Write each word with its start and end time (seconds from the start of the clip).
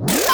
you 0.00 0.33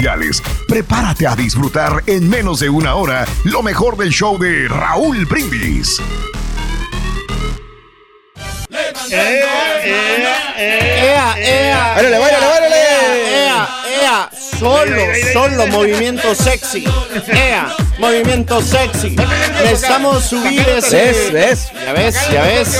Prepárate 0.67 1.27
a 1.27 1.35
disfrutar 1.35 2.01
en 2.07 2.27
menos 2.27 2.59
de 2.59 2.69
una 2.69 2.95
hora 2.95 3.27
lo 3.43 3.61
mejor 3.61 3.97
del 3.97 4.09
show 4.09 4.35
de 4.39 4.67
Raúl 4.67 5.25
Brindis. 5.27 6.01
¡Ea, 9.11 9.45
ea! 10.57 11.95
Solo, 14.57 15.01
solo 15.33 15.67
movimiento 15.67 16.33
sexy. 16.33 16.83
¡Ea! 17.27 17.75
Movimiento 17.99 18.59
sexy. 18.59 19.15
Necesitamos 19.61 20.23
subir 20.23 20.67
ese. 20.67 20.97
¿Ves? 20.97 21.31
¿Ves? 21.31 21.71
Ya 21.85 21.93
ves, 21.93 22.15
ya 22.31 22.41
ves. 22.41 22.79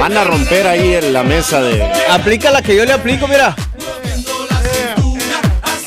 Van 0.00 0.16
a 0.16 0.24
romper 0.24 0.66
ahí 0.66 0.94
en 0.94 1.12
la 1.12 1.22
mesa 1.22 1.62
de. 1.62 1.80
Aplica 2.10 2.50
la 2.50 2.60
que 2.60 2.74
yo 2.74 2.84
le 2.84 2.92
aplico, 2.92 3.28
mira. 3.28 3.54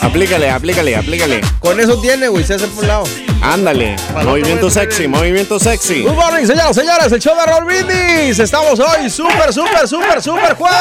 Aplícale, 0.04 0.50
aplícale, 0.50 0.96
aplícale. 0.98 1.42
Con 1.60 1.80
eso 1.80 2.00
tiene, 2.02 2.28
güey, 2.28 2.44
se 2.44 2.56
hace 2.56 2.68
por 2.68 2.84
un 2.84 2.88
lado. 2.90 3.04
Ándale. 3.42 3.96
Movimiento 4.24 4.70
sexy, 4.70 5.08
movimiento 5.08 5.58
sexy. 5.60 6.04
Good 6.04 6.12
morning, 6.12 6.46
señoras, 6.46 6.76
señores, 6.76 7.12
el 7.12 7.22
show 7.22 7.34
de 7.38 7.46
Raúl 7.46 7.64
Brindis. 7.66 8.38
Estamos 8.38 8.80
hoy 8.80 9.10
súper, 9.10 9.54
súper, 9.54 9.88
súper, 9.88 10.22
súper 10.22 10.56
jueves. 10.56 10.78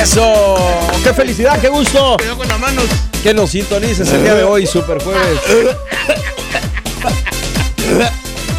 Eso, 0.00 0.58
qué 1.02 1.12
felicidad, 1.12 1.60
qué 1.60 1.68
gusto. 1.68 2.16
Cuidado 2.16 2.38
con 2.38 2.48
las 2.48 2.58
manos. 2.58 2.84
Que 3.22 3.34
nos 3.34 3.50
sintonices 3.50 4.10
el 4.12 4.22
día 4.22 4.34
de 4.34 4.44
hoy, 4.44 4.66
súper 4.66 5.02
jueves. 5.02 5.40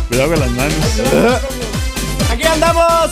Cuidado 0.10 0.30
con 0.30 0.40
las 0.40 0.50
manos. 0.52 0.76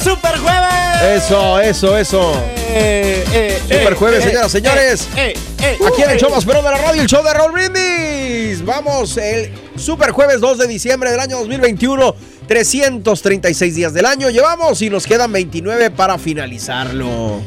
Super 0.01 0.37
jueves. 0.37 1.23
Eso, 1.23 1.59
eso, 1.59 1.97
eso. 1.97 2.33
Eh, 2.69 3.23
eh, 3.33 3.59
Super 3.61 3.93
eh, 3.93 3.95
jueves, 3.95 4.19
eh, 4.25 4.27
señoras, 4.29 4.51
señores. 4.51 5.07
eh, 5.17 5.33
eh, 5.61 5.77
Aquí 5.87 6.01
en 6.01 6.09
el 6.11 6.17
eh. 6.17 6.19
show 6.19 6.29
más 6.31 6.45
de 6.45 6.53
la 6.53 6.77
radio, 6.77 7.01
el 7.01 7.07
show 7.07 7.23
de 7.23 7.33
Raúl 7.33 7.51
Brindis. 7.51 8.65
Vamos, 8.65 9.17
el 9.17 9.51
super 9.75 10.11
jueves 10.11 10.39
2 10.41 10.57
de 10.59 10.67
diciembre 10.67 11.11
del 11.11 11.19
año 11.19 11.37
2021. 11.39 12.15
336 12.47 13.75
días 13.75 13.93
del 13.93 14.05
año 14.05 14.29
llevamos 14.29 14.81
y 14.81 14.89
nos 14.89 15.05
quedan 15.07 15.31
29 15.31 15.91
para 15.91 16.17
finalizarlo. 16.17 17.39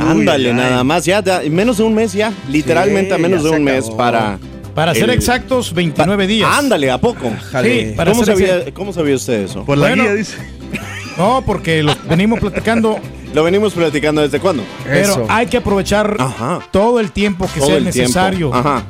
Ándale, 0.00 0.50
ay. 0.50 0.54
nada 0.54 0.84
más, 0.84 1.04
ya, 1.04 1.22
ya, 1.22 1.40
menos 1.48 1.78
de 1.78 1.84
un 1.84 1.94
mes 1.94 2.12
ya, 2.12 2.32
literalmente 2.48 3.10
Sí, 3.10 3.14
a 3.14 3.18
menos 3.18 3.44
de 3.44 3.50
un 3.50 3.62
mes 3.64 3.88
para... 3.90 4.38
Para 4.74 4.94
ser 4.94 5.10
exactos, 5.10 5.74
29 5.74 6.26
días. 6.26 6.48
Ándale, 6.52 6.90
¿a 6.90 6.98
poco? 6.98 7.30
Jale. 7.50 7.88
Sí, 7.90 7.94
para 7.96 8.12
¿Cómo 8.12 8.24
ser 8.24 8.34
sabía, 8.34 8.64
¿Cómo 8.72 8.92
sabía 8.92 9.16
usted 9.16 9.44
eso? 9.44 9.64
Por 9.64 9.76
la 9.78 9.88
Bueno. 9.88 10.04
guía 10.04 10.14
dice. 10.14 10.36
No, 11.20 11.42
porque 11.44 11.82
lo 11.82 11.94
venimos 12.08 12.40
platicando, 12.40 12.98
Lo 13.34 13.44
venimos 13.44 13.74
platicando 13.74 14.22
desde 14.22 14.40
cuándo. 14.40 14.64
pero 14.82 14.96
Eso. 15.12 15.26
hay 15.28 15.46
que 15.46 15.58
aprovechar 15.58 16.16
Ajá. 16.18 16.60
todo 16.72 16.98
el 16.98 17.12
tiempo 17.12 17.48
que 17.52 17.60
Todo 17.60 17.68
sea 17.68 17.76
el 17.76 17.84
tiempo. 17.84 18.00
necesario. 18.00 18.54
Ajá. 18.54 18.82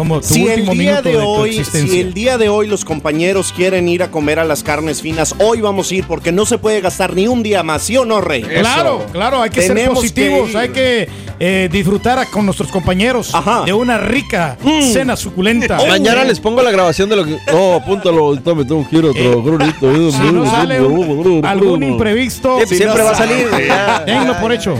Como 0.00 0.18
tu 0.22 0.28
Si 0.28 0.46
el 0.48 0.64
día 0.64 0.72
minuto 0.72 1.02
de 1.02 1.10
de, 1.12 1.18
tu 1.18 1.28
hoy, 1.28 1.50
existencia. 1.58 1.92
si 1.92 2.00
el 2.00 2.14
día 2.14 2.38
de 2.38 2.48
hoy 2.48 2.66
los 2.66 2.86
compañeros 2.86 3.52
quieren 3.54 3.86
ir 3.86 4.02
a 4.02 4.10
comer 4.10 4.38
a 4.38 4.44
las 4.46 4.62
carnes 4.62 5.02
finas, 5.02 5.34
hoy 5.40 5.60
vamos 5.60 5.90
a 5.90 5.94
ir 5.94 6.06
porque 6.06 6.32
no 6.32 6.46
se 6.46 6.56
puede 6.56 6.80
gastar 6.80 7.12
ni 7.14 7.28
un 7.28 7.42
día 7.42 7.62
más, 7.62 7.82
¿sí 7.82 7.98
o 7.98 8.06
no, 8.06 8.22
Rey? 8.22 8.40
Claro, 8.40 9.04
claro, 9.12 9.42
hay 9.42 9.50
que 9.50 9.60
ser 9.60 9.90
positivos, 9.90 10.52
que 10.52 10.56
hay 10.58 10.68
que 10.70 11.08
eh, 11.38 11.68
disfrutar 11.70 12.26
con 12.30 12.46
nuestros 12.46 12.70
compañeros 12.70 13.34
Ajá. 13.34 13.64
de 13.66 13.74
una 13.74 13.98
rica 13.98 14.56
Mm. 14.62 14.82
cena 14.90 15.16
suculenta. 15.16 15.76
Mañana 15.86 16.24
les 16.24 16.40
pongo 16.40 16.62
la 16.62 16.70
grabación 16.70 17.10
de 17.10 17.16
lo 17.16 17.24
que. 17.26 17.36
No, 17.52 17.74
apúntalo, 17.74 18.24
ahorita 18.28 18.54
me 18.54 18.64
tengo 18.64 18.88
que 18.88 18.96
ir 18.96 19.04
a 19.04 19.12
trabajar 19.12 19.52
ahorita. 19.52 19.86
Eh, 19.86 20.10
Si 20.12 20.32
no 20.32 20.50
sale 20.50 20.80
un- 20.80 21.44
algún 21.44 21.82
imprevisto, 21.82 22.58
Sí, 22.66 22.76
siempre 22.76 23.02
va 23.02 23.10
a 23.10 23.14
salir. 23.14 23.46
Ya, 23.68 24.02
tenlo 24.06 24.32
ya, 24.32 24.40
por 24.40 24.50
hecho. 24.52 24.74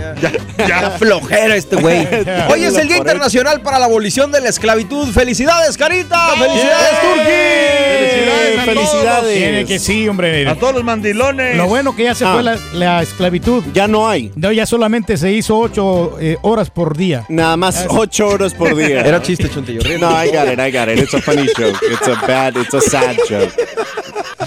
Ya 0.67 0.91
flojera 0.99 1.57
este 1.57 1.77
güey. 1.77 2.07
Hoy 2.51 2.65
es 2.65 2.75
el 2.79 2.89
Día 2.89 2.97
Internacional 2.99 3.61
para 3.61 3.79
la 3.79 3.85
Abolición 3.85 4.33
de 4.33 4.41
la 4.41 4.49
Esclavitud. 4.49 5.10
¡Felicidades, 5.13 5.77
Carita! 5.77 6.29
¡Felicidades, 6.37 6.99
Felicidades 7.01 7.01
Turki! 7.01 8.61
a 8.61 8.65
Felicidades. 8.65 9.37
Tiene 9.39 9.65
que 9.65 9.79
sí, 9.79 10.09
hombre. 10.09 10.49
A 10.49 10.55
todos 10.55 10.75
los 10.75 10.85
mandilones. 10.85 11.57
Lo 11.57 11.67
bueno 11.67 11.95
que 11.97 12.05
ya 12.05 12.15
se 12.15 12.25
Ah. 12.25 12.33
fue 12.35 12.43
la, 12.43 12.59
la 12.75 13.03
esclavitud. 13.03 13.63
Ya 13.75 13.89
no 13.89 14.09
hay. 14.09 14.31
No, 14.37 14.53
ya 14.53 14.67
solamente 14.67 15.17
se 15.17 15.33
hizo 15.33 15.59
ocho 15.59 16.17
eh, 16.21 16.37
horas 16.43 16.71
por 16.71 16.97
día. 16.97 17.25
Nada 17.29 17.57
más 17.57 17.87
ocho 17.89 18.29
horas 18.29 18.55
por 18.55 18.75
día. 18.77 19.01
Era 19.01 19.21
chiste, 19.23 19.49
chuntillo. 19.51 19.81
No, 19.99 20.11
I 20.25 20.29
got 20.31 20.49
it, 20.53 20.59
I 20.59 20.71
got 20.71 20.89
it. 20.89 20.99
It's 20.99 21.15
a 21.15 21.21
funny 21.21 21.47
joke. 21.57 21.79
It's 21.91 22.07
a 22.09 22.15
bad, 22.27 22.57
it's 22.57 22.75
a 22.75 22.81
sad 22.81 23.17
joke. 23.29 23.53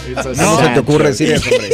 It's 0.07 0.19
a 0.19 0.23
¿Cómo 0.23 0.57
se 0.57 0.63
sad 0.65 0.73
te 0.73 0.79
ocurre 0.79 1.07
decir 1.09 1.31
eso, 1.31 1.49
hombre? 1.49 1.69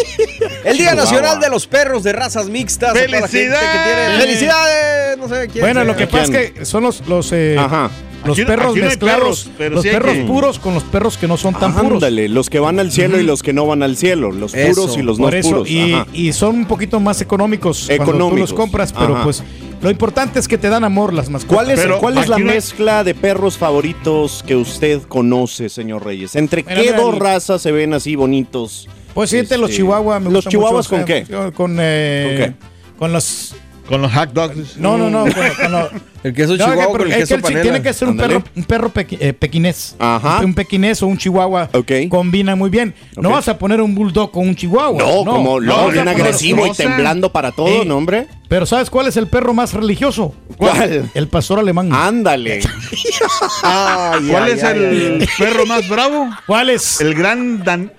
El 0.66 0.78
Día 0.78 0.94
Nacional 0.94 1.40
de 1.40 1.50
los 1.50 1.66
Perros 1.68 2.04
de 2.04 2.14
Razas 2.14 2.48
Mixtas. 2.48 2.94
gente 2.98 3.18
que 3.18 3.28
tiene- 3.28 3.28
¡Felicidades! 3.28 4.20
¡Felicidades! 4.22 5.18
No 5.18 5.28
sé 5.30 5.48
quién 5.52 5.64
Bueno, 5.64 5.80
sea. 5.82 5.84
lo 5.86 5.96
que 5.96 6.08
pasa 6.08 6.40
es 6.40 6.52
que 6.52 6.66
son 6.66 6.84
los, 6.84 7.08
los, 7.08 7.32
eh, 7.32 7.56
Ajá. 7.58 7.90
Los 8.26 8.38
Aquí- 8.38 8.46
perros 8.46 8.66
aquí 8.72 8.80
no 8.80 8.84
hay 8.86 8.90
mezclados. 8.90 9.20
perros, 9.46 9.50
pero 9.58 9.76
los 9.76 9.84
sí 9.84 9.90
perros 9.90 10.14
que- 10.14 10.24
puros 10.24 10.60
con 10.60 10.74
los 10.74 10.84
perros 10.84 11.18
que 11.18 11.28
no 11.28 11.38
son 11.38 11.54
tan 11.54 11.74
puros. 11.74 11.94
Ándale, 12.04 12.28
los 12.30 12.50
que 12.50 12.60
van 12.60 12.80
al 12.80 12.92
cielo 12.92 13.20
y 13.20 13.24
los 13.24 13.42
que 13.44 13.54
no 13.54 13.66
van 13.66 13.82
al 13.84 13.96
cielo, 13.98 14.32
los 14.32 14.54
Eso. 14.54 14.82
puros 14.82 14.98
y 14.98 15.02
los 15.02 15.20
no 15.20 15.30
eso, 15.30 15.50
puros. 15.50 15.70
y, 15.70 15.96
y 16.14 16.34
son 16.34 16.56
un 16.58 16.66
poquito 16.66 17.00
más 17.00 17.22
económicos, 17.22 17.86
cuando 17.88 18.04
tú 18.06 18.10
Económicos. 18.12 18.40
los 18.52 18.54
compras, 18.54 18.92
pero 18.94 19.16
Ajá. 19.16 19.24
pues 19.24 19.44
lo 19.82 19.90
importante 19.90 20.40
es 20.40 20.48
que 20.50 20.58
te 20.58 20.68
dan 20.70 20.84
amor 20.84 21.14
las 21.14 21.30
mascotas. 21.30 21.56
¿Cuál 21.56 21.72
es, 21.72 21.80
Pero 21.80 22.00
cuál 22.00 22.18
es 22.18 22.28
la 22.28 22.38
no 22.38 22.46
mezcla 22.46 23.04
de 23.06 23.16
perros 23.16 23.58
favoritos 23.58 24.44
que 24.46 24.56
usted 24.58 25.02
conoce, 25.04 25.70
señor 25.70 26.04
Reyes? 26.06 26.36
¿Entre 26.36 26.64
Mira, 26.64 26.76
qué 26.76 26.82
mira, 26.88 26.98
dos 26.98 27.14
el- 27.14 27.20
razas 27.22 27.62
se 27.62 27.72
ven 27.72 27.94
así 27.94 28.16
bonitos? 28.16 28.90
Pues 29.14 29.32
los 29.34 29.42
Este, 29.44 29.76
chihuahuas. 29.76 30.22
me 30.22 30.30
¿Los 30.30 30.46
chihuahuas 30.48 30.86
mucho, 30.86 30.90
con 30.90 31.02
o 31.02 31.06
qué? 31.06 31.52
Con, 31.56 31.78
eh, 31.80 32.54
con 32.98 33.12
los... 33.14 33.56
Con 33.90 34.02
los 34.02 34.14
hot 34.14 34.30
dogs. 34.32 34.78
No, 34.78 34.98
no, 34.98 35.10
no. 35.10 35.24
Con, 35.24 35.34
con 35.62 35.72
los- 35.72 35.90
El 36.24 36.34
queso 36.34 36.58
No, 36.58 36.66
chihuahua 36.66 36.92
con 36.98 37.02
el 37.04 37.12
es 37.14 37.18
queso 37.20 37.30
que 37.30 37.36
el- 37.36 37.42
panela. 37.42 37.62
tiene 37.62 37.82
que 37.82 37.94
ser 37.94 38.08
un 38.10 38.18
perro, 38.18 38.44
un 38.56 38.64
perro 38.66 38.90
pequi- 38.94 39.18
eh, 39.22 39.32
pequinés. 39.34 39.96
Ajá. 40.00 40.42
Un, 40.44 40.54
pequinés 40.54 41.02
o 41.02 41.08
un 41.08 41.18
chihuahua 41.18 41.70
Ok. 41.74 41.92
combina 42.10 42.56
muy 42.58 42.70
bien. 42.70 42.94
No 43.16 43.30
vas 43.32 43.48
a 43.48 43.58
poner 43.58 43.80
un 43.82 43.96
bulldog 43.96 44.30
con 44.32 44.46
un 44.48 44.54
chihuahua. 44.56 45.02
No, 45.02 45.24
como 45.24 45.62
no 45.62 45.88
bien 45.90 46.08
agresivo 46.10 46.68
y 46.68 46.72
temblando 46.72 47.32
para 47.32 47.52
todo, 47.54 47.84
Sí. 47.84 47.88
¿no, 47.88 47.96
hombre? 47.98 48.28
Pero 48.50 48.66
¿sabes 48.66 48.90
cuál 48.90 49.08
es 49.08 49.16
el 49.16 49.28
perro 49.28 49.54
más 49.54 49.74
religioso? 49.74 50.34
¿Cuál? 50.58 51.10
El 51.14 51.28
pastor 51.30 51.60
alemán. 51.60 51.90
Ándale. 51.94 52.60
¿Cuál 54.30 54.50
es 54.50 54.64
el 54.64 55.26
perro 55.38 55.66
más 55.66 55.88
bravo? 55.88 56.30
¿Cuál 56.46 56.70
es? 56.72 57.00
El 57.02 57.14
gran 57.16 57.64
Dan. 57.64 57.94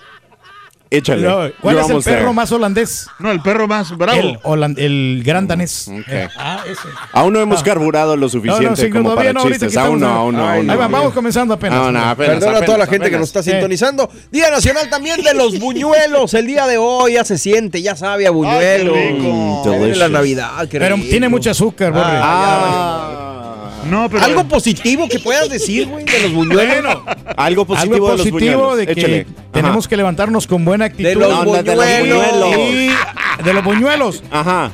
Échale. 0.93 1.23
No, 1.23 1.49
¿Cuál 1.61 1.79
es 1.79 1.89
el 1.89 2.03
perro 2.03 2.19
there. 2.19 2.33
más 2.33 2.51
holandés? 2.51 3.07
No, 3.21 3.31
el 3.31 3.41
perro 3.41 3.69
más 3.69 3.97
bravo. 3.97 4.41
El, 4.57 4.75
el 4.77 5.23
gran 5.25 5.47
danés. 5.47 5.87
Ok. 5.87 6.03
Eh, 6.09 6.29
ah, 6.37 6.65
ese. 6.69 6.89
Aún 7.13 7.33
no 7.33 7.41
hemos 7.41 7.63
carburado 7.63 8.17
lo 8.17 8.29
suficiente 8.29 8.65
No, 8.65 8.71
no, 8.71 8.77
sí, 8.77 8.91
como 8.91 9.15
para 9.15 9.33
chistes. 9.35 9.77
Aún 9.77 10.01
no, 10.01 10.09
aún 10.09 10.35
no, 10.35 10.49
Ay, 10.49 10.57
aún 10.59 10.67
no. 10.67 10.73
Ahí 10.73 10.79
va, 10.79 10.89
vamos 10.89 11.13
comenzando 11.15 11.55
apenas. 11.55 11.79
No, 11.79 11.93
no, 11.93 12.01
apenas, 12.01 12.39
Perdona 12.39 12.59
a 12.59 12.65
toda 12.65 12.79
la 12.79 12.85
apenas, 12.85 12.89
gente 13.05 13.11
que 13.13 13.19
nos 13.19 13.29
está 13.29 13.41
sintonizando. 13.41 14.11
Día 14.33 14.51
Nacional 14.51 14.91
también 14.91 15.23
de 15.23 15.33
los 15.33 15.59
buñuelos. 15.61 16.35
El 16.35 16.49
día 16.49 16.67
de 16.67 16.79
hoy 16.79 17.13
ya 17.13 17.25
se 17.25 17.39
siente, 17.39 17.81
ya 17.83 17.95
sabe 17.95 18.27
a 18.27 18.33
buñuelo. 18.33 18.95
Ay, 18.97 19.01
qué 19.01 19.79
rico. 19.79 19.97
La. 19.97 20.09
Navidad. 20.09 20.69
qué 20.69 20.81
Pero 20.81 20.97
rico. 20.97 21.09
tiene 21.09 21.29
mucho 21.29 21.51
azúcar, 21.53 21.93
Borre. 21.93 22.05
Ah, 22.11 23.60
No, 23.85 24.09
pero. 24.11 24.23
Algo 24.25 24.45
positivo 24.45 25.09
que 25.09 25.19
puedas 25.19 25.49
decir, 25.49 25.89
güey, 25.89 26.05
de 26.05 26.21
los 26.23 26.33
buñuelos. 26.33 26.67
Bueno, 27.05 27.05
algo 27.37 27.65
positivo, 27.65 27.95
algo 27.95 28.11
de 28.11 28.17
los 28.19 28.29
positivo 28.29 28.77
de 28.77 28.87
que 28.87 28.93
Échale. 28.93 29.27
tenemos 29.53 29.89
que 29.89 29.97
levantarnos 29.97 30.47
con 30.47 30.65
buena 30.65 30.87
actitud. 30.87 31.09
De 31.09 31.15
los 31.15 31.29
No, 31.29 31.45
no, 31.45 31.53
de 31.63 31.75
los 31.75 31.87
buñuelos. 32.01 33.45
de 33.45 33.55
los 33.55 33.65
buñuelos. 33.65 34.23
Ajá. 34.31 34.71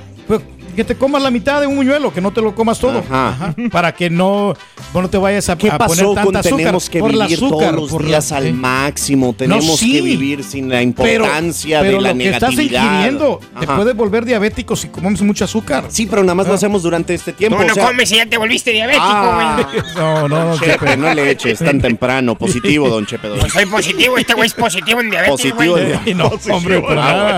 Que 0.77 0.85
te 0.85 0.95
comas 0.95 1.23
la 1.23 1.31
mitad 1.31 1.61
de 1.61 1.67
un 1.67 1.75
buñuelo, 1.77 2.13
que 2.13 2.21
no 2.21 2.31
te 2.33 2.41
lo 2.43 2.55
comas 2.55 2.79
todo. 2.79 2.99
Ajá. 2.99 3.29
Ajá. 3.31 3.55
Para 3.73 3.95
que 3.95 4.11
no, 4.11 4.55
no 4.95 5.09
te 5.09 5.17
vayas 5.19 5.49
a, 5.49 5.57
¿Qué 5.57 5.71
a 5.71 5.79
pasó 5.79 5.89
poner 5.89 6.05
con 6.05 6.15
tanta 6.35 6.39
azúcar. 6.41 6.57
tenemos 6.59 6.91
que 6.91 6.99
por 7.01 7.13
vivir 7.13 7.25
azúcar, 7.35 7.71
todos 7.71 7.73
los 7.83 7.91
por 7.91 8.03
la- 8.03 8.09
días 8.09 8.33
al 8.33 8.45
sí. 8.45 8.53
máximo? 8.53 9.33
Tenemos 9.35 9.79
sí. 9.79 9.93
que 9.93 10.03
vivir 10.03 10.45
sin 10.45 10.69
la 10.69 10.83
importancia 10.83 11.81
pero 11.81 11.97
de 11.97 12.03
la 12.03 12.13
lo 12.13 12.19
que 12.19 12.29
estás 12.29 12.51
negatividad. 12.51 12.85
ingiriendo 12.93 13.41
te 13.59 13.67
puedes 13.67 13.97
volver 13.97 14.25
diabético 14.27 14.77
si 14.77 14.89
comemos 14.89 15.23
mucho 15.23 15.45
azúcar. 15.47 15.87
Sí, 15.89 16.07
pero 16.07 16.23
nada 16.23 16.35
más 16.35 16.47
lo 16.47 16.53
Ah. 16.53 16.57
hacemos 16.57 16.83
durante 16.83 17.15
este 17.15 17.33
tiempo. 17.33 17.57
Tú 17.59 17.65
no 17.67 17.73
o 17.73 17.75
sea- 17.75 17.87
comes 17.87 18.13
y 18.13 18.17
ya 18.17 18.27
te 18.27 18.37
volviste 18.37 18.71
diabético, 18.73 19.05
güey. 19.07 19.17
Ah, 19.17 19.69
No, 19.97 20.29
no, 20.29 20.45
no. 20.51 20.59
Chepe, 20.59 20.97
no 20.99 21.15
le 21.15 21.31
eches 21.31 21.59
tan 21.59 21.81
temprano. 21.81 22.37
Positivo, 22.37 22.89
don 22.91 23.07
Chepe. 23.07 23.29
don. 23.29 23.39
Pues 23.41 23.53
soy 23.53 23.65
positivo, 23.67 24.19
este 24.19 24.35
güey 24.35 24.47
es 24.49 24.55
positivo 24.55 25.01
en 25.01 25.09
diabetes, 25.11 25.31
Positivo 25.33 25.79
en 25.79 26.01
Y 26.05 26.15
no, 26.15 26.31
hombre. 26.53 26.83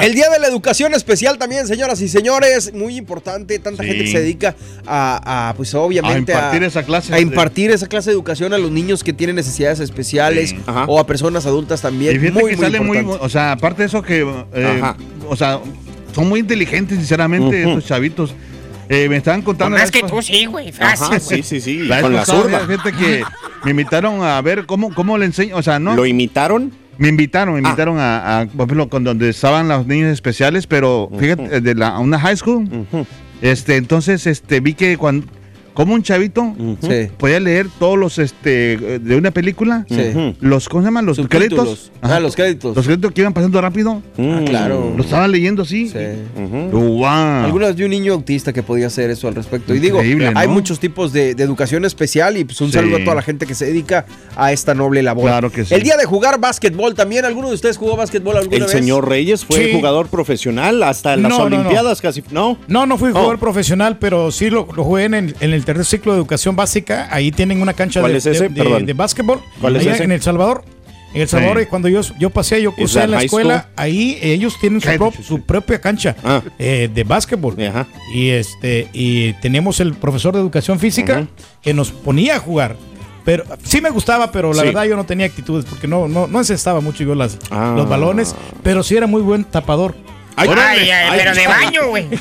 El 0.03 0.15
día 0.15 0.29
de 0.29 0.41
la 0.41 0.49
educación 0.49 0.93
especial 0.95 1.39
también, 1.39 1.67
señoras 1.69 2.01
y 2.01 2.09
señores, 2.09 2.73
muy 2.75 2.97
importante, 2.97 3.28
tanta 3.31 3.83
Sí. 3.83 3.89
gente 3.89 4.05
que 4.05 4.11
se 4.11 4.21
dedica 4.21 4.55
a, 4.87 5.49
a, 5.51 5.55
pues 5.55 5.75
obviamente 5.75 6.33
A 6.33 6.37
impartir 6.37 6.63
esa 6.65 6.83
clase 6.83 7.13
a 7.13 7.17
de- 7.17 7.23
impartir 7.23 7.71
esa 7.71 7.87
clase 7.87 8.11
de 8.11 8.15
educación 8.15 8.53
a 8.53 8.59
los 8.59 8.71
niños 8.71 9.05
que 9.05 9.13
tienen 9.13 9.37
necesidades 9.37 9.81
especiales 9.81 10.51
Sí. 10.51 10.59
O 10.87 10.99
a 11.01 11.07
personas 11.07 11.47
adultas 11.47 11.81
también. 11.83 12.17
Y 12.17 12.31
muy, 12.31 12.51
que 12.51 12.57
muy 12.57 12.65
sale 12.65 12.81
muy. 12.81 12.99
importante. 12.99 13.27
O 13.27 13.29
sea, 13.29 13.53
aparte 13.53 13.83
de 13.83 13.87
eso 13.87 14.03
que. 14.03 14.21
eh, 14.55 14.83
o 15.29 15.37
sea, 15.37 15.61
son 16.15 16.29
muy 16.29 16.41
inteligentes, 16.41 16.99
sinceramente, 16.99 17.63
Ujú. 17.63 17.71
estos 17.79 17.87
chavitos. 17.87 18.35
Eh, 18.89 19.07
me 19.09 19.19
estaban 19.19 19.43
Con 19.43 19.55
contando. 19.55 19.77
más 19.77 19.87
la 19.87 19.91
que 20.01 20.03
tú, 20.09 20.23
sí, 20.23 20.47
güey. 20.47 20.73
Fácil, 20.73 21.07
Ajá, 21.07 21.19
güey. 21.25 21.43
sí, 21.43 21.61
sí, 21.61 21.61
sí. 21.61 21.79
la 21.87 22.01
Con 22.01 22.15
la 22.15 22.25
zurda. 22.25 22.61
Fíjate 22.61 22.93
que 22.93 23.23
me 23.65 23.73
invitaron 23.73 24.23
a 24.23 24.41
ver 24.41 24.65
cómo, 24.65 24.95
cómo 24.95 25.19
le 25.19 25.27
enseño. 25.27 25.57
O 25.57 25.63
sea, 25.63 25.79
no. 25.79 25.95
¿Lo 25.95 26.07
imitaron? 26.07 26.73
Me 26.99 27.09
invitaron, 27.09 27.55
me 27.55 27.61
Ah. 27.61 27.71
invitaron 27.71 27.99
a, 27.99 28.41
a, 28.41 28.47
por 28.47 28.67
ejemplo, 28.67 28.89
con 28.89 29.05
donde 29.05 29.29
estaban 29.31 29.69
los 29.69 29.87
niños 29.87 30.13
especiales, 30.13 30.67
pero 30.67 31.09
fíjate, 31.19 31.61
de 31.61 31.75
la, 31.75 31.99
una 31.99 32.19
high 32.19 32.37
school. 32.37 32.69
Este, 33.41 33.77
entonces, 33.77 34.27
este, 34.27 34.61
vi 34.61 34.75
que 34.75 34.97
cuando, 34.97 35.27
como 35.79 35.95
un 35.95 36.03
chavito 36.03 36.57
Sí. 36.83 37.07
podía 37.17 37.39
leer 37.39 37.69
todos 37.79 37.97
los, 37.97 38.19
este, 38.19 38.99
de 38.99 39.15
una 39.17 39.31
película, 39.31 39.87
Sí. 39.89 40.11
Ujú. 40.13 40.35
los, 40.41 40.69
¿cómo 40.69 40.83
se 40.83 40.87
llaman? 40.89 41.07
Los 41.07 41.19
créditos. 41.29 41.69
Subtítulos. 41.69 41.93
Ah, 42.03 42.19
los 42.19 42.35
créditos. 42.35 42.75
Los 42.75 42.85
créditos 42.85 43.13
que 43.13 43.21
iban 43.21 43.33
pasando 43.33 43.61
rápido, 43.61 44.03
Mm. 44.17 44.45
claro. 44.47 44.93
lo 44.97 45.03
estaban 45.05 45.31
leyendo 45.31 45.63
así. 45.63 45.89
Sí. 45.89 45.99
Oh, 46.73 46.79
wow. 46.81 47.05
Algunas 47.45 47.77
vi 47.77 47.85
un 47.85 47.91
niño 47.91 48.13
autista 48.15 48.53
que 48.53 48.65
podía 48.65 48.89
hacer 48.89 49.09
eso 49.11 49.29
al 49.29 49.37
respecto. 49.37 49.73
Y 49.73 49.79
digo, 49.79 49.99
Increíble, 49.99 50.33
hay 50.35 50.49
¿no? 50.49 50.55
muchos 50.55 50.81
tipos 50.81 51.13
de, 51.13 51.37
de 51.37 51.45
educación 51.45 51.85
especial 51.85 52.37
y 52.37 52.45
pues 52.45 52.61
un 52.61 52.69
Sí. 52.69 52.75
saludo 52.75 52.97
a 52.97 53.05
toda 53.05 53.15
la 53.15 53.23
gente 53.23 53.47
que 53.47 53.55
se 53.55 53.67
dedica 53.67 54.05
a 54.37 54.51
esta 54.53 54.75
noble 54.75 55.03
labor. 55.05 55.27
Claro 55.27 55.53
que 55.53 55.65
sí. 55.65 55.75
El 55.75 55.85
día 55.85 55.97
de 55.97 56.07
jugar 56.07 56.41
básquetbol 56.41 56.95
también. 56.97 57.25
¿Alguno 57.25 57.49
de 57.51 57.55
ustedes 57.55 57.77
jugó 57.77 57.95
básquetbol 57.97 58.37
alguna 58.37 58.57
El 58.57 58.63
vez? 58.63 58.71
señor 58.73 59.09
Reyes 59.09 59.45
fue 59.45 59.67
Sí. 59.67 59.73
jugador 59.73 60.09
profesional 60.09 60.83
hasta 60.83 61.15
en 61.15 61.23
las 61.23 61.31
No, 61.31 61.39
no, 61.39 61.51
no. 61.51 61.57
Olimpiadas 61.59 62.01
casi. 62.01 62.25
No. 62.33 62.59
No, 62.67 62.87
no 62.87 62.99
fui 62.99 63.11
jugador 63.13 63.37
Oh. 63.37 63.39
profesional, 63.39 63.99
pero 64.01 64.33
sí 64.33 64.51
lo, 64.51 64.67
lo 64.75 64.83
jugué 64.83 65.05
en 65.05 65.15
el, 65.15 65.37
en 65.41 65.53
el 65.53 65.65
tercer 65.75 65.85
ciclo 65.85 66.13
de 66.13 66.19
educación 66.19 66.57
básica. 66.57 67.09
Ahí 67.11 67.31
tienen 67.31 67.61
una 67.61 67.75
cancha 67.75 68.01
¿Cuál 68.01 68.13
de, 68.13 68.19
es 68.19 68.27
ese? 68.27 68.45
de- 68.45 68.49
de- 68.49 68.63
Perdón. 68.65 68.87
de 68.87 68.93
básquetbol. 68.95 69.41
¿Cuál 69.61 69.77
es 69.77 69.85
ese? 69.87 70.05
En 70.05 70.13
El 70.13 70.23
Salvador. 70.23 70.65
En 71.15 71.21
El 71.23 71.29
Salvador, 71.29 71.61
Sí. 71.61 71.67
cuando 71.67 71.89
yo, 71.89 72.01
yo 72.19 72.31
pasé, 72.31 72.61
yo 72.63 72.71
¿Es 72.71 72.77
cursé 72.77 73.03
en 73.03 73.11
la 73.11 73.23
escuela, 73.23 73.59
school? 73.61 73.73
ahí 73.77 74.19
ellos 74.23 74.57
tienen 74.61 74.81
su, 74.81 74.89
prop- 74.89 75.23
su 75.23 75.41
propia 75.43 75.79
cancha 75.81 76.17
Ah. 76.25 76.43
eh, 76.59 76.89
de 76.93 77.05
básquetbol. 77.05 77.55
Ajá. 77.63 77.87
Y 78.15 78.29
este 78.31 78.89
y 78.95 79.35
teníamos 79.35 79.81
el 79.81 79.93
profesor 79.95 80.35
de 80.35 80.41
educación 80.41 80.79
física 80.79 81.27
que 81.63 81.75
nos 81.75 81.91
ponía 81.93 82.37
a 82.37 82.39
jugar. 82.39 82.77
Pero 83.25 83.45
sí 83.63 83.83
me 83.83 83.91
gustaba, 83.91 84.33
pero 84.33 84.55
la 84.55 84.63
Sí. 84.63 84.69
verdad 84.69 84.85
yo 84.85 84.97
no 84.97 85.05
tenía 85.05 85.27
actitudes 85.27 85.67
porque 85.67 85.87
no 85.87 86.09
no 86.09 86.27
no 86.27 86.39
encestaba 86.39 86.81
mucho 86.81 87.05
yo 87.05 87.15
las, 87.15 87.37
Ah. 87.51 87.75
los 87.77 87.87
balones, 87.89 88.35
pero 88.63 88.83
sí 88.83 88.97
era 88.97 89.07
muy 89.07 89.21
buen 89.23 89.45
tapador. 89.45 89.95
Ay, 90.39 90.49
Ay, 90.57 90.91
ay, 90.91 91.19
pero 91.19 91.35
de 91.35 91.47
baño, 91.47 91.87
güey. 91.89 92.07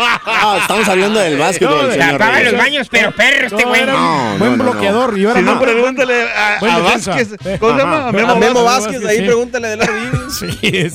Ah, 0.00 0.58
estamos 0.60 0.88
hablando 0.88 1.18
del 1.18 1.36
básquetbol, 1.38 1.88
No, 1.88 1.92
señor 1.92 2.18
Tapaba 2.18 2.40
los 2.40 2.56
baños, 2.56 2.86
pero 2.88 3.10
perro 3.12 3.46
este 3.48 3.64
güey. 3.64 3.66
buen 3.66 3.86
no, 3.86 4.38
no, 4.38 4.56
no. 4.56 4.62
bloqueador. 4.64 5.16
Yo 5.18 5.30
era 5.30 5.40
Si 5.40 5.44
no, 5.44 5.60
pregúntale 5.60 6.22
a, 6.30 6.58
a. 6.58 6.78
Vázquez. 6.78 7.30
¿Cómo 7.58 7.72
se 7.72 7.78
llama? 7.78 7.98
Ajá. 7.98 8.08
A 8.08 8.12
Memo 8.12 8.32
A 8.32 8.34
Memo 8.36 8.62
Vázquez. 8.64 9.02
Vázquez, 9.02 9.02
Vázquez, 9.02 9.10
ahí 9.10 9.16
sí. 9.18 9.22
pregúntale 9.24 9.68
de 9.68 9.76
la 9.76 9.84
vida. 9.86 10.12
Sí, 10.28 10.46
ese. 10.62 10.94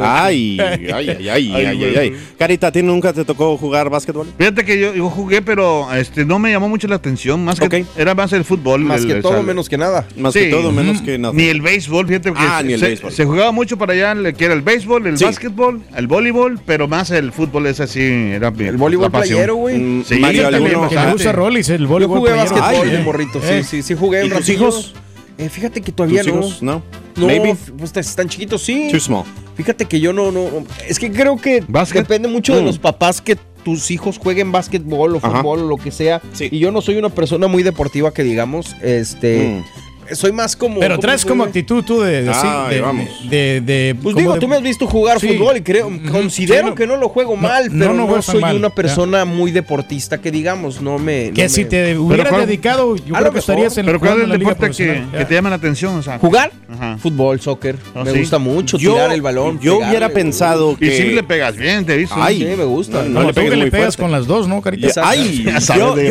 Ay, 0.00 0.60
ay, 0.60 0.90
ay, 0.92 1.10
ay, 1.10 1.28
ay, 1.30 1.66
ay, 1.66 1.96
ay. 1.96 2.16
Carita, 2.38 2.66
¿a 2.68 2.72
ti 2.72 2.82
nunca 2.82 3.12
te 3.12 3.24
tocó 3.24 3.56
jugar 3.56 3.88
básquetbol? 3.88 4.26
Fíjate 4.36 4.64
que 4.64 4.78
yo, 4.78 4.94
yo 4.94 5.08
jugué, 5.08 5.40
pero 5.42 5.92
este 5.94 6.24
no 6.24 6.38
me 6.38 6.50
llamó 6.50 6.68
mucho 6.68 6.86
la 6.88 6.96
atención. 6.96 7.44
Más 7.44 7.58
que 7.58 7.84
era 7.96 8.14
más 8.14 8.32
el 8.32 8.44
fútbol. 8.44 8.80
Más 8.80 9.02
el- 9.02 9.08
que 9.08 9.14
todo, 9.22 9.42
menos 9.42 9.68
que 9.68 9.78
nada. 9.78 10.04
Más 10.16 10.32
Sí. 10.34 10.40
que 10.40 10.46
todo, 10.50 10.70
menos 10.72 11.00
que 11.02 11.18
nada. 11.18 11.32
Ni 11.34 11.44
el 11.44 11.62
béisbol, 11.62 12.06
fíjate 12.06 12.32
que 12.32 12.38
Ah, 12.38 12.58
se, 12.60 12.64
ni 12.66 12.72
el 12.74 12.80
se- 12.80 12.86
béisbol. 12.86 13.12
se 13.12 13.24
jugaba 13.24 13.52
mucho 13.52 13.78
para 13.78 13.92
allá, 13.94 14.14
le- 14.14 14.34
que 14.34 14.44
era 14.44 14.54
el 14.54 14.62
béisbol, 14.62 14.75
el 14.84 15.18
Sí. 15.18 15.24
básquetbol, 15.24 15.82
el 15.96 16.06
voleibol, 16.06 16.60
pero 16.64 16.86
más 16.88 17.10
el 17.10 17.32
fútbol 17.32 17.66
es 17.66 17.80
así, 17.80 18.00
era 18.00 18.50
bien, 18.50 18.70
El 18.70 18.76
voleibol 18.76 19.10
playero, 19.10 19.56
güey. 19.56 19.78
Mm, 19.78 20.04
Sí, 20.04 20.16
Mario, 20.18 20.46
¿alguno? 20.48 20.88
Que 20.88 20.96
me 20.96 21.12
gusta 21.12 21.32
Rollis, 21.32 21.68
el 21.70 21.86
Yo 21.86 21.88
jugué 21.88 22.30
playero. 22.32 22.36
básquetbol 22.36 22.84
Ay, 22.86 22.90
de 22.90 23.00
eh. 23.00 23.02
morrito, 23.04 23.40
sí, 23.40 23.46
Eh. 23.52 23.64
sí, 23.64 23.82
sí 23.82 23.94
jugué 23.94 24.20
un 24.20 24.26
¿Y 24.26 24.30
tus 24.30 24.38
ratillo. 24.40 24.58
hijos? 24.68 24.94
Eh, 25.38 25.48
fíjate 25.50 25.80
que 25.82 25.92
todavía 25.92 26.22
¿Tus 26.22 26.32
no. 26.32 26.38
hijos? 26.40 26.62
No. 26.62 26.82
No, 27.16 27.26
Maybe. 27.26 27.56
pues 27.78 27.96
están 27.96 28.28
chiquitos, 28.28 28.62
sí. 28.62 28.88
Too 28.90 29.00
small. 29.00 29.24
Fíjate 29.56 29.86
que 29.86 30.00
yo 30.00 30.12
no, 30.12 30.30
no. 30.30 30.48
Es 30.88 30.98
que 30.98 31.10
creo 31.10 31.36
que 31.38 31.62
¿Básquet? 31.66 32.02
depende 32.02 32.28
mucho 32.28 32.54
de 32.54 32.62
Mm. 32.62 32.66
los 32.66 32.78
papás 32.78 33.20
que 33.22 33.36
tus 33.64 33.90
hijos 33.90 34.18
jueguen 34.18 34.52
básquetbol 34.52 35.16
o 35.16 35.18
Ajá. 35.18 35.38
fútbol 35.38 35.60
o 35.60 35.66
lo 35.66 35.76
que 35.76 35.90
sea. 35.90 36.20
Sí. 36.32 36.48
Y 36.50 36.58
yo 36.58 36.70
no 36.72 36.80
soy 36.82 36.96
una 36.96 37.08
persona 37.08 37.48
muy 37.48 37.62
deportiva 37.62 38.12
que 38.12 38.22
digamos, 38.22 38.76
este, 38.82 39.62
Mm. 39.62 39.64
Soy 40.12 40.32
más 40.32 40.54
como. 40.56 40.80
Pero 40.80 40.94
¿cómo 40.96 41.00
traes 41.02 41.24
como 41.24 41.44
actitud 41.44 41.84
tú 41.84 42.00
de, 42.00 42.22
de, 42.22 42.32
sí, 42.34 42.40
Ay, 42.42 42.74
de- 42.76 42.80
vamos. 42.80 43.08
de- 43.30 43.60
de- 43.60 43.96
Pues 44.02 44.14
digo, 44.16 44.34
de- 44.34 44.40
tú 44.40 44.48
me 44.48 44.56
has 44.56 44.62
visto 44.62 44.86
jugar 44.86 45.20
Sí. 45.20 45.28
fútbol 45.28 45.56
y 45.56 45.62
creo, 45.62 45.90
considero 46.10 46.62
Sí, 46.62 46.68
no. 46.70 46.74
que 46.74 46.86
no 46.86 46.96
lo 46.96 47.08
juego 47.08 47.36
No, 47.36 47.42
mal, 47.42 47.64
no, 47.72 47.78
pero 47.78 47.94
no 47.94 48.22
soy 48.22 48.40
mal, 48.40 48.56
una 48.56 48.68
ya. 48.68 48.74
persona 48.74 49.24
muy 49.24 49.50
deportista 49.52 50.18
que 50.20 50.30
digamos, 50.30 50.80
no 50.80 50.98
me. 50.98 51.32
Que 51.32 51.44
no 51.44 51.48
si 51.48 51.64
me- 51.64 51.70
te 51.70 51.98
hubieras 51.98 52.28
¿cuál- 52.28 52.46
dedicado, 52.46 52.96
yo 52.96 53.02
A 53.02 53.06
creo 53.06 53.10
lo 53.12 53.16
que 53.18 53.24
mejor. 53.24 53.38
estarías 53.38 53.78
en 53.78 53.86
Pero 53.86 54.00
¿cuál 54.00 54.18
es 54.18 54.24
el 54.24 54.38
deporte 54.38 54.70
que, 54.70 55.24
te 55.24 55.34
llama 55.34 55.50
la 55.50 55.56
atención? 55.56 55.96
O 55.96 56.02
sea, 56.02 56.18
¿Jugar? 56.18 56.52
Ajá. 56.72 56.98
Fútbol, 56.98 57.40
soccer. 57.40 57.76
Ah, 57.94 58.02
me 58.04 58.12
sí. 58.12 58.18
gusta 58.20 58.38
mucho 58.38 58.78
Yo, 58.78 58.92
tirar 58.94 59.12
el 59.12 59.22
balón. 59.22 59.58
yo 59.60 59.74
pegarle, 59.74 59.88
hubiera 59.88 60.08
pensado 60.10 60.76
que... 60.76 60.86
Y 60.86 60.90
siempre 60.90 61.14
le 61.16 61.22
pegas 61.22 61.56
bien, 61.56 61.84
te 61.84 61.96
visto. 61.96 62.14
Ay, 62.18 62.38
Sí, 62.38 62.44
me 62.56 62.64
gusta. 62.64 63.02
No, 63.04 63.22
le 63.30 63.70
pegas 63.70 63.96
con 63.96 64.10
las 64.12 64.26
dos, 64.26 64.46
¿no, 64.48 64.60
Carita? 64.60 64.88
Ay, 65.04 65.44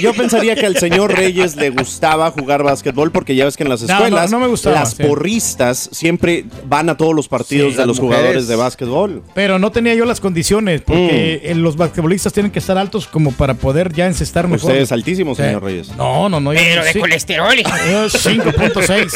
yo 0.00 0.12
pensaría 0.14 0.54
que 0.56 0.66
al 0.66 0.76
señor 0.76 1.14
Reyes 1.16 1.56
le 1.56 1.70
gustaba 1.70 2.30
jugar 2.30 2.62
básquetbol 2.62 3.07
porque 3.10 3.34
ya 3.34 3.44
ves 3.44 3.56
que 3.56 3.62
en 3.64 3.68
las 3.70 3.82
No, 3.82 3.88
no, 3.88 3.94
escuelas 3.94 4.30
no 4.30 4.40
me 4.40 4.46
gustaba, 4.46 4.80
las 4.80 4.94
sí. 4.94 5.02
porristas 5.02 5.88
siempre 5.92 6.44
van 6.66 6.88
a 6.88 6.96
todos 6.96 7.14
los 7.14 7.28
partidos 7.28 7.72
Sí, 7.72 7.78
de 7.78 7.86
los 7.86 8.00
mujeres. 8.00 8.18
jugadores 8.20 8.48
de 8.48 8.56
básquetbol. 8.56 9.22
Pero 9.34 9.58
no 9.58 9.70
tenía 9.72 9.94
yo 9.94 10.04
las 10.04 10.20
condiciones, 10.20 10.82
porque 10.82 11.52
Mm. 11.54 11.58
los 11.58 11.76
basquetbolistas 11.76 12.32
tienen 12.32 12.52
que 12.52 12.58
estar 12.58 12.78
altos 12.78 13.06
como 13.06 13.32
para 13.32 13.54
poder 13.54 13.92
ya 13.92 14.06
encestar 14.06 14.46
mejor. 14.48 14.70
Usted 14.70 14.82
es 14.82 14.92
altísimo, 14.92 15.34
Sí. 15.34 15.42
señor 15.42 15.62
Reyes. 15.62 15.88
No, 15.96 16.28
no, 16.28 16.40
no. 16.40 16.52
yo- 16.52 16.60
Pero 16.60 16.84
de 16.84 16.92
sí, 16.92 16.98
colesterol. 17.00 17.56
yo 17.90 18.08
5.6. 18.08 19.12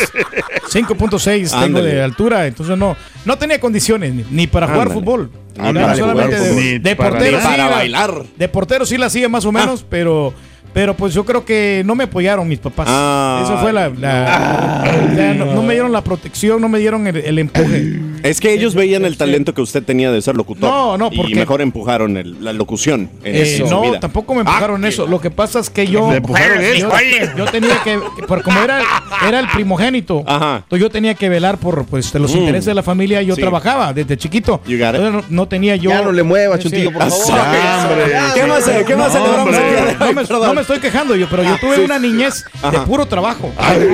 5.6 0.71 1.51
tengo 1.61 1.83
de 1.83 2.03
altura, 2.03 2.47
entonces 2.47 2.77
no 2.79 2.97
no 3.25 3.39
tenía 3.39 3.61
condiciones 3.61 4.13
ni, 4.31 4.47
para 4.47 4.67
jugar 4.69 4.91
fútbol. 4.93 5.31
Ándale, 5.59 5.71
Era 5.81 5.83
jugar 5.95 5.97
solamente 5.99 6.35
de, 6.41 6.49
fútbol. 6.49 6.83
de 6.83 6.91
Ni 6.91 6.95
para- 6.97 7.21
sí, 7.21 7.75
bailar. 7.75 8.23
De 8.37 8.49
portero 8.49 8.87
sí 8.87 8.97
la 8.99 9.07
hacía 9.07 9.29
más 9.29 9.45
o 9.45 9.53
menos, 9.53 9.85
pero 9.89 10.33
pero 10.73 10.95
pues 10.97 11.13
yo 11.15 11.25
creo 11.25 11.45
que 11.45 11.83
no 11.85 11.95
me 11.95 12.05
apoyaron 12.05 12.49
mis 12.49 12.59
papás. 12.59 12.87
Ah. 12.91 13.41
Eso 13.45 13.59
fue 13.59 13.73
la, 13.73 13.89
la- 13.89 14.85
sea, 15.15 15.35
no, 15.35 15.47
no 15.55 15.63
me 15.63 15.75
dieron 15.75 15.93
la 15.93 16.03
protección, 16.03 16.61
no 16.61 16.69
me 16.69 16.79
dieron 16.79 17.07
el, 17.07 17.17
el 17.17 17.39
empuje. 17.39 18.01
Es 18.23 18.41
que 18.41 18.53
ellos 18.53 18.75
veían 18.75 19.05
el 19.05 19.17
talento 19.17 19.55
que 19.55 19.61
usted 19.63 19.83
tenía 19.83 20.11
de 20.13 20.21
ser 20.23 20.37
locutor. 20.37 20.71
No, 20.71 20.97
no, 20.99 21.09
Y 21.13 21.17
porque- 21.17 21.35
mejor 21.35 21.61
empujaron 21.61 22.17
el- 22.17 22.43
la 22.45 22.53
locución 22.53 23.11
en, 23.25 23.37
Eh, 23.37 23.57
su 23.59 23.67
no, 23.67 23.83
vida. 23.83 24.01
tampoco 24.01 24.35
me 24.35 24.41
empujaron 24.41 24.85
Ah, 24.85 24.89
eso. 24.89 25.07
Lo 25.07 25.21
que 25.21 25.31
pasa 25.31 25.59
es 25.61 25.71
que 25.71 25.87
yo, 25.87 26.11
Le 26.11 26.17
empujaron 26.19 26.61
yo, 26.63 26.69
frijoles. 26.71 27.31
yo 27.37 27.45
tenía 27.47 27.83
que, 27.83 27.99
por 28.27 28.43
como 28.43 28.61
era, 28.63 28.81
era 29.27 29.41
el 29.41 29.49
primogénito, 29.49 30.23
Ajá. 30.27 30.57
entonces 30.63 30.81
yo 30.81 30.91
tenía 30.91 31.15
que 31.15 31.29
velar 31.29 31.59
por 31.59 31.85
pues, 31.87 32.13
los 32.15 32.35
Mm. 32.35 32.39
intereses 32.39 32.67
de 32.67 32.75
la 32.75 32.83
familia. 32.83 33.23
y 33.23 33.27
Yo 33.27 33.35
Sí. 33.35 33.41
trabajaba 33.41 33.93
desde 33.93 34.17
chiquito. 34.17 34.61
You 34.67 34.79
got 34.79 34.91
it. 34.91 35.01
Entonces, 35.01 35.31
no, 35.31 35.37
no 35.43 35.49
tenía 35.49 35.77
yo. 35.77 35.91
Ya 35.91 36.03
no 36.03 36.13
le 36.13 36.23
muevas, 36.23 36.59
Sí. 36.59 36.65
Chuntillo, 36.69 36.93
por 36.93 37.03
favor. 37.03 37.25
Ah, 37.41 37.89
hombre. 37.91 38.11
Ya, 38.11 38.35
¿Qué 38.35 38.47
más 38.47 38.59
hace- 38.69 38.85
qué 38.85 38.97
más 38.97 39.09
No, 39.15 39.21
celebramos 39.21 39.53
no 39.53 40.13
me, 40.15 40.47
no 40.47 40.55
me 40.55 40.61
estoy 40.61 40.79
quejando 40.81 41.17
yo, 41.17 41.27
pero 41.31 41.43
yo 41.43 41.57
tuve 41.61 41.77
sí. 41.77 41.83
una 41.83 41.99
niñez 41.99 42.45
de 42.71 42.79
puro 42.81 43.07
trabajo. 43.07 43.53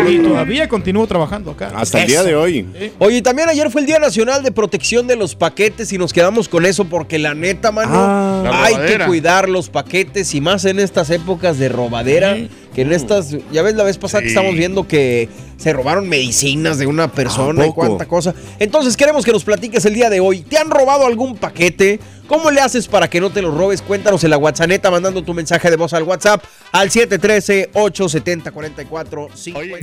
Y 0.09 0.19
todavía 0.19 0.69
continúo 0.69 1.07
trabajando 1.07 1.53
acá. 1.53 1.73
Hasta 1.75 2.01
el 2.03 2.07
día 2.09 2.23
de 2.23 2.35
hoy. 2.37 2.67
Oye, 2.99 3.23
también 3.23 3.49
ayer 3.49 3.71
fue 3.71 3.81
el 3.81 3.87
Día 3.87 3.99
Nacional 3.99 4.18
de 4.19 4.51
Protección 4.51 5.07
de 5.07 5.15
los 5.15 5.37
Paquetes 5.37 5.93
y 5.93 5.99
nos 5.99 6.13
quedamos 6.13 6.49
con 6.49 6.67
eso 6.67 6.87
porque 6.87 7.21
la 7.21 7.35
neta, 7.35 7.71
mano, 7.71 7.93
Ah. 7.95 8.41
La 8.45 8.65
hay 8.65 8.75
que 8.75 9.05
cuidar 9.07 9.49
los 9.49 9.69
paquetes 9.69 10.35
y 10.35 10.41
más 10.41 10.65
en 10.65 10.81
estas 10.81 11.11
épocas 11.11 11.59
de 11.59 11.69
robadera. 11.69 12.37
Que 12.79 12.83
en 12.83 12.93
estas, 12.93 13.35
ya 13.51 13.63
ves 13.63 13.75
la 13.75 13.83
vez 13.83 13.99
pasada 13.99 14.23
que 14.23 14.29
estamos 14.29 14.55
viendo 14.55 14.87
que 14.87 15.29
se 15.57 15.73
robaron 15.73 16.09
medicinas 16.09 16.79
de 16.79 16.87
una 16.87 17.11
persona 17.11 17.65
¿A 17.65 17.67
y 17.67 17.73
cuánta 17.73 18.07
cosa. 18.07 18.37
Entonces 18.61 18.97
queremos 18.97 19.25
que 19.25 19.33
nos 19.33 19.43
platiques 19.43 19.85
el 19.85 19.95
día 19.95 20.09
de 20.09 20.21
hoy. 20.21 20.43
¿Te 20.43 20.59
han 20.59 20.71
robado 20.71 21.05
algún 21.05 21.37
paquete? 21.37 21.99
¿Cómo 22.29 22.53
le 22.53 22.61
haces 22.61 22.87
para 22.87 23.11
que 23.11 23.21
no 23.21 23.31
te 23.31 23.43
lo 23.43 23.51
robes? 23.51 23.83
Cuéntanos 23.83 24.23
en 24.23 24.31
la 24.31 24.39
WhatsApp 24.39 24.71
mandando 24.93 25.25
tu 25.25 25.35
mensaje 25.35 25.71
de 25.71 25.77
voz 25.77 25.93
al 25.93 26.05
WhatsApp 26.05 26.45
al 26.71 26.89
713-870-4450. 26.91 29.81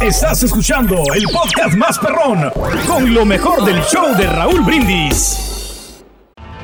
Estás 0.00 0.44
escuchando 0.44 1.02
el 1.12 1.24
podcast 1.24 1.74
más 1.74 1.98
perrón 1.98 2.52
con 2.86 3.12
lo 3.12 3.24
mejor 3.24 3.64
del 3.64 3.82
show 3.82 4.16
de 4.16 4.28
Raúl 4.28 4.60
Brindis. 4.60 6.04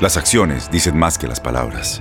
Las 0.00 0.16
acciones 0.16 0.70
dicen 0.70 0.96
más 0.96 1.18
que 1.18 1.26
las 1.26 1.40
palabras. 1.40 2.00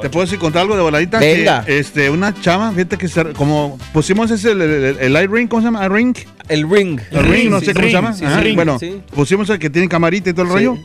¿Te 0.00 0.08
puedo 0.10 0.24
decir 0.24 0.38
contar 0.38 0.62
algo 0.62 0.76
de 0.76 0.82
voladita? 0.82 1.18
Venga. 1.18 1.64
Que, 1.64 1.78
este, 1.78 2.08
una 2.10 2.32
chava, 2.40 2.70
fíjate 2.72 2.96
que 2.98 3.08
se- 3.08 3.32
como 3.32 3.78
pusimos 3.92 4.30
ese, 4.30 4.52
el, 4.52 4.62
el, 4.62 4.96
el 4.98 5.16
eye 5.16 5.26
ring, 5.26 5.48
¿cómo 5.48 5.60
se 5.62 5.66
llama? 5.66 5.84
¿El 5.84 5.92
ring? 5.92 6.16
El 6.48 6.68
ring. 6.70 7.00
El 7.10 7.24
ring, 7.24 7.50
no 7.50 7.60
sé 7.60 7.72
cómo 7.74 7.86
se 7.86 7.92
llama. 7.92 8.12
Sí, 8.14 8.24
Ajá, 8.24 8.40
ring, 8.40 8.54
bueno, 8.56 8.78
sí. 8.78 9.00
pusimos 9.14 9.48
el 9.50 9.58
que 9.58 9.70
tiene 9.70 9.88
camarita 9.88 10.30
y 10.30 10.32
todo 10.32 10.42
el 10.42 10.48
Sí. 10.48 10.54
rollo. 10.54 10.76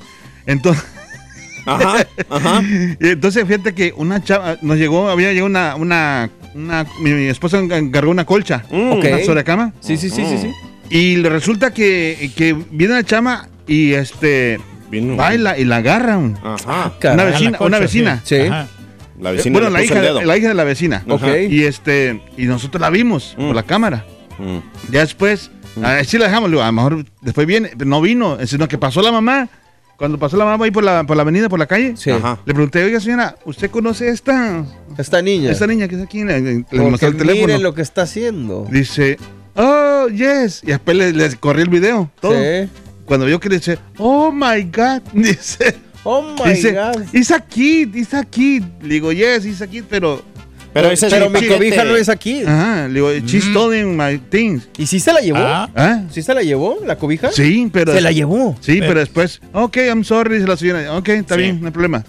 Entonces. 0.46 0.84
Ajá, 1.66 2.08
ajá. 2.30 2.62
Y 3.02 3.08
entonces 3.10 3.46
fíjate 3.46 3.74
que 3.74 3.94
una 3.98 4.24
chava, 4.24 4.56
nos 4.62 4.78
llegó, 4.78 5.10
había 5.10 5.30
llegado 5.34 5.48
una, 5.48 5.76
una, 5.76 6.30
una 6.56 6.86
mi, 7.02 7.12
mi 7.12 7.26
esposa 7.28 7.60
encargó 7.60 8.10
una 8.10 8.26
colcha, 8.26 8.64
Ok. 8.72 9.04
una 9.06 9.24
sobrecama. 9.26 9.74
Sí, 9.82 9.98
sí, 9.98 10.10
sí, 10.10 10.24
sí, 10.26 10.38
sí. 10.38 10.52
Y 10.90 11.18
le 11.18 11.28
resulta 11.30 11.74
que, 11.74 12.32
que 12.38 12.56
viene 12.72 12.94
la 12.94 13.04
chama 13.04 13.50
y 13.68 13.92
este 13.92 14.60
baila 15.18 15.58
y 15.58 15.66
la 15.66 15.78
agarran. 15.78 16.40
Ajá. 16.42 16.94
Una 17.14 17.24
vecina, 17.26 17.58
una 17.60 17.80
vecina. 17.80 18.22
Sí. 18.24 18.36
Ajá. 18.38 18.70
La 19.20 19.32
vecina 19.32 19.54
bueno, 19.54 19.70
le 19.70 19.74
la 19.74 19.84
hija, 19.84 20.02
la 20.26 20.38
hija 20.38 20.48
de 20.50 20.54
la 20.54 20.64
vecina. 20.64 21.04
Ok. 21.08 21.24
Y 21.50 21.64
este, 21.64 22.22
y 22.38 22.46
nosotros 22.46 22.80
la 22.82 22.90
vimos 22.90 23.36
por 23.38 23.56
la 23.56 23.64
cámara. 23.64 24.06
Mm. 24.38 24.92
Ya 24.92 25.00
después, 25.02 25.50
así 25.84 26.18
la 26.18 26.26
dejamos, 26.26 26.52
a 26.52 26.66
lo 26.68 26.72
mejor 26.72 27.06
después 27.22 27.48
viene, 27.48 27.72
pero 27.78 27.90
no 27.90 28.02
vino, 28.02 28.38
sino 28.46 28.68
que 28.68 28.78
pasó 28.78 29.02
la 29.02 29.12
mamá. 29.12 29.50
Cuando 29.98 30.20
pasó 30.20 30.38
la 30.38 30.46
mamá 30.46 30.64
ahí 30.66 30.70
por 30.70 30.84
la, 30.84 31.04
por 31.06 31.18
la 31.18 31.24
avenida, 31.24 31.50
por 31.50 31.58
la 31.58 31.66
calle, 31.66 31.96
Sí. 31.98 32.12
Le 32.12 32.54
pregunté, 32.54 32.84
oiga 32.84 33.00
señora, 33.00 33.36
¿usted 33.46 33.72
conoce 33.72 34.10
a 34.10 34.12
esta, 34.12 34.64
Esta 34.96 35.24
niña. 35.24 35.52
esta 35.52 35.66
niña 35.66 35.88
que 35.88 35.96
está 35.96 36.06
aquí? 36.06 36.24
Le, 36.24 36.64
mostré 36.72 37.10
el 37.10 37.18
teléfono. 37.18 37.48
miren 37.48 37.64
lo 37.64 37.74
que 37.74 37.82
está 37.82 38.04
haciendo. 38.04 38.68
Dice, 38.70 39.18
oh, 39.56 40.08
yes. 40.10 40.62
Y 40.64 40.68
después 40.68 40.96
le, 40.96 41.14
le 41.14 41.36
corrí 41.38 41.64
el 41.64 41.70
video, 41.70 42.12
todo. 42.22 42.34
Sí. 42.34 42.70
Cuando 43.06 43.26
vio 43.26 43.40
que 43.40 43.50
le 43.50 43.56
dice, 43.58 43.80
oh 43.98 44.32
my 44.32 44.64
God, 44.66 45.02
dice, 45.14 45.76
Oh 46.10 46.22
my 46.22 46.54
dice, 46.54 46.72
God. 46.72 47.06
it's 47.14 47.32
a 47.32 47.40
kid, 47.42 47.94
it's 47.96 48.14
a 48.14 48.24
kid. 48.24 48.64
Le 48.82 48.88
digo, 48.96 49.12
yes, 49.12 49.44
it's 49.46 49.62
a 49.62 49.68
kid, 49.68 49.84
pero... 49.90 50.22
Pero 50.74 50.90
ese 50.92 51.08
es 51.08 51.14
Pero 51.14 51.30
mi 51.30 51.42
cobija 51.48 51.84
no 51.86 51.96
es 51.98 52.08
aquí. 52.08 52.44
Ajá, 52.46 52.88
le 52.88 52.94
digo, 52.94 53.12
she's 53.26 53.44
stealing 53.46 53.98
my 53.98 54.18
things. 54.30 54.70
¿Y 54.78 54.86
si 54.86 55.00
se 55.00 55.12
la 55.12 55.20
llevó? 55.22 55.40
Ah. 55.40 55.70
¿Ah? 55.76 56.04
¿Sí 56.12 56.22
se 56.22 56.34
la 56.34 56.44
llevó 56.44 56.78
la 56.86 56.98
cobija? 56.98 57.32
Sí, 57.32 57.70
pero... 57.74 57.94
Se 57.94 58.00
la 58.02 58.12
llevó. 58.12 58.56
Sí, 58.62 58.80
pero 58.80 59.00
después, 59.00 59.42
ok, 59.54 59.76
I'm 59.78 60.04
sorry, 60.04 60.36
dice 60.36 60.48
la 60.48 60.56
señora. 60.56 60.96
Ok, 60.96 61.10
está 61.10 61.36
bien, 61.36 61.60
no 61.60 61.68
hay 61.68 61.74
problema. 61.74 62.04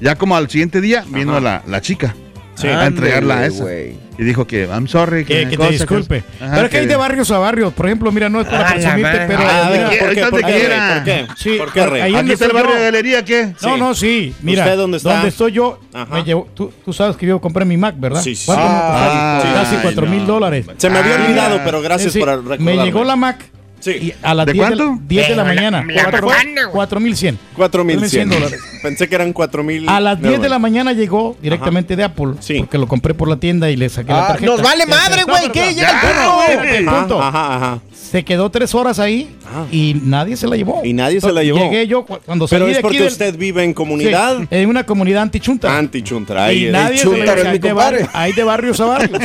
Ya 0.00 0.14
como 0.16 0.36
al 0.36 0.48
siguiente 0.48 0.80
día 0.80 1.04
vino 1.08 1.40
la, 1.40 1.62
la 1.66 1.80
chica 1.80 2.14
Sí. 2.56 2.66
a 2.68 2.86
entregarla 2.86 3.38
a 3.40 3.46
esa. 3.46 3.62
güey. 3.64 3.94
Y 4.20 4.24
dijo 4.24 4.46
que 4.46 4.64
I'm 4.66 4.86
sorry, 4.86 5.24
Que, 5.24 5.44
que, 5.44 5.48
que 5.48 5.56
cosa, 5.56 5.68
te 5.70 5.74
disculpe. 5.76 6.22
que- 6.38 6.44
Ajá, 6.44 6.54
pero 6.54 6.66
es 6.66 6.70
que 6.70 6.76
hay 6.78 6.86
de 6.86 6.96
barrios 6.96 7.30
a 7.30 7.38
barrios. 7.38 7.72
Por 7.72 7.86
ejemplo, 7.86 8.12
mira, 8.12 8.28
no 8.28 8.42
es 8.42 8.46
para 8.46 8.68
Ah, 8.68 8.74
la 8.74 8.74
presumirte, 8.74 9.18
pero. 9.26 9.38
Ah. 9.42 9.70
¿Por 9.98 10.14
qué? 10.14 10.22
¿Por 10.26 10.40
qué? 10.44 10.52
quiera. 10.52 10.94
¿Por 10.94 11.04
qué? 11.04 11.26
Sí, 11.38 11.56
¿Por 11.58 11.72
qué, 11.72 11.86
Rey? 11.86 12.02
ahí 12.02 12.14
Aquí 12.16 12.32
está 12.32 12.44
el 12.44 12.52
barrio 12.52 12.74
de 12.76 12.82
galería, 12.82 13.24
¿qué? 13.24 13.54
No, 13.62 13.78
no, 13.78 13.94
sí. 13.94 14.34
Mira, 14.42 14.64
¿Usted 14.64 14.76
dónde 14.76 14.96
está? 14.98 15.12
donde 15.14 15.28
estoy 15.30 15.52
yo, 15.52 15.80
Ajá. 15.94 16.14
me 16.14 16.22
llevó, 16.22 16.46
tú, 16.52 16.70
tú 16.84 16.92
sabes 16.92 17.16
que 17.16 17.24
yo 17.26 17.40
compré 17.40 17.64
mi 17.64 17.78
Mac, 17.78 17.94
¿verdad? 17.98 18.20
Sí, 18.20 18.34
sí. 18.34 18.44
¿Cuánto 18.44 18.64
me 18.64 18.70
costó? 18.74 18.92
Ah, 18.92 19.50
Casi 19.54 19.76
4 19.82 20.06
mil 20.06 20.26
dólares. 20.26 20.66
Se 20.76 20.90
me 20.90 20.98
había 20.98 21.14
Ah. 21.16 21.24
olvidado, 21.24 21.60
pero 21.64 21.80
gracias 21.80 22.14
por 22.14 22.28
recordarme. 22.28 22.76
Me 22.76 22.84
llegó 22.84 23.04
la 23.04 23.16
Mac 23.16 23.38
Sí. 23.80 23.90
y 23.90 24.14
a 24.22 24.34
las 24.34 24.46
¿De 24.46 24.52
10 24.52 24.68
de, 24.70 24.76
la- 24.76 24.84
cuánto? 24.84 25.02
10 25.08 25.28
de 25.28 25.34
la 25.36 25.42
Eh, 25.42 25.44
la- 25.46 25.54
mañana. 25.54 25.84
la 25.86 26.02
Cuatro- 26.02 26.28
marihuana, 26.28 26.62
güey. 26.64 26.72
4100. 26.74 27.38
4100 27.56 28.28
dólares. 28.30 28.60
Pensé 28.82 29.08
que 29.08 29.14
eran 29.14 29.32
4000. 29.32 29.88
A 29.88 30.00
las 30.00 30.20
10 30.20 30.40
de 30.40 30.48
la 30.48 30.58
mañana 30.58 30.92
llegó 30.92 31.36
directamente 31.42 31.96
de 31.96 32.04
Apple. 32.04 32.34
Sí. 32.40 32.58
Porque 32.60 32.78
lo 32.78 32.86
compré 32.86 33.14
por 33.14 33.28
la 33.28 33.36
tienda 33.36 33.70
y 33.70 33.76
le 33.76 33.88
saqué 33.88 34.12
la 34.12 34.24
Ah, 34.24 34.28
tarjeta. 34.28 34.52
nos 34.52 34.62
vale 34.62 34.86
madre, 34.86 35.22
güey. 35.24 35.46
no, 35.46 35.52
¿Qué? 35.52 35.74
Llega 35.74 35.90
el 35.90 35.98
punto, 36.00 36.22
no, 36.22 36.34
güey. 36.36 36.76
el 36.76 36.84
punto. 36.84 37.22
Ajá, 37.22 37.56
ajá. 37.56 37.78
Se 38.10 38.24
quedó 38.24 38.50
tres 38.50 38.74
horas 38.74 38.98
ahí 38.98 39.36
Ah. 39.46 39.66
y 39.70 39.94
nadie 40.02 40.36
se 40.36 40.48
la 40.48 40.56
llevó. 40.56 40.80
Y 40.84 40.92
nadie 40.94 41.20
se 41.20 41.30
la 41.32 41.44
llevó. 41.44 41.58
Llegué 41.58 41.86
yo 41.86 42.04
cu- 42.04 42.18
cuando 42.26 42.48
salí 42.48 42.58
Pero 42.58 42.66
de 42.66 42.72
es 42.72 42.78
aquí 42.78 42.82
porque 42.82 42.98
del- 42.98 43.06
usted 43.08 43.36
vive 43.38 43.62
en 43.62 43.72
comunidad 43.72 44.38
Sí, 44.40 44.46
en 44.50 44.68
una 44.68 44.84
comunidad 44.84 45.22
antichunta. 45.22 45.78
anti-chuntra. 45.78 46.46
Ahí 46.46 46.66
y 46.66 46.70
nadie 46.72 46.98
se 46.98 47.06
la 47.08 47.34
es 47.34 47.42
llevó. 47.52 47.58
de 47.68 47.72
barrio- 47.72 48.08
Hay 48.12 48.32
de 48.32 48.42
barrios 48.42 48.80
a 48.80 48.84
barrios. 48.86 49.20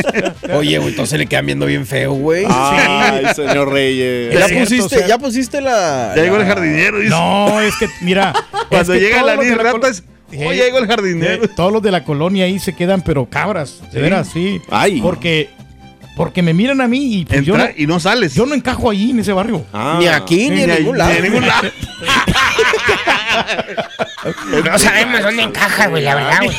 Oye, 0.53 0.77
güey, 0.77 0.89
entonces 0.91 1.17
le 1.17 1.25
quedan 1.25 1.47
viendo 1.47 1.65
bien 1.65 1.87
feo, 1.87 2.13
güey. 2.13 2.45
Ay, 2.47 3.25
señor 3.35 3.71
Reyes. 3.71 4.33
Ya, 4.49 4.61
Es 4.61 4.69
cierto, 4.69 4.85
pusiste, 4.85 4.95
o 4.95 4.99
sea- 4.99 5.07
ya 5.07 5.17
pusiste 5.17 5.61
la. 5.61 6.13
Ya 6.15 6.23
llegó 6.23 6.37
el 6.37 6.45
jardinero. 6.45 6.97
dice. 6.99 7.09
no, 7.09 7.59
es 7.61 7.75
que, 7.77 7.87
mira. 8.01 8.33
Cuando 8.69 8.93
es 8.93 8.99
que 8.99 9.05
llega 9.05 9.23
la 9.23 9.35
niña 9.35 9.55
recol- 9.57 9.73
ratas, 9.73 10.03
Eh, 10.31 10.45
Oye, 10.47 10.63
llegó 10.63 10.79
el 10.79 10.87
jardinero. 10.87 11.43
eh, 11.45 11.49
todos 11.55 11.71
los 11.71 11.81
de 11.83 11.91
la 11.91 12.03
colonia 12.03 12.45
ahí 12.45 12.57
se 12.59 12.73
quedan, 12.73 13.01
pero 13.03 13.25
cabras, 13.29 13.81
de 13.83 13.91
Sí. 13.91 13.99
veras, 13.99 14.27
sí. 14.33 14.59
Ay. 14.71 14.99
Porque, 14.99 15.49
porque 16.17 16.41
me 16.41 16.53
miran 16.53 16.81
a 16.81 16.87
mí 16.87 17.19
y 17.19 17.25
pues, 17.25 17.43
yo, 17.45 17.55
no, 17.55 17.65
y 17.77 17.85
no 17.87 17.99
sales. 17.99 18.33
yo 18.33 18.45
no 18.45 18.55
encajo 18.55 18.89
ahí 18.89 19.11
en 19.11 19.19
ese 19.19 19.31
barrio. 19.33 19.63
Ah. 19.71 19.97
Ni 19.99 20.07
aquí, 20.07 20.49
ni 20.49 20.61
en 20.63 20.69
Ni- 20.71 20.75
ningún 20.77 20.93
ni 20.93 20.97
lado. 20.97 21.11
en 21.13 21.23
ningún 21.23 21.47
lado. 21.47 21.69
No 24.63 24.79
sabemos 24.79 25.21
dónde 25.21 25.43
encaja, 25.43 25.87
güey, 25.87 26.03
la 26.03 26.15
verdad, 26.15 26.39
güey. 26.43 26.57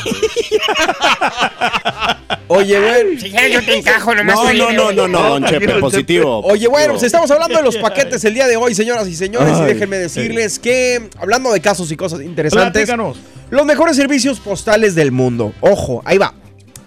Oye, 2.47 2.79
güey. 2.79 3.19
Si 3.19 3.29
quieres 3.29 3.53
yo 3.53 3.65
te 3.65 3.77
encajo, 3.77 4.15
nomás 4.15 4.35
No, 4.35 4.53
no, 4.53 4.71
no, 4.71 4.91
no, 4.91 5.07
no, 5.07 5.29
don 5.29 5.45
Chepe, 5.45 5.79
positivo. 5.79 6.39
Oye, 6.45 6.67
bueno, 6.67 6.93
pues 6.93 7.03
estamos 7.03 7.29
hablando 7.31 7.57
de 7.57 7.63
los 7.63 7.77
paquetes 7.77 8.23
el 8.25 8.33
día 8.33 8.47
de 8.47 8.55
hoy, 8.57 8.73
señoras 8.73 9.07
y 9.07 9.15
señores, 9.15 9.57
y 9.59 9.63
déjenme 9.63 9.97
decirles 9.97 10.59
que, 10.59 11.09
hablando 11.17 11.51
de 11.51 11.59
casos 11.59 11.91
y 11.91 11.97
cosas 11.97 12.21
interesantes, 12.21 12.85
Platícanos. 12.85 13.17
los 13.49 13.65
mejores 13.65 13.95
servicios 13.97 14.39
postales 14.39 14.95
del 14.95 15.11
mundo. 15.11 15.53
Ojo, 15.61 16.01
ahí 16.05 16.17
va. 16.17 16.33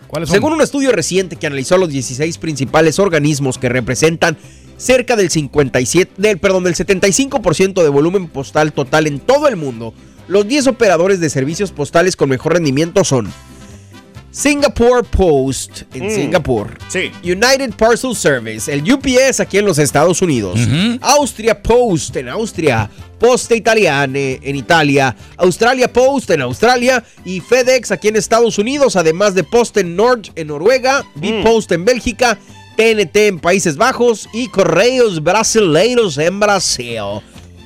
¿Cuáles 0.06 0.28
son? 0.28 0.34
Según 0.36 0.52
un 0.54 0.60
estudio 0.62 0.92
reciente 0.92 1.36
que 1.36 1.46
analizó 1.46 1.74
a 1.76 1.78
los 1.78 1.88
16 1.90 2.38
principales 2.38 2.98
organismos 2.98 3.58
que 3.58 3.68
representan 3.68 4.36
cerca 4.80 5.14
del 5.14 5.30
57, 5.30 6.12
del, 6.16 6.38
perdón, 6.38 6.64
del 6.64 6.75
75% 6.75 7.82
de 7.82 7.88
volumen 7.90 8.28
postal 8.28 8.72
total 8.72 9.06
en 9.06 9.20
todo 9.20 9.46
el 9.46 9.56
mundo, 9.56 9.92
los 10.26 10.49
10 10.49 10.68
operadores 10.68 11.20
de 11.20 11.28
servicios 11.28 11.70
postales 11.70 12.16
con 12.16 12.30
mejor 12.30 12.54
rendimiento 12.54 13.04
son 13.04 13.30
Singapore 14.32 15.02
Post 15.10 15.82
en 15.92 16.06
Mm. 16.06 16.10
Singapur, 16.14 16.78
Sí. 16.88 17.10
United 17.25 17.72
Parcel 17.76 18.14
Service, 18.14 18.72
el 18.72 18.80
UPS 18.90 19.40
aquí 19.40 19.58
en 19.58 19.64
los 19.66 19.78
Estados 19.78 20.22
Unidos, 20.22 20.60
Austria 21.02 21.60
Post 21.60 22.14
en 22.16 22.28
Austria, 22.28 22.88
Poste 23.18 23.56
Italiane 23.56 24.38
en 24.42 24.54
Italia, 24.56 25.14
Australia 25.37 25.92
Post 25.92 26.30
en 26.30 26.42
Australia 26.42 27.02
y 27.25 27.40
FedEx 27.40 27.90
aquí 27.90 28.06
en 28.08 28.16
Estados 28.16 28.56
Unidos, 28.56 28.94
además 28.96 29.34
de 29.34 29.42
Post 29.44 29.76
en 29.78 29.96
Nord 29.96 30.28
en 30.37 30.46
Noruega, 30.46 31.04
B-Post 31.16 31.72
en 31.72 31.84
Bélgica, 31.84 32.38
TNT 32.80 33.16
en 33.26 33.38
Países 33.40 33.76
Bajos 33.76 34.26
y 34.32 34.49
Correios 34.49 35.22
Brasileiros 35.22 36.16
en 36.16 36.40
Brasil. 36.40 37.20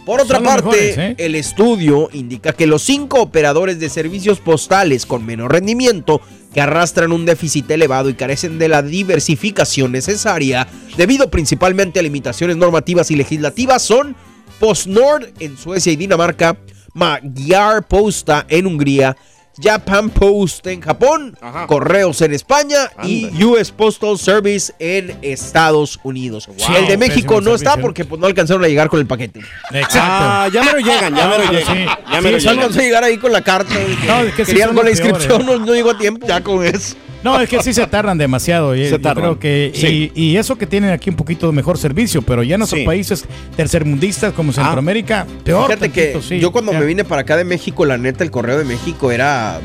Por 0.04 0.20
otra 0.20 0.38
Son 0.38 0.44
parte, 0.44 0.64
mejores, 0.64 0.98
¿eh? 0.98 1.14
el 1.18 1.36
estudio 1.36 2.10
indica 2.12 2.52
que 2.52 2.66
los 2.66 2.82
cinco 2.82 3.20
operadores 3.20 3.78
de 3.78 3.90
servicios 3.90 4.40
postales 4.40 5.06
con 5.06 5.24
menor 5.24 5.52
rendimiento, 5.52 6.20
que 6.52 6.60
arrastran 6.60 7.12
un 7.12 7.26
déficit 7.26 7.70
elevado 7.70 8.10
y 8.10 8.14
carecen 8.14 8.58
de 8.58 8.66
la 8.66 8.82
diversificación 8.82 9.92
necesaria, 9.92 10.66
debido 10.96 11.30
principalmente 11.30 12.00
a 12.00 12.02
limitaciones 12.02 12.56
normativas 12.56 13.12
y 13.12 13.14
legislativas, 13.14 13.82
son 13.82 14.16
PostNord 14.58 15.28
en 15.38 15.56
Suecia 15.56 15.92
y 15.92 15.96
Dinamarca, 15.96 16.56
Magyar 16.92 17.86
Posta 17.86 18.46
en 18.48 18.66
Hungría, 18.66 19.16
Japan 19.60 20.10
Post 20.10 20.66
en 20.66 20.80
Japón, 20.80 21.36
Ajá. 21.40 21.66
Correos 21.66 22.20
en 22.22 22.32
España 22.34 22.90
y 23.04 23.42
US 23.44 23.70
Postal 23.70 24.18
Service 24.18 24.72
en 24.78 25.16
Estados 25.22 25.98
Unidos. 26.02 26.46
Wow, 26.46 26.76
el 26.76 26.86
de 26.88 26.96
México 26.96 27.40
no 27.40 27.54
está 27.54 27.76
porque 27.76 28.04
pues, 28.04 28.20
no 28.20 28.26
alcanzaron 28.26 28.64
a 28.64 28.68
llegar 28.68 28.88
con 28.88 29.00
el 29.00 29.06
paquete. 29.06 29.40
Exacto. 29.72 29.98
Ah, 30.02 30.48
ya 30.52 30.62
me 30.62 30.72
lo 30.72 30.78
llegan, 30.78 31.14
ya 31.14 31.28
me 31.28 31.38
lo 31.38 31.44
Ah, 31.44 31.50
llegan. 31.52 31.76
sí. 31.76 31.84
Ya 32.12 32.20
me 32.20 32.30
lo 32.32 32.38
sí, 32.38 32.44
llegan. 32.46 32.58
alcanzó 32.58 32.80
a 32.80 32.82
llegar 32.82 33.04
ahí 33.04 33.18
con 33.18 33.32
la 33.32 33.42
carta. 33.42 33.74
No, 34.06 34.20
es 34.20 34.34
que 34.34 34.44
sí 34.44 34.56
con 34.74 34.84
la 34.84 34.90
inscripción, 34.90 35.28
peores. 35.44 35.46
no, 35.60 35.66
no 35.66 35.74
llegó 35.74 35.90
a 35.90 35.98
tiempo. 35.98 36.26
Ya 36.26 36.40
con 36.42 36.64
eso. 36.64 36.96
No, 37.24 37.40
es 37.40 37.48
que 37.48 37.60
sí 37.62 37.72
se 37.72 37.86
tardan 37.86 38.18
demasiado. 38.18 38.76
y- 38.76 38.84
Se 38.84 38.90
yo 38.90 39.00
tardan. 39.00 39.24
creo 39.24 39.38
que, 39.38 39.72
Sí. 39.74 40.12
y, 40.14 40.22
y 40.32 40.36
eso 40.36 40.56
que 40.56 40.66
tienen 40.66 40.90
aquí 40.90 41.08
un 41.10 41.16
poquito 41.16 41.46
de 41.46 41.52
mejor 41.54 41.78
servicio, 41.78 42.22
pero 42.22 42.42
ya 42.42 42.54
en 42.54 42.58
nuestros 42.60 42.80
Sí. 42.80 42.86
países 42.86 43.24
tercermundistas 43.56 44.32
como 44.34 44.52
Centroamérica, 44.52 45.26
peor. 45.42 45.66
Fíjate 45.66 45.90
que 45.90 46.20
sí. 46.22 46.38
yo 46.38 46.52
cuando 46.52 46.72
Ya. 46.72 46.80
me 46.80 46.84
vine 46.86 47.04
para 47.04 47.22
acá 47.22 47.36
de 47.36 47.44
México, 47.44 47.84
la 47.86 47.96
neta, 47.98 48.22
el 48.24 48.30
correo 48.30 48.58
de 48.58 48.64
México 48.64 49.10
era. 49.10 49.60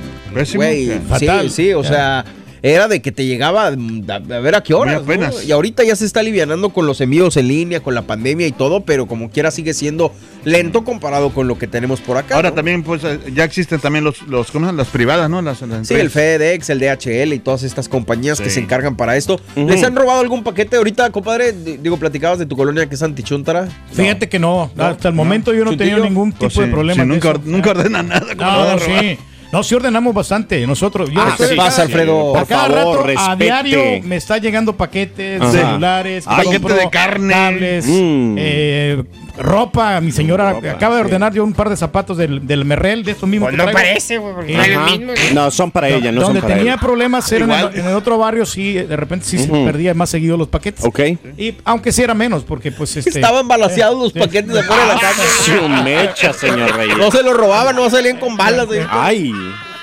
Güey, 0.56 0.86
sí, 0.86 0.92
Fatal. 1.08 1.50
sí, 1.50 1.74
o 1.74 1.82
Ya. 1.84 1.90
sea, 1.90 2.26
era 2.62 2.88
de 2.88 3.02
que 3.02 3.12
te 3.12 3.26
llegaba 3.26 3.72
mm, 3.72 4.04
a, 4.10 4.16
a 4.16 4.40
ver 4.40 4.56
a 4.56 4.64
qué. 4.64 4.74
¿no? 4.74 5.42
Y 5.46 5.52
ahorita 5.52 5.84
ya 5.84 5.96
se 5.96 6.06
está 6.06 6.20
alivianando 6.20 6.70
con 6.70 6.86
los 6.86 7.02
envíos 7.02 7.38
en 7.38 7.48
línea, 7.48 7.80
con 7.82 7.96
la 7.96 8.04
pandemia 8.04 8.48
y 8.48 8.52
todo, 8.52 8.82
pero 8.82 9.08
como 9.08 9.30
quiera 9.30 9.52
sigue 9.52 9.74
siendo 9.74 10.12
lento 10.44 10.84
comparado 10.84 11.30
con 11.32 11.48
lo 11.48 11.58
que 11.58 11.68
tenemos 11.68 12.02
por 12.02 12.18
acá. 12.18 12.36
Ahora 12.36 12.50
¿no? 12.50 12.56
también, 12.56 12.84
pues, 12.84 13.04
eh, 13.04 13.20
ya 13.34 13.44
existen 13.44 13.80
también 13.80 14.04
los, 14.04 14.22
los 14.24 14.52
¿cómo 14.52 14.66
se 14.66 14.72
llaman? 14.72 14.78
las 14.78 14.88
privadas, 14.88 15.30
¿no? 15.30 15.42
Las, 15.42 15.62
las 15.62 15.88
Sí, 15.88 15.94
el. 15.96 16.10
FedEx, 16.10 16.70
el 16.70 16.80
DHL 16.80 17.34
y 17.34 17.40
todas 17.40 17.64
estas 17.64 17.88
compañías 17.90 18.40
que 18.42 18.50
se 18.50 18.60
encargan 18.60 18.96
para 18.96 19.16
esto. 19.16 19.40
¿Les 19.56 19.84
han 19.84 19.96
robado 19.96 20.20
algún 20.22 20.44
paquete 20.44 20.78
ahorita, 20.78 21.12
compadre? 21.12 21.54
Digo, 21.54 21.98
platicabas 21.98 22.40
de 22.40 22.46
tu 22.46 22.56
colonia 22.56 22.88
que 22.88 22.96
es 22.96 23.04
Antichuntara. 23.04 23.68
Fíjate 23.92 24.28
que 24.30 24.40
no, 24.40 24.72
No, 24.76 24.84
hasta 24.86 25.10
el 25.10 25.14
momento 25.14 25.54
yo 25.54 25.66
no 25.66 25.72
he 25.72 25.78
tenido 25.78 26.04
ningún 26.04 26.32
tipo 26.32 26.46
Pues 26.46 26.56
de 26.56 26.66
sí, 26.66 26.72
problema. 26.72 27.04
sí, 27.04 27.10
de 27.10 27.34
nunca, 27.46 27.70
ordena 27.72 28.04
nada. 28.04 28.36
¿cómo 28.36 28.52
lo 28.52 28.72
No, 28.74 28.80
sí. 28.80 29.18
No, 29.52 29.64
sí 29.64 29.74
ordenamos 29.74 30.14
bastante. 30.14 30.66
Nosotros, 30.68 31.10
yo 31.10 31.20
Ah, 31.22 31.34
acá, 31.34 31.44
pasa, 31.56 31.82
Alfredo? 31.84 32.36
a 32.36 32.40
Por 32.40 32.48
cada 32.48 32.68
favor, 32.84 33.08
rato, 33.08 33.20
a 33.32 33.36
diario 33.36 33.82
me 34.04 34.16
está 34.18 34.38
llegando 34.38 34.76
paquetes, 34.78 35.42
Ajá. 35.42 35.52
celulares, 35.52 36.26
paquete 36.26 36.60
compro 36.60 36.76
de 36.76 36.90
carne. 36.92 37.34
cables, 37.34 37.86
Mm. 37.88 38.36
eh, 38.38 39.04
ropa. 39.40 40.00
Mi 40.02 40.12
señora 40.12 40.54
Ropa, 40.54 40.72
acaba 40.72 40.96
de 40.96 41.02
sí. 41.02 41.06
ordenar 41.08 41.34
yo 41.34 41.44
un 41.44 41.54
par 41.54 41.70
de 41.70 41.78
zapatos 41.78 42.18
del, 42.18 42.46
del 42.46 42.66
Merrell, 42.66 43.04
de 43.04 43.12
estos 43.12 43.28
mismos 43.28 43.48
Pues 43.50 43.58
no 43.58 43.64
traigo. 43.64 43.78
parece, 43.80 44.18
güey, 44.18 44.34
porque 44.36 44.54
no 44.54 44.62
es 44.64 44.70
lo 44.70 44.80
Ajá. 44.80 44.92
mismo. 44.92 45.14
No, 45.34 45.52
son 45.52 45.72
para 45.72 45.90
ella, 45.90 46.12
no 46.12 46.22
son 46.22 46.34
Donde 46.34 46.42
para 46.42 46.56
tenía 46.56 46.74
él. 46.74 46.80
problemas 46.80 47.32
era 47.32 47.46
en 47.46 47.52
el, 47.52 47.80
en 47.80 47.86
el 47.88 47.96
otro 47.96 48.18
barrio, 48.18 48.46
sí, 48.46 48.74
de 48.74 48.96
repente 48.96 49.26
sí 49.26 49.38
se 49.40 49.48
perdía 49.48 49.94
más 49.94 50.10
seguido 50.10 50.38
los 50.38 50.48
paquetes. 50.48 50.84
Ok. 50.86 51.00
Y 51.38 51.56
aunque 51.66 51.92
sí 51.92 52.02
era 52.04 52.14
menos, 52.14 52.44
porque 52.44 52.72
pues 52.72 52.96
este. 52.98 53.10
Estaban 53.10 53.48
balaseados 53.48 53.98
los 53.98 54.14
sí. 54.14 54.20
paquetes 54.20 54.54
de 54.54 54.64
fuera 54.64 54.82
de 54.84 54.88
la 54.94 55.00
casa. 55.00 55.24
Su 55.44 55.70
mecha, 55.84 56.34
señor 56.34 56.76
Reyes. 56.76 56.98
No 56.98 57.10
se 57.12 57.24
los 57.24 57.36
robaban, 57.36 57.76
no 57.76 57.90
salían 57.90 58.18
con 58.18 58.36
balas. 58.38 58.66
güey. 58.68 58.82
Ay, 58.90 59.34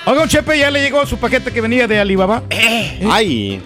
Oiga, 0.05 0.21
un 0.23 0.29
Chepe, 0.29 0.57
ya 0.57 0.71
le 0.71 0.81
llegó 0.81 1.05
su 1.05 1.17
paquete 1.17 1.51
que 1.51 1.59
venía 1.59 1.85
de 1.85 1.99
Alibaba. 1.99 2.43
ay, 3.09 3.61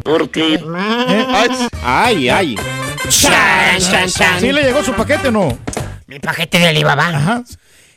Porque. 0.00 0.54
¿Eh? 0.54 1.68
ay, 1.84 2.28
ay. 2.28 2.56
Chan, 3.08 3.78
chan, 3.80 4.08
chan. 4.08 4.40
¿Sí 4.40 4.52
le 4.52 4.62
llegó 4.62 4.82
su 4.82 4.92
paquete 4.94 5.28
o 5.28 5.32
no? 5.32 5.58
Mi 6.06 6.18
paquete 6.18 6.58
de 6.58 6.68
Alibaba. 6.68 7.08
Ajá. 7.08 7.42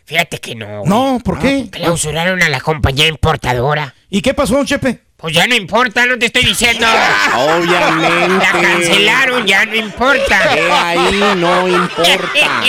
Fíjate 0.06 0.40
que 0.40 0.56
no. 0.56 0.80
güey. 0.82 0.90
No, 0.90 1.20
¿por 1.24 1.40
qué? 1.40 1.68
Clausuraron 1.72 2.42
a 2.44 2.50
la 2.50 2.60
compañía 2.62 3.08
importadora. 3.08 3.96
¿Y 4.10 4.22
qué 4.22 4.34
pasó, 4.34 4.56
don 4.56 4.66
Chepe? 4.66 5.02
Pues 5.18 5.34
ya 5.34 5.48
no 5.48 5.56
importa, 5.56 6.06
no 6.06 6.20
te 6.20 6.28
estoy 6.28 6.44
diciendo. 6.46 6.86
Obviamente. 7.36 8.28
La 8.38 8.52
cancelaron, 8.52 9.46
ya 9.48 9.66
no 9.66 9.76
importa. 9.76 10.40
Ahí 10.90 11.20
no 11.38 11.68
importa. 11.68 12.62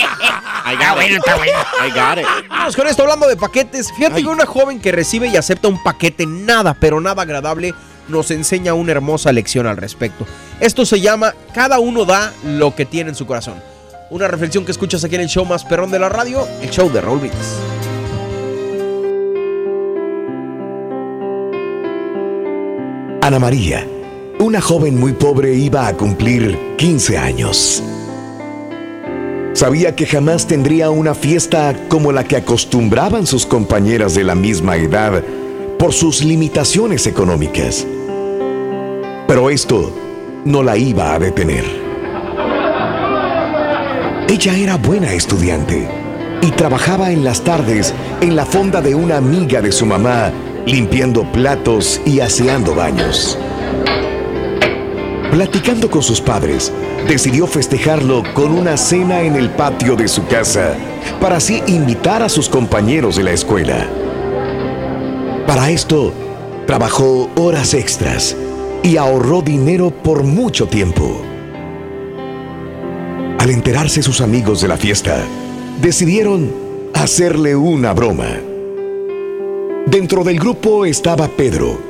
I 0.65 0.73
Está 0.73 0.89
got 0.89 0.95
bueno, 0.95 1.15
it. 1.15 1.19
está 1.19 1.37
bueno. 1.37 1.53
I 1.87 1.91
got 1.91 2.19
it. 2.19 2.49
Vamos 2.49 2.77
con 2.77 2.87
esto 2.87 3.03
hablando 3.03 3.29
de 3.29 3.37
paquetes. 3.37 3.93
Fíjate 3.93 4.17
Ay. 4.17 4.23
que 4.23 4.29
una 4.29 4.47
joven 4.47 4.81
que 4.81 4.91
recibe 4.93 5.29
y 5.29 5.37
acepta 5.37 5.69
un 5.69 5.83
paquete 5.83 6.25
nada, 6.27 6.75
pero 6.81 7.01
nada 7.01 7.23
agradable, 7.23 7.75
nos 8.09 8.31
enseña 8.31 8.75
una 8.75 8.92
hermosa 8.92 9.33
lección 9.33 9.66
al 9.66 9.77
respecto. 9.77 10.27
Esto 10.61 10.87
se 10.87 11.01
llama 11.01 11.35
Cada 11.55 11.79
uno 11.79 12.05
da 12.05 12.33
lo 12.45 12.75
que 12.75 12.87
tiene 12.87 13.11
en 13.11 13.16
su 13.16 13.27
corazón. 13.27 13.62
Una 14.11 14.29
reflexión 14.29 14.64
que 14.64 14.73
escuchas 14.73 15.03
aquí 15.05 15.16
en 15.16 15.23
el 15.23 15.29
show 15.29 15.45
más 15.45 15.64
perrón 15.64 15.90
de 15.90 15.99
la 15.99 16.09
radio, 16.09 16.47
el 16.62 16.71
show 16.71 16.90
de 16.90 17.01
Raúl 17.01 17.19
Brindis. 17.19 17.57
Ana 23.21 23.40
María, 23.40 23.85
una 24.38 24.61
joven 24.61 25.01
muy 25.01 25.12
pobre, 25.12 25.53
iba 25.55 25.88
a 25.88 25.95
cumplir 25.95 26.57
15 26.77 27.19
años. 27.19 27.83
Sabía 29.53 29.97
que 29.97 30.07
jamás 30.07 30.47
tendría 30.47 30.90
una 30.90 31.14
fiesta 31.14 31.75
como 31.88 32.12
la 32.12 32.25
que 32.25 32.37
acostumbraban 32.37 33.27
sus 33.27 33.47
compañeras 33.47 34.14
de 34.14 34.23
la 34.23 34.35
misma 34.35 34.77
edad 34.77 35.25
por 35.79 35.92
sus 35.92 36.23
limitaciones 36.23 37.07
económicas. 37.07 37.87
Pero 39.27 39.51
esto 39.51 39.93
no 40.45 40.62
la 40.62 40.77
iba 40.77 41.12
a 41.12 41.19
detener. 41.19 41.65
Ella 44.29 44.57
era 44.57 44.77
buena 44.77 45.12
estudiante 45.12 45.89
y 46.43 46.51
trabajaba 46.53 47.11
en 47.11 47.25
las 47.25 47.43
tardes 47.43 47.93
en 48.21 48.37
la 48.37 48.47
fonda 48.47 48.81
de 48.81 48.95
una 48.95 49.17
amiga 49.17 49.61
de 49.61 49.73
su 49.73 49.85
mamá, 49.85 50.31
limpiando 50.65 51.25
platos 51.33 52.01
y 52.05 52.21
aseando 52.21 52.77
baños. 52.77 53.37
Platicando 55.33 55.91
con 55.91 56.03
sus 56.03 56.21
padres, 56.21 56.73
decidió 57.09 57.49
festejarlo 57.49 58.23
con 58.33 58.53
una 58.53 58.77
cena 58.77 59.23
en 59.23 59.35
el 59.35 59.51
patio 59.51 59.97
de 59.97 60.07
su 60.07 60.25
casa 60.29 60.75
para 61.21 61.39
así 61.39 61.62
invitar 61.67 62.23
a 62.23 62.29
sus 62.29 62.49
compañeros 62.49 63.17
de 63.17 63.25
la 63.25 63.33
escuela. 63.33 63.89
Para 65.49 65.71
esto, 65.71 66.12
trabajó 66.67 67.29
horas 67.37 67.75
extras 67.75 68.37
y 68.87 68.96
ahorró 68.99 69.42
dinero 69.42 69.90
por 69.90 70.22
mucho 70.22 70.68
tiempo. 70.68 71.20
Al 73.37 73.51
enterarse 73.51 74.01
sus 74.01 74.20
amigos 74.20 74.61
de 74.61 74.68
la 74.68 74.77
fiesta, 74.77 75.25
decidieron 75.83 76.53
hacerle 76.94 77.57
una 77.57 77.92
broma. 77.92 78.29
Dentro 79.87 80.22
del 80.22 80.38
grupo 80.38 80.87
estaba 80.87 81.27
Pedro, 81.27 81.81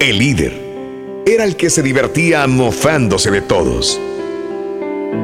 el 0.00 0.18
líder. 0.18 1.22
Era 1.26 1.44
el 1.44 1.54
que 1.54 1.68
se 1.68 1.82
divertía 1.82 2.46
mofándose 2.46 3.30
de 3.30 3.42
todos. 3.42 4.00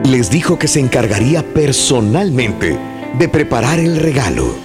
Les 0.04 0.30
dijo 0.30 0.58
que 0.58 0.68
se 0.68 0.80
encargaría 0.80 1.42
personalmente 1.42 2.76
de 3.18 3.28
preparar 3.30 3.78
el 3.78 3.96
regalo. 3.96 4.63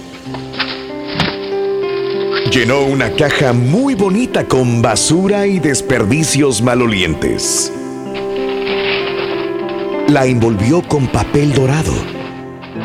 Llenó 2.50 2.80
una 2.80 3.12
caja 3.12 3.52
muy 3.52 3.94
bonita 3.94 4.44
con 4.44 4.82
basura 4.82 5.46
y 5.46 5.60
desperdicios 5.60 6.60
malolientes. 6.62 7.72
La 10.08 10.26
envolvió 10.26 10.82
con 10.82 11.06
papel 11.06 11.52
dorado. 11.52 11.92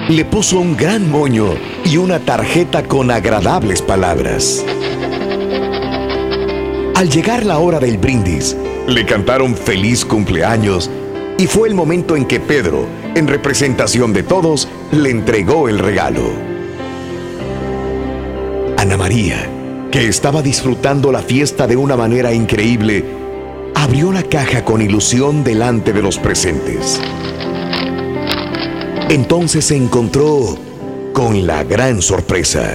Le 0.08 0.24
puso 0.24 0.60
un 0.60 0.78
gran 0.78 1.10
moño 1.10 1.56
y 1.84 1.98
una 1.98 2.20
tarjeta 2.20 2.84
con 2.84 3.10
agradables 3.10 3.82
palabras. 3.82 4.64
Al 6.96 7.10
llegar 7.10 7.44
la 7.44 7.58
hora 7.58 7.80
del 7.80 7.98
brindis, 7.98 8.56
le 8.88 9.04
cantaron 9.06 9.56
feliz 9.56 10.06
cumpleaños 10.06 10.92
y 11.40 11.48
fue 11.48 11.68
el 11.68 11.74
momento 11.74 12.16
en 12.16 12.26
que 12.26 12.40
Pedro, 12.40 12.88
en 13.16 13.28
representación 13.28 14.14
de 14.14 14.22
todos, 14.22 14.68
le 14.92 15.10
entregó 15.10 15.68
el 15.68 15.80
regalo. 15.80 16.56
Ana 18.78 18.98
María, 18.98 19.50
que 19.96 20.10
estaba 20.10 20.42
disfrutando 20.42 21.10
la 21.10 21.22
fiesta 21.22 21.68
de 21.68 21.78
una 21.78 21.96
manera 21.96 22.34
increíble, 22.34 23.06
abrió 23.76 24.12
la 24.12 24.24
caja 24.24 24.66
con 24.66 24.82
ilusión 24.82 25.42
delante 25.42 25.94
de 25.94 26.02
los 26.02 26.20
presentes. 26.20 27.00
Entonces 29.08 29.64
se 29.64 29.78
encontró 29.78 30.58
con 31.14 31.48
la 31.48 31.64
gran 31.64 32.02
sorpresa. 32.02 32.74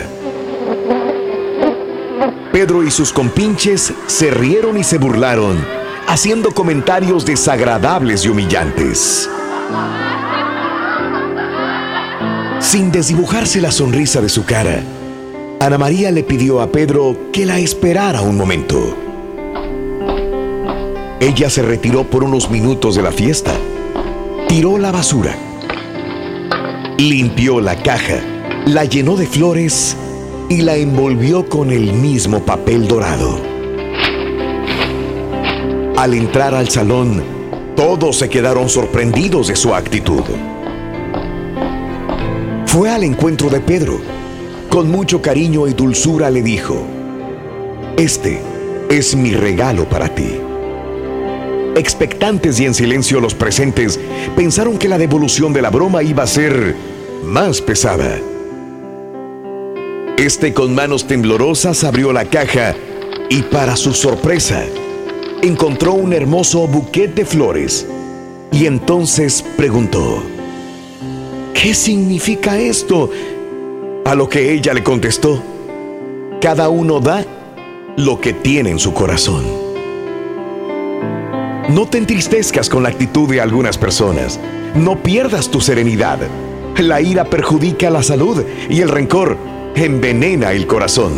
Pedro 2.54 2.82
y 2.84 2.90
sus 2.90 3.12
compinches 3.12 3.92
se 4.06 4.30
rieron 4.30 4.78
y 4.78 4.82
se 4.82 4.96
burlaron, 4.96 5.62
haciendo 6.08 6.52
comentarios 6.52 7.26
desagradables 7.26 8.24
y 8.24 8.30
humillantes. 8.30 9.28
Sin 12.60 12.90
desdibujarse 12.90 13.60
la 13.60 13.72
sonrisa 13.72 14.22
de 14.22 14.30
su 14.30 14.46
cara, 14.46 14.82
Ana 15.60 15.76
María 15.76 16.10
le 16.10 16.22
pidió 16.22 16.62
a 16.62 16.68
Pedro 16.72 17.14
que 17.34 17.44
la 17.44 17.58
esperara 17.58 18.22
un 18.22 18.38
momento. 18.38 18.96
Ella 21.20 21.50
se 21.50 21.60
retiró 21.60 22.04
por 22.04 22.24
unos 22.24 22.50
minutos 22.50 22.94
de 22.94 23.02
la 23.02 23.12
fiesta, 23.12 23.52
tiró 24.48 24.78
la 24.78 24.90
basura, 24.90 25.36
limpió 26.96 27.60
la 27.60 27.76
caja, 27.76 28.22
la 28.64 28.86
llenó 28.86 29.16
de 29.16 29.26
flores 29.26 29.98
y 30.48 30.62
la 30.62 30.76
envolvió 30.76 31.46
con 31.46 31.70
el 31.70 31.92
mismo 31.92 32.40
papel 32.40 32.88
dorado. 32.88 33.38
Al 35.98 36.14
entrar 36.14 36.54
al 36.54 36.70
salón, 36.70 37.22
todos 37.76 38.16
se 38.16 38.30
quedaron 38.30 38.70
sorprendidos 38.70 39.48
de 39.48 39.56
su 39.56 39.74
actitud. 39.74 40.22
Fue 42.64 42.88
al 42.88 43.04
encuentro 43.04 43.50
de 43.50 43.60
Pedro. 43.60 44.00
Con 44.70 44.88
mucho 44.88 45.20
cariño 45.20 45.66
y 45.66 45.72
dulzura 45.72 46.30
le 46.30 46.42
dijo, 46.42 46.86
Este 47.96 48.40
es 48.88 49.16
mi 49.16 49.32
regalo 49.32 49.88
para 49.88 50.14
ti. 50.14 50.30
Expectantes 51.74 52.60
y 52.60 52.66
en 52.66 52.74
silencio 52.74 53.20
los 53.20 53.34
presentes 53.34 53.98
pensaron 54.36 54.78
que 54.78 54.88
la 54.88 54.96
devolución 54.96 55.52
de 55.52 55.60
la 55.60 55.70
broma 55.70 56.04
iba 56.04 56.22
a 56.22 56.28
ser 56.28 56.76
más 57.24 57.60
pesada. 57.60 58.20
Este 60.16 60.54
con 60.54 60.72
manos 60.72 61.04
temblorosas 61.04 61.82
abrió 61.82 62.12
la 62.12 62.26
caja 62.26 62.76
y 63.28 63.42
para 63.42 63.74
su 63.74 63.92
sorpresa 63.92 64.62
encontró 65.42 65.94
un 65.94 66.12
hermoso 66.12 66.68
buquete 66.68 67.22
de 67.22 67.24
flores 67.24 67.88
y 68.52 68.66
entonces 68.66 69.44
preguntó, 69.56 70.22
¿qué 71.54 71.74
significa 71.74 72.56
esto? 72.56 73.10
A 74.10 74.16
lo 74.16 74.28
que 74.28 74.52
ella 74.52 74.74
le 74.74 74.82
contestó, 74.82 75.40
cada 76.40 76.68
uno 76.68 76.98
da 76.98 77.24
lo 77.96 78.20
que 78.20 78.32
tiene 78.32 78.70
en 78.70 78.80
su 78.80 78.92
corazón. 78.92 79.44
No 81.68 81.86
te 81.86 81.98
entristezcas 81.98 82.68
con 82.68 82.82
la 82.82 82.88
actitud 82.88 83.30
de 83.30 83.40
algunas 83.40 83.78
personas. 83.78 84.40
No 84.74 85.00
pierdas 85.00 85.48
tu 85.48 85.60
serenidad. 85.60 86.18
La 86.78 87.00
ira 87.00 87.24
perjudica 87.24 87.88
la 87.88 88.02
salud 88.02 88.42
y 88.68 88.80
el 88.80 88.88
rencor 88.88 89.36
envenena 89.76 90.50
el 90.54 90.66
corazón. 90.66 91.12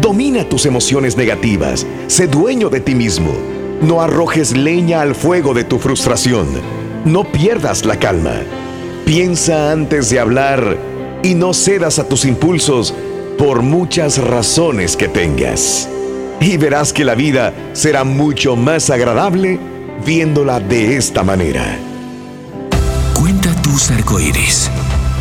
Domina 0.00 0.48
tus 0.48 0.64
emociones 0.64 1.16
negativas. 1.16 1.84
Sé 2.06 2.28
dueño 2.28 2.70
de 2.70 2.78
ti 2.78 2.94
mismo. 2.94 3.32
No 3.80 4.00
arrojes 4.00 4.56
leña 4.56 5.00
al 5.00 5.16
fuego 5.16 5.54
de 5.54 5.64
tu 5.64 5.80
frustración. 5.80 6.46
No 7.04 7.24
pierdas 7.24 7.84
la 7.84 7.98
calma. 7.98 8.42
Piensa 9.04 9.72
antes 9.72 10.08
de 10.08 10.20
hablar 10.20 10.91
y 11.22 11.34
no 11.34 11.54
cedas 11.54 11.98
a 11.98 12.08
tus 12.08 12.24
impulsos 12.24 12.94
por 13.38 13.62
muchas 13.62 14.18
razones 14.18 14.96
que 14.96 15.08
tengas. 15.08 15.88
Y 16.40 16.56
verás 16.56 16.92
que 16.92 17.04
la 17.04 17.14
vida 17.14 17.52
será 17.72 18.04
mucho 18.04 18.56
más 18.56 18.90
agradable 18.90 19.58
viéndola 20.04 20.60
de 20.60 20.96
esta 20.96 21.22
manera. 21.22 21.78
Cuenta 23.14 23.54
tus 23.62 23.90
arcoíris, 23.90 24.70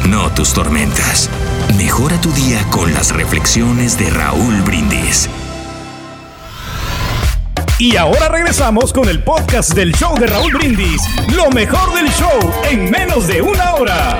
no 0.10 0.30
tus 0.32 0.54
tormentas. 0.54 1.30
Mejora 1.78 2.20
tu 2.20 2.32
día 2.32 2.66
con 2.72 2.94
las 2.94 3.14
reflexiones 3.14 3.98
de 3.98 4.10
Raúl 4.10 4.62
Brindis. 4.64 5.30
Y 7.78 7.96
ahora 7.96 8.30
regresamos 8.30 8.94
con 8.94 9.10
el 9.10 9.24
podcast 9.24 9.74
del 9.74 9.92
show 9.94 10.16
de 10.20 10.28
Raúl 10.28 10.54
Brindis. 10.54 11.02
Lo 11.36 11.50
mejor 11.50 11.94
del 11.96 12.10
show 12.12 12.52
en 12.70 12.92
menos 12.92 13.28
de 13.28 13.42
una 13.42 13.74
hora. 13.74 14.20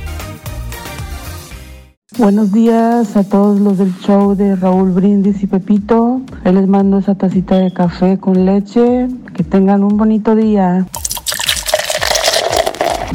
Buenos 2.17 2.51
días 2.51 3.15
a 3.15 3.23
todos 3.23 3.61
los 3.61 3.77
del 3.77 3.97
show 3.99 4.35
de 4.35 4.57
Raúl 4.57 4.91
Brindis 4.91 5.41
y 5.43 5.47
Pepito. 5.47 6.19
Ahí 6.43 6.53
les 6.53 6.67
mando 6.67 6.97
esa 6.97 7.15
tacita 7.15 7.55
de 7.55 7.71
café 7.71 8.17
con 8.17 8.45
leche. 8.45 9.07
Que 9.33 9.45
tengan 9.45 9.81
un 9.81 9.95
bonito 9.95 10.35
día. 10.35 10.85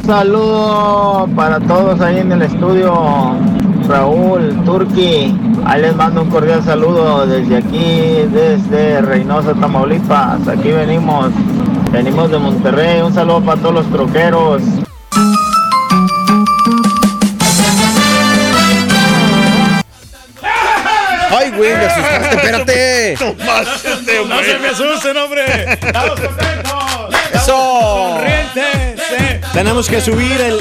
Saludo 0.06 1.28
para 1.36 1.60
todos 1.60 2.00
ahí 2.00 2.20
en 2.20 2.32
el 2.32 2.40
estudio. 2.40 2.94
Raúl, 3.86 4.64
Turki, 4.64 5.38
ahí 5.66 5.82
les 5.82 5.94
mando 5.94 6.22
un 6.22 6.30
cordial 6.30 6.64
saludo 6.64 7.26
desde 7.26 7.58
aquí, 7.58 8.26
desde 8.32 9.02
Reynosa, 9.02 9.52
Tamaulipas. 9.52 10.48
Aquí 10.48 10.72
venimos, 10.72 11.32
venimos 11.92 12.30
de 12.30 12.38
Monterrey. 12.38 13.02
Un 13.02 13.12
saludo 13.12 13.42
para 13.42 13.60
todos 13.60 13.74
los 13.74 13.86
troqueros. 13.88 14.62
Ay, 21.46 21.52
güey, 21.56 21.72
me 21.76 21.84
asustaste, 21.86 22.36
espérate. 22.36 23.16
No 24.28 24.42
se 24.42 24.58
me 24.58 24.68
asusten, 24.68 25.16
hombre. 25.16 25.72
Estamos 25.72 26.20
contentos. 26.20 27.14
Eso. 27.32 27.46
Sonrientes. 27.46 29.00
sí. 29.08 29.24
Tenemos 29.52 29.88
que 29.88 30.00
subir 30.00 30.40
el. 30.40 30.58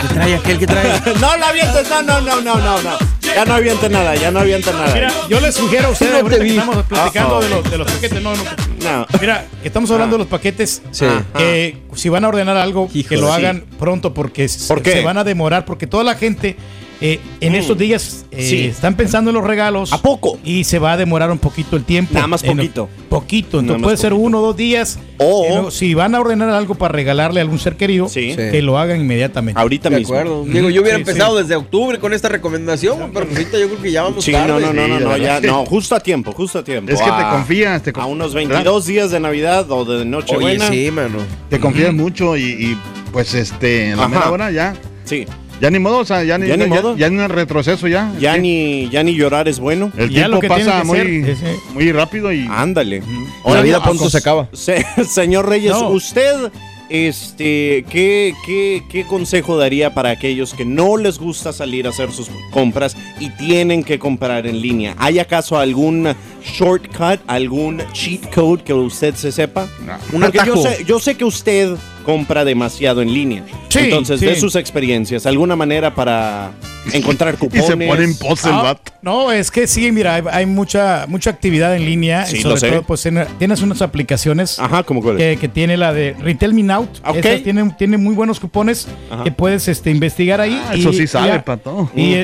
¿Qué 0.00 0.14
trae 0.14 0.34
aquel 0.34 0.58
que 0.58 0.66
trae? 0.66 1.00
no 1.20 1.36
lo 1.36 1.46
avientes, 1.46 1.88
no, 1.90 2.02
no, 2.02 2.20
no, 2.20 2.40
no, 2.40 2.56
no, 2.56 2.82
no. 2.82 2.98
Ya 3.22 3.44
no 3.44 3.54
aviente 3.54 3.88
nada, 3.88 4.14
ya 4.16 4.30
no 4.30 4.40
aviente 4.40 4.72
nada. 4.72 4.92
Mira, 4.92 5.12
yo 5.28 5.40
les 5.40 5.54
sugiero 5.54 5.88
a 5.88 5.90
ustedes, 5.90 6.12
No 6.12 6.18
ahorita 6.20 6.42
que 6.42 6.50
estamos 6.50 6.84
platicando 6.86 7.34
Uh-oh. 7.36 7.42
de 7.42 7.48
los, 7.48 7.70
de 7.70 7.78
los 7.78 7.90
paquetes, 7.92 8.22
no, 8.22 8.34
no. 8.34 8.42
No. 8.82 9.06
Mira, 9.20 9.44
que 9.62 9.68
estamos 9.68 9.90
hablando 9.90 10.14
de 10.16 10.18
los 10.20 10.28
paquetes, 10.28 10.82
Sí. 10.90 11.06
que 11.36 11.78
si 11.94 12.08
van 12.08 12.24
a 12.24 12.28
ordenar 12.28 12.56
algo, 12.56 12.88
que 12.90 12.98
Híjole, 13.00 13.20
lo 13.20 13.28
sí. 13.28 13.32
hagan 13.34 13.64
pronto 13.78 14.12
porque 14.14 14.48
se- 14.48 14.66
¿Por 14.66 14.82
qué? 14.82 14.92
se 14.94 15.02
van 15.02 15.18
a 15.18 15.24
demorar, 15.24 15.64
porque 15.64 15.86
toda 15.86 16.02
la 16.02 16.14
gente 16.16 16.56
eh, 17.00 17.18
en 17.40 17.52
Mm. 17.52 17.56
estos 17.56 17.78
días 17.78 18.26
eh, 18.30 18.42
Sí. 18.48 18.64
están 18.66 18.94
pensando 18.94 19.30
en 19.30 19.34
los 19.36 19.44
regalos. 19.46 19.92
¿A 19.92 19.98
poco? 20.02 20.38
Y 20.44 20.64
se 20.64 20.78
va 20.78 20.92
a 20.92 20.96
demorar 20.96 21.30
un 21.30 21.38
poquito 21.38 21.76
el 21.76 21.84
tiempo. 21.84 22.14
Nada 22.14 22.26
más 22.26 22.44
En- 22.44 22.56
poquito. 22.56 22.88
poquito, 23.08 23.56
Nada 23.56 23.60
entonces 23.76 23.82
puede 23.82 23.96
ser 23.96 24.12
uno 24.12 24.38
o 24.40 24.42
dos 24.42 24.56
días. 24.56 24.98
O- 25.18 25.46
luego, 25.48 25.70
si 25.70 25.94
van 25.94 26.14
a 26.14 26.20
ordenar 26.20 26.50
algo 26.50 26.74
para 26.74 26.92
regalarle 26.92 27.40
a 27.40 27.42
algún 27.42 27.58
ser 27.58 27.76
querido, 27.76 28.08
que 28.12 28.60
lo 28.62 28.78
hagan 28.78 29.00
inmediatamente. 29.00 29.60
Ahorita 29.60 29.90
De 29.90 29.96
acuerdo. 29.96 30.44
Diego, 30.44 30.70
yo 30.70 30.82
hubiera 30.82 30.98
Sí, 30.98 31.04
sí. 31.04 31.10
empezado 31.10 31.36
desde 31.36 31.56
octubre 31.56 31.98
con 31.98 32.12
esta 32.12 32.28
recomendación, 32.28 33.10
pero 33.12 33.26
ahorita 33.30 33.58
yo 33.58 33.68
creo 33.68 33.82
que 33.82 33.92
ya 33.92 34.02
vamos 34.02 34.24
Sí, 34.24 34.32
tarde. 34.32 34.48
no, 34.48 34.60
no, 34.60 34.72
no, 34.72 35.00
no, 35.00 35.14
Sí, 35.16 35.22
ya, 35.22 35.40
no, 35.40 35.64
justo 35.66 35.94
a 35.94 36.00
tiempo, 36.00 36.32
justo 36.32 36.58
a 36.60 36.64
tiempo. 36.64 36.92
Es 36.92 36.98
que 36.98 37.04
te 37.04 37.10
Ah, 37.12 37.30
confías, 37.32 37.82
te 37.82 37.92
A 37.94 38.06
unos 38.06 38.34
22 38.34 38.86
días 38.86 39.10
de 39.10 39.20
Navidad 39.20 39.70
o 39.70 39.84
de 39.84 40.04
Nochebuena. 40.04 40.68
Sí, 40.68 40.90
mano. 40.90 41.18
Te 41.48 41.58
confías 41.58 41.92
mucho 41.92 42.36
y, 42.36 42.42
y, 42.42 42.76
pues 43.12 43.34
este, 43.34 43.90
en 43.90 43.96
la 43.98 44.08
mera 44.08 44.30
hora 44.30 44.50
ya. 44.50 44.74
Sí. 45.04 45.26
Ya 45.60 45.70
ni 45.70 45.78
modo, 45.78 45.98
o 45.98 46.04
sea, 46.04 46.24
ya 46.24 46.38
ni, 46.38 46.46
Ya 46.48 46.56
ni 46.56 46.66
modo. 46.66 46.96
Ya, 46.96 47.10
ni 47.10 47.20
el 47.22 47.28
retroceso 47.28 47.86
ya. 47.86 48.12
Ya 48.18 48.36
ni, 48.38 48.88
ya 48.88 49.02
ni 49.02 49.14
llorar 49.14 49.46
es 49.48 49.60
bueno. 49.60 49.92
El 49.96 50.08
tiempo 50.08 50.40
pasa 50.48 50.84
muy, 50.84 51.26
muy 51.74 51.92
rápido 51.92 52.32
y. 52.32 52.46
Ándale. 52.50 53.02
La 53.44 53.60
vida 53.60 53.82
pronto 53.82 54.04
acos- 54.04 54.10
se 54.10 54.18
acaba. 54.18 54.48
Se- 54.52 54.84
señor 55.04 55.48
Reyes, 55.48 55.72
No. 55.72 55.90
usted, 55.90 56.50
este, 56.88 57.84
¿qué, 57.88 58.34
qué, 58.44 58.82
qué 58.90 59.04
consejo 59.04 59.56
daría 59.56 59.94
para 59.94 60.10
aquellos 60.10 60.54
que 60.54 60.64
no 60.64 60.96
les 60.96 61.18
gusta 61.18 61.52
salir 61.52 61.86
a 61.86 61.90
hacer 61.90 62.10
sus 62.12 62.28
compras 62.50 62.96
y 63.20 63.30
tienen 63.30 63.84
que 63.84 63.98
comprar 63.98 64.46
en 64.46 64.60
línea? 64.60 64.94
¿Hay 64.98 65.18
acaso 65.18 65.58
algún 65.58 66.08
shortcut, 66.42 67.20
algún 67.26 67.82
cheat 67.92 68.32
code 68.34 68.62
que 68.62 68.72
usted 68.72 69.14
se 69.14 69.32
sepa? 69.32 69.66
Un 70.12 70.20
Porque 70.20 70.38
yo 70.38 70.54
atajo. 70.54 70.62
sé, 70.62 70.84
yo 70.86 70.98
sé 70.98 71.14
que 71.16 71.24
usted 71.24 71.74
compra 72.04 72.44
demasiado 72.44 73.02
en 73.02 73.12
línea. 73.12 73.44
Sí, 73.68 73.78
Entonces, 73.80 74.20
sí. 74.20 74.26
de 74.26 74.36
sus 74.36 74.56
experiencias, 74.56 75.26
¿alguna 75.26 75.54
manera 75.54 75.94
para 75.94 76.50
encontrar 76.92 77.36
cupones? 77.38 78.18
Ah, 78.44 78.76
No, 79.02 79.30
es 79.30 79.50
que 79.50 79.66
sí, 79.66 79.92
mira, 79.92 80.14
hay, 80.16 80.22
hay 80.32 80.46
mucha 80.46 81.04
mucha 81.08 81.30
actividad 81.30 81.76
en 81.76 81.84
línea. 81.84 82.24
Sí, 82.26 82.38
y 82.38 82.42
lo 82.42 82.56
sé. 82.56 82.70
todo, 82.70 82.82
pues 82.82 83.04
en- 83.06 83.26
tienes 83.38 83.60
unas 83.62 83.82
aplicaciones 83.82 84.58
Ajá, 84.58 84.82
¿cómo 84.82 85.02
cuál? 85.02 85.18
que, 85.18 85.36
que 85.40 85.48
tiene 85.48 85.76
la 85.76 85.92
de 85.92 86.16
Retail 86.18 86.54
Me 86.54 86.72
Out. 86.72 86.88
Ok. 87.06 87.16
Esa 87.16 87.44
tiene, 87.44 87.70
tiene 87.78 87.96
muy 87.98 88.14
buenos 88.14 88.40
cupones 88.40 88.88
Ajá. 89.10 89.22
que 89.24 89.30
puedes 89.30 89.68
este, 89.68 89.90
investigar 89.90 90.40
ahí. 90.40 90.60
Ah, 90.68 90.74
eso 90.74 90.92
sí 90.92 91.06
sale, 91.06 91.28
ya. 91.34 91.44
pato. 91.44 91.90
Y, 91.94 92.16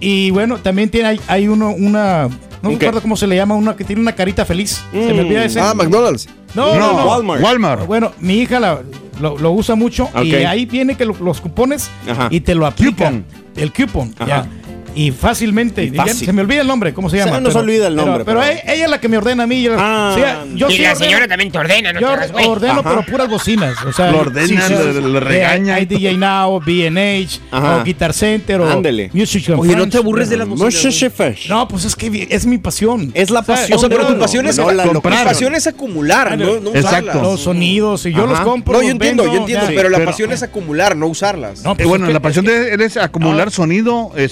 y 0.00 0.30
bueno, 0.30 0.58
también 0.58 0.88
tiene 0.90 1.08
hay, 1.08 1.20
hay 1.26 1.48
uno, 1.48 1.70
una. 1.70 2.28
No 2.62 2.70
¿Un 2.70 2.76
recuerdo 2.80 3.02
cómo 3.02 3.14
se 3.16 3.26
le 3.26 3.36
llama, 3.36 3.56
una 3.64 3.76
que 3.76 3.84
tiene 3.84 4.00
una 4.02 4.12
carita 4.12 4.44
feliz. 4.44 4.82
Se 4.92 4.96
me 4.98 5.14
Mm. 5.14 5.18
olvida 5.20 5.44
ese. 5.44 5.60
Ah, 5.60 5.74
McDonald's. 5.74 6.28
No, 6.54 6.74
no, 6.76 6.92
no. 6.92 7.06
Walmart. 7.06 7.42
Walmart. 7.42 7.86
Bueno, 7.86 8.12
mi 8.20 8.34
hija 8.38 8.60
la- 8.60 8.80
lo, 9.20 9.36
lo 9.38 9.50
usa 9.52 9.74
mucho 9.74 10.08
y 10.22 10.34
ahí 10.34 10.66
viene 10.66 10.96
que 10.96 11.04
lo- 11.04 11.16
los 11.20 11.40
cupones 11.40 11.90
Ajá. 12.08 12.28
y 12.30 12.40
te 12.40 12.54
lo 12.54 12.66
aplican. 12.66 13.24
El 13.56 13.72
coupon. 13.72 14.12
Ajá. 14.18 14.26
ya. 14.26 14.46
Y 14.94 15.10
fácilmente. 15.10 15.84
Y 15.84 15.90
ya 15.90 16.04
fácil. 16.04 16.26
se 16.26 16.32
me 16.32 16.42
olvida 16.42 16.60
el 16.62 16.66
nombre, 16.66 16.92
¿cómo 16.94 17.08
se 17.10 17.18
Se 17.18 17.24
llama? 17.24 17.40
nos 17.40 17.54
olvida 17.54 17.88
el 17.88 17.96
nombre, 17.96 18.24
Pero, 18.24 18.40
pero 18.40 18.40
pero- 18.40 18.72
ella, 18.72 18.84
es 18.84 18.90
la 18.90 19.00
que 19.00 19.08
me 19.08 19.16
ordena 19.18 19.44
a 19.44 19.46
mí. 19.46 19.62
Yo, 19.62 19.74
Ah. 19.78 20.12
sí, 20.14 20.56
yo 20.58 20.68
y 20.68 20.72
sí 20.76 20.82
la 20.82 20.92
ordeno- 20.92 21.04
señora 21.04 21.28
también 21.28 21.50
te 21.52 21.58
ordena, 21.58 21.92
no 21.92 22.00
yo 22.00 22.08
te 22.16 22.46
ordeno, 22.46 22.72
Ajá. 22.80 22.82
pero 22.90 23.02
puras 23.06 23.28
bocinas. 23.28 23.76
O 23.84 23.92
sea, 23.92 24.10
Lo 24.10 24.20
ordenan, 24.20 24.70
le- 24.72 25.00
le 25.00 25.16
eh, 25.18 25.20
regañan. 25.20 25.76
Hay, 25.76 25.86
DJ 25.86 26.16
Now, 26.16 26.60
B&H, 26.64 27.40
o 27.52 27.82
Guitar 27.84 28.12
Center, 28.12 28.60
o 28.60 28.70
Ándele. 28.70 29.10
Music 29.12 29.48
and 29.50 29.60
Oye, 29.60 29.76
¿no 29.76 29.88
te 29.88 29.98
aburres 29.98 30.28
de 30.28 30.36
las 30.36 30.48
bocinas? 30.48 31.46
No, 31.48 31.68
pues 31.68 31.84
es 31.84 31.96
que 31.96 32.26
es 32.30 32.46
mi 32.46 32.58
pasión. 32.58 33.10
Es 33.14 33.30
la 33.30 33.42
pasión. 33.42 33.76
O 33.76 33.80
sea, 33.80 33.88
pero 33.88 34.06
tu 34.06 34.18
pasión 34.18 34.46
es, 34.46 34.56
no 34.58 35.00
pasión 35.00 35.54
es 35.54 35.66
acumular, 35.66 36.38
no, 36.38 36.60
no 36.60 36.70
usarlas. 36.70 36.84
Exacto. 37.04 37.22
Los 37.22 37.40
sonidos, 37.40 38.06
y 38.06 38.12
yo 38.12 38.26
los 38.26 38.40
compro. 38.40 38.74
No, 38.74 38.82
yo 38.82 38.90
entiendo, 38.90 39.24
yo 39.26 39.38
entiendo, 39.38 39.66
pero 39.74 39.88
la 39.88 39.98
Pero- 39.98 40.10
pasión 40.10 40.32
es 40.32 40.42
acumular, 40.42 40.96
no 40.96 41.06
usarlas. 41.06 41.62
No, 41.62 41.72
Eh, 41.72 41.74
pues 41.76 41.88
bueno, 41.88 42.08
la 42.10 42.20
pasión 42.20 42.44
es 42.46 42.52
que- 42.52 42.58
de 42.60 42.74
él 42.74 42.80
es 42.80 42.96
acumular 42.96 43.50
sonido, 43.50 44.10
eh, 44.16 44.28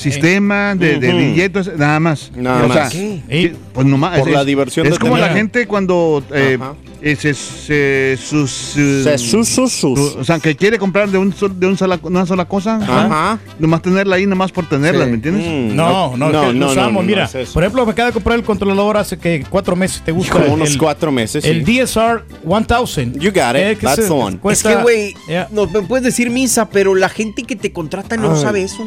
de, 0.74 1.44
entonces, 1.44 1.76
nada 1.78 2.00
más. 2.00 2.30
Nada 2.34 2.66
O 2.66 2.72
sea, 2.72 2.82
más. 2.84 2.92
¿Qué? 2.92 3.22
que- 3.28 3.54
pues 3.72 3.86
nomás. 3.86 4.18
Por 4.18 4.28
es- 4.28 4.34
la 4.34 4.44
diversión 4.44 4.86
Es 4.86 4.92
de 4.94 4.98
como 4.98 5.14
tener- 5.14 5.30
la 5.30 5.36
gente 5.36 5.66
cuando 5.66 6.22
eh, 6.34 6.58
eh, 7.00 7.16
se, 7.16 7.34
se, 7.34 8.18
sus, 8.22 8.50
Se 8.50 9.18
sus, 9.18 9.48
sus, 9.48 9.72
sus. 9.72 9.98
su- 9.98 10.18
o 10.20 10.24
sea, 10.24 10.38
que 10.38 10.54
quiere 10.54 10.78
comprar 10.78 11.08
de, 11.08 11.18
un 11.18 11.34
de 11.56 11.66
un 11.66 11.76
sola, 11.76 11.98
una 12.02 12.26
sola 12.26 12.44
cosa, 12.44 12.76
Ajá. 12.76 13.38
nomás 13.58 13.82
tenerla 13.82 14.16
ahí, 14.16 14.26
nomás 14.26 14.52
por 14.52 14.68
tenerla, 14.68 15.04
Sí. 15.04 15.10
¿me 15.10 15.16
entiendes? 15.16 15.46
Mm, 15.46 15.74
No, 15.76 16.16
no, 16.16 16.30
no, 16.30 16.32
no, 16.44 16.52
no, 16.52 16.66
usamos. 16.70 16.92
no, 16.92 17.00
no 17.00 17.06
Mira, 17.06 17.24
es 17.32 17.50
por 17.50 17.62
ejemplo, 17.62 17.84
me 17.86 17.92
acaba 17.92 18.08
de 18.08 18.12
comprar 18.12 18.38
el 18.38 18.44
controlador 18.44 18.96
hace 18.98 19.16
que 19.18 19.44
cuatro 19.48 19.74
meses. 19.74 20.02
¿Te 20.04 20.12
gusta? 20.12 20.32
Como 20.34 20.54
unos 20.54 20.70
el, 20.72 20.78
cuatro 20.78 21.10
meses. 21.10 21.44
el 21.44 21.64
sí. 21.66 21.78
DSR 21.80 22.24
1000. 22.44 23.18
You 23.18 23.30
got 23.32 23.56
it. 23.56 23.62
Eh, 23.62 23.76
que 23.80 23.86
That's 23.86 23.96
se- 24.02 24.02
the 24.08 24.12
one. 24.12 24.38
cuesta- 24.38 24.70
es 24.70 24.76
que, 24.76 24.82
güey, 24.82 25.14
no 25.50 25.66
me 25.66 25.82
puedes 25.82 26.04
decir 26.04 26.30
misa, 26.30 26.68
pero 26.68 26.94
la 26.94 27.08
gente 27.08 27.42
que 27.42 27.56
te 27.56 27.72
contrata 27.72 28.16
no 28.16 28.34
Ay. 28.34 28.40
sabe 28.42 28.62
eso. 28.62 28.86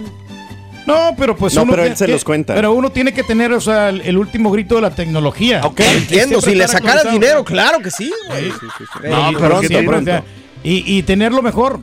No, 0.86 1.16
pero 1.18 1.36
pues 1.36 1.56
No, 1.56 1.64
uno 1.64 1.72
pero 1.72 1.84
tiene 1.84 1.92
él 1.94 1.98
se 1.98 2.06
que- 2.06 2.12
los 2.12 2.24
cuenta. 2.24 2.54
Pero 2.54 2.74
uno 2.74 2.92
tiene 2.92 3.14
que 3.14 3.24
tener, 3.24 3.52
o 3.54 3.62
sea, 3.62 3.90
el, 3.90 4.02
el 4.02 4.18
último 4.18 4.52
grito 4.52 4.76
de 4.76 4.82
la 4.82 4.92
tecnología. 4.92 5.62
Ok. 5.64 5.80
Entiendo, 5.80 6.42
si 6.42 6.54
le 6.56 6.68
sacaras 6.68 7.12
dinero, 7.12 7.44
claro 7.44 7.80
que 7.80 7.90
sí, 7.92 8.12
güey. 8.30 8.50
No, 9.12 9.32
Y 9.32 9.36
pero 9.36 9.48
pronto, 9.48 9.68
siempre, 9.68 9.88
pronto. 9.88 10.12
o 10.12 10.14
sea, 10.14 10.24
y, 10.66 10.98
y 10.98 11.04
tener 11.04 11.32
lo 11.32 11.42
mejor. 11.42 11.80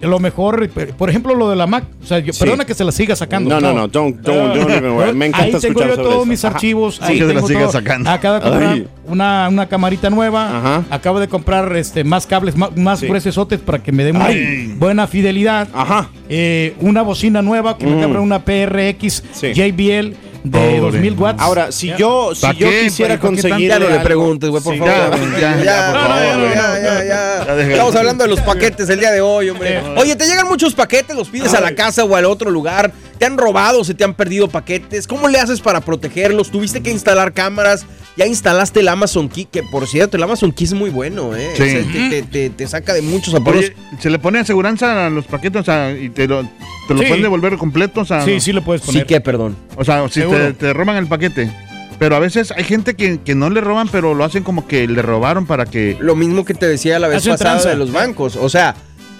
Lo 0.00 0.18
mejor, 0.18 0.68
por 0.70 1.08
ejemplo, 1.10 1.34
lo 1.34 1.48
de 1.50 1.56
la 1.56 1.66
Mac. 1.66 1.84
O 2.02 2.06
sea, 2.06 2.18
yo, 2.18 2.32
Sí. 2.32 2.40
perdona 2.40 2.64
que 2.64 2.74
se 2.74 2.82
la 2.84 2.90
siga 2.92 3.14
sacando. 3.14 3.50
No, 3.50 3.60
no, 3.60 3.72
no, 3.72 3.88
don't- 3.88 4.16
don't- 4.22 4.54
don't 4.54 4.70
even 4.70 4.92
worry. 4.92 5.12
Me 5.14 5.26
encanta 5.26 5.44
Ahí 5.44 5.52
tengo 5.52 5.66
escuchar 5.68 5.88
yo 5.88 5.94
sobre 5.96 6.02
todos 6.08 6.16
eso. 6.22 6.26
mis 6.26 6.44
Ajá. 6.44 6.54
archivos. 6.54 6.94
Sí, 6.96 7.00
ahí 7.04 7.18
que 7.18 7.26
se 7.26 7.34
la 7.34 7.42
siga 7.42 7.60
todo. 7.60 7.72
sacando. 7.72 8.10
Acabo 8.10 8.34
de 8.36 8.40
comprar 8.40 8.82
una, 9.06 9.48
una 9.50 9.68
camarita 9.68 10.10
nueva. 10.10 10.58
Ajá. 10.58 10.84
Acabo 10.90 11.20
de 11.20 11.28
comprar 11.28 11.76
este, 11.76 12.02
más 12.04 12.26
cables, 12.26 12.56
más, 12.56 12.76
más 12.76 13.00
Sí. 13.00 13.06
gruesotes 13.06 13.60
para 13.60 13.82
que 13.82 13.92
me 13.92 14.02
den 14.04 14.16
una 14.16 14.26
Ay. 14.26 14.74
buena 14.78 15.06
fidelidad. 15.06 15.68
Ajá. 15.74 16.08
Eh, 16.28 16.74
una 16.80 17.02
bocina 17.02 17.42
nueva 17.42 17.76
que 17.76 17.86
me 17.86 17.96
Mm. 17.96 18.02
compré 18.02 18.20
una 18.20 18.38
PRX 18.44 19.22
Sí. 19.32 19.52
JBL 19.52 20.14
de 20.44 20.58
Pobre. 20.58 20.80
2000 20.80 21.12
watts. 21.18 21.40
Ahora, 21.42 21.70
si 21.72 21.88
Ya. 21.88 21.96
yo, 21.96 22.34
si 22.34 22.40
¿Pa 22.42 22.52
yo 22.52 22.68
qué? 22.68 22.82
quisiera 22.84 23.14
¿Pa 23.14 23.20
qué 23.20 23.26
conseguir. 23.26 23.68
Ya 23.68 23.78
no 23.78 23.88
le 23.88 24.00
preguntes, 24.00 24.50
güey, 24.50 24.62
por 24.62 24.74
Sí, 24.74 24.78
favor. 24.80 24.94
ya, 24.94 25.40
ya, 25.40 25.62
ya, 25.64 25.86
por 25.92 26.00
por 26.00 26.08
favor, 26.10 26.26
favor, 26.32 26.48
ya. 26.48 26.54
ya, 26.54 26.82
ya, 26.82 27.04
ya. 27.04 27.44
Ya 27.46 27.54
deja- 27.56 27.70
Estamos 27.72 27.96
hablando 27.96 28.24
de 28.24 28.30
los 28.30 28.40
paquetes 28.40 28.88
el 28.88 28.98
día 29.00 29.10
de 29.12 29.20
hoy, 29.20 29.50
hombre. 29.50 29.80
Oye, 29.96 30.16
te 30.16 30.26
llegan 30.26 30.48
muchos 30.48 30.74
paquetes, 30.74 31.14
los 31.16 31.28
pides 31.28 31.54
a 31.54 31.60
la 31.60 31.74
casa 31.74 32.04
o 32.04 32.16
al 32.16 32.24
otro 32.24 32.50
lugar. 32.50 32.92
¿Te 33.18 33.26
han 33.26 33.38
robado, 33.38 33.84
se 33.84 33.94
te 33.94 34.02
han 34.02 34.14
perdido 34.14 34.48
paquetes? 34.48 35.06
¿Cómo 35.06 35.28
le 35.28 35.38
haces 35.38 35.60
para 35.60 35.80
protegerlos? 35.80 36.50
¿Tuviste 36.50 36.82
que 36.82 36.90
instalar 36.90 37.32
cámaras? 37.32 37.86
¿Ya 38.16 38.26
instalaste 38.26 38.80
el 38.80 38.88
Amazon 38.88 39.28
Key? 39.28 39.46
Que 39.46 39.62
por 39.62 39.86
cierto, 39.86 40.16
el 40.18 40.22
Amazon 40.22 40.52
Key 40.52 40.64
es 40.66 40.74
muy 40.74 40.90
bueno, 40.90 41.34
¿eh? 41.34 41.50
Sí. 41.56 41.62
O 41.62 41.66
sea, 41.66 41.82
te, 41.92 42.08
te- 42.10 42.22
te- 42.22 42.50
te 42.50 42.66
saca 42.68 42.92
de 42.92 43.00
muchos 43.00 43.32
apuros. 43.34 43.60
Oye, 43.64 43.74
se 44.00 44.10
le 44.10 44.18
pone 44.18 44.38
aseguranza 44.38 45.06
a 45.06 45.10
los 45.10 45.24
paquetes, 45.24 45.62
o 45.62 45.64
sea, 45.64 45.92
y 45.92 46.10
te 46.10 46.28
lo, 46.28 46.42
te 46.88 46.94
lo 46.94 47.00
Sí. 47.00 47.06
pueden 47.06 47.22
devolver 47.22 47.56
completo, 47.56 48.02
o 48.02 48.04
sea, 48.04 48.22
Sí, 48.24 48.38
sí 48.40 48.52
le 48.52 48.60
puedes 48.60 48.82
sí 48.82 48.88
poner. 48.88 49.06
que, 49.06 49.20
perdón. 49.22 49.56
o 49.76 49.84
sea, 49.84 50.06
si 50.10 50.20
te, 50.58 50.72
roban 50.74 50.96
el 50.96 51.06
paquete. 51.06 51.50
Pero 51.98 52.16
a 52.16 52.18
veces 52.18 52.50
hay 52.56 52.64
gente 52.64 52.94
que, 52.96 53.20
que 53.20 53.34
no 53.34 53.48
le 53.48 53.60
roban, 53.60 53.88
pero 53.88 54.12
lo 54.14 54.24
hacen 54.24 54.42
como 54.42 54.66
que 54.66 54.88
le 54.88 55.00
robaron 55.02 55.46
para 55.46 55.66
que... 55.66 55.96
Lo 56.00 56.14
mismo 56.16 56.44
que 56.44 56.52
te 56.52 56.66
decía 56.66 56.98
la 56.98 57.06
vez 57.08 57.18
pasada 57.18 57.36
tranza. 57.36 57.68
de 57.70 57.76
los 57.76 57.92
bancos. 57.92 58.34
O 58.36 58.48
sea, 58.48 58.74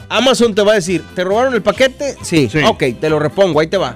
Amazon 0.09 0.55
te 0.55 0.63
va 0.63 0.73
a 0.73 0.75
decir, 0.75 1.03
¿te 1.15 1.23
robaron 1.25 1.55
el 1.55 1.63
paquete? 1.63 2.17
Sí. 2.23 2.49
Sí. 2.51 2.59
Ok, 2.67 2.83
te 3.01 3.09
lo 3.09 3.19
repongo, 3.21 3.61
ahí 3.61 3.69
te 3.69 3.77
va. 3.79 3.95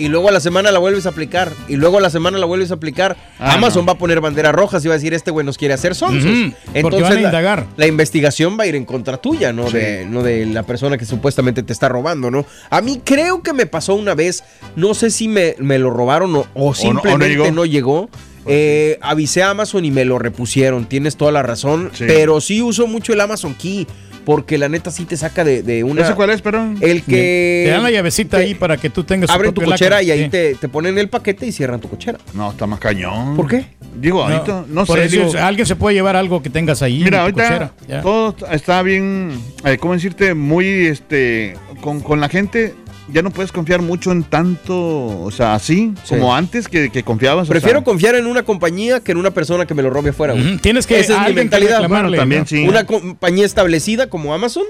Y 0.00 0.08
luego 0.08 0.28
a 0.28 0.32
la 0.32 0.40
semana 0.40 0.72
la 0.72 0.78
vuelves 0.78 1.06
a 1.06 1.10
aplicar 1.10 1.52
y 1.68 1.76
luego 1.76 1.98
a 1.98 2.00
la 2.00 2.10
semana 2.10 2.38
la 2.38 2.46
vuelves 2.46 2.70
a 2.70 2.74
aplicar, 2.74 3.16
Ah, 3.38 3.54
Amazon 3.54 3.86
va 3.88 3.92
a 3.92 3.98
poner 3.98 4.20
banderas 4.20 4.52
rojas 4.54 4.84
y 4.84 4.88
va 4.88 4.94
a 4.94 4.96
decir 4.98 5.14
este 5.14 5.30
güey 5.30 5.46
nos 5.46 5.56
quiere 5.58 5.74
hacer 5.74 5.94
sonsos. 5.94 6.30
Entonces 6.74 7.02
van 7.02 7.12
a 7.12 7.14
la- 7.14 7.20
indagar. 7.22 7.66
La, 7.76 7.86
investigación 7.86 8.56
va 8.58 8.64
a 8.64 8.66
ir 8.66 8.74
en 8.74 8.84
contra 8.84 9.16
tuya, 9.18 9.52
no 9.52 9.70
de 9.70 10.06
no 10.08 10.22
de 10.22 10.46
la 10.46 10.62
persona 10.64 10.98
que 10.98 11.04
supuestamente 11.04 11.62
te 11.62 11.72
está 11.72 11.88
robando, 11.88 12.30
¿no? 12.30 12.44
A 12.70 12.80
mí 12.80 13.00
creo 13.04 13.42
que 13.42 13.52
me 13.52 13.66
pasó 13.66 13.94
una 13.94 14.14
vez, 14.14 14.42
no 14.76 14.94
sé 14.94 15.10
si 15.10 15.28
me, 15.28 15.54
me 15.58 15.78
lo 15.78 15.90
robaron 15.90 16.34
o, 16.36 16.46
o 16.54 16.74
simplemente 16.74 17.28
llegó. 17.28 17.50
no 17.52 17.64
llegó. 17.64 18.08
Eh, 18.46 18.98
avisé 19.02 19.42
a 19.42 19.50
Amazon 19.50 19.84
y 19.84 19.90
me 19.90 20.04
lo 20.06 20.18
repusieron. 20.18 20.86
Tienes 20.86 21.16
toda 21.16 21.30
la 21.30 21.42
razón. 21.42 21.90
Sí. 21.92 22.04
Pero 22.06 22.40
sí 22.40 22.62
uso 22.62 22.86
mucho 22.86 23.12
el 23.12 23.20
Amazon 23.20 23.54
Key. 23.54 23.86
Porque 24.24 24.58
la 24.58 24.68
neta 24.68 24.90
sí 24.90 25.04
te 25.06 25.16
saca 25.16 25.44
de, 25.44 25.62
de 25.62 25.82
una. 25.82 26.02
¿Ese 26.02 26.14
cuál 26.14 26.30
es, 26.30 26.42
perdón? 26.42 26.76
El 26.80 27.02
que. 27.02 27.62
Te 27.66 27.70
dan 27.70 27.82
la 27.82 27.90
llavecita 27.90 28.36
ahí 28.36 28.54
para 28.54 28.76
que 28.76 28.90
tú 28.90 29.04
tengas 29.04 29.30
Abren 29.30 29.52
tu 29.54 29.62
cochera 29.62 30.02
y 30.02 30.10
ahí 30.10 30.24
Sí. 30.24 30.28
te, 30.30 30.54
te 30.54 30.68
ponen 30.68 30.98
el 30.98 31.08
paquete 31.08 31.46
y 31.46 31.52
cierran 31.52 31.80
tu 31.80 31.88
cochera. 31.88 32.18
No, 32.34 32.50
está 32.50 32.66
más 32.66 32.78
cañón. 32.80 33.36
¿Por 33.36 33.48
qué? 33.48 33.64
Digo, 33.96 34.22
ahorita, 34.22 34.64
no, 34.68 34.84
por 34.86 34.98
sé. 34.98 35.08
digo, 35.08 35.32
alguien 35.38 35.66
se 35.66 35.74
puede 35.76 35.94
llevar 35.94 36.14
algo 36.16 36.42
que 36.42 36.50
tengas 36.50 36.82
ahí. 36.82 37.02
Mira, 37.02 37.26
en 37.26 37.34
tu 37.34 37.40
ahorita 37.40 37.70
cochera, 37.82 38.02
todo 38.02 38.36
está 38.50 38.82
bien, 38.82 39.32
eh, 39.64 39.78
¿cómo 39.78 39.94
decirte? 39.94 40.34
Muy, 40.34 40.66
este, 40.86 41.54
con, 41.80 42.00
con 42.00 42.20
la 42.20 42.28
gente 42.28 42.74
ya 43.12 43.22
no 43.22 43.30
puedes 43.30 43.52
confiar 43.52 43.82
mucho 43.82 44.12
en 44.12 44.22
tanto, 44.22 44.74
o 45.22 45.30
sea, 45.30 45.54
así 45.54 45.92
Sí. 46.04 46.10
como 46.16 46.34
antes 46.34 46.68
que, 46.68 46.90
que 46.90 47.02
confiabas. 47.02 47.48
o 47.48 47.50
Prefiero 47.50 47.78
sea, 47.80 47.84
confiar 47.84 48.14
en 48.14 48.26
una 48.26 48.42
compañía 48.42 49.00
que 49.00 49.12
en 49.12 49.18
una 49.18 49.30
persona 49.30 49.66
que 49.66 49.74
me 49.74 49.82
lo 49.82 49.90
robe 49.90 50.10
afuera. 50.10 50.34
tienes 50.62 50.86
que- 50.86 51.00
Esa 51.00 51.22
es 51.22 51.28
mi 51.28 51.34
mentalidad. 51.34 51.86
Bueno, 51.88 52.10
también 52.12 52.42
¿no? 52.42 52.46
sí. 52.46 52.66
Una 52.68 52.84
compañía 52.86 53.44
establecida 53.46 54.08
como 54.08 54.34
Amazon 54.34 54.64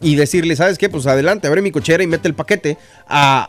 y 0.00 0.14
decirle, 0.14 0.54
¿sabes 0.54 0.78
qué? 0.78 0.88
Pues 0.88 1.06
adelante, 1.06 1.48
abre 1.48 1.60
mi 1.60 1.70
cochera 1.72 2.02
y 2.02 2.06
mete 2.06 2.28
el 2.28 2.34
paquete 2.34 2.78
a, 3.08 3.48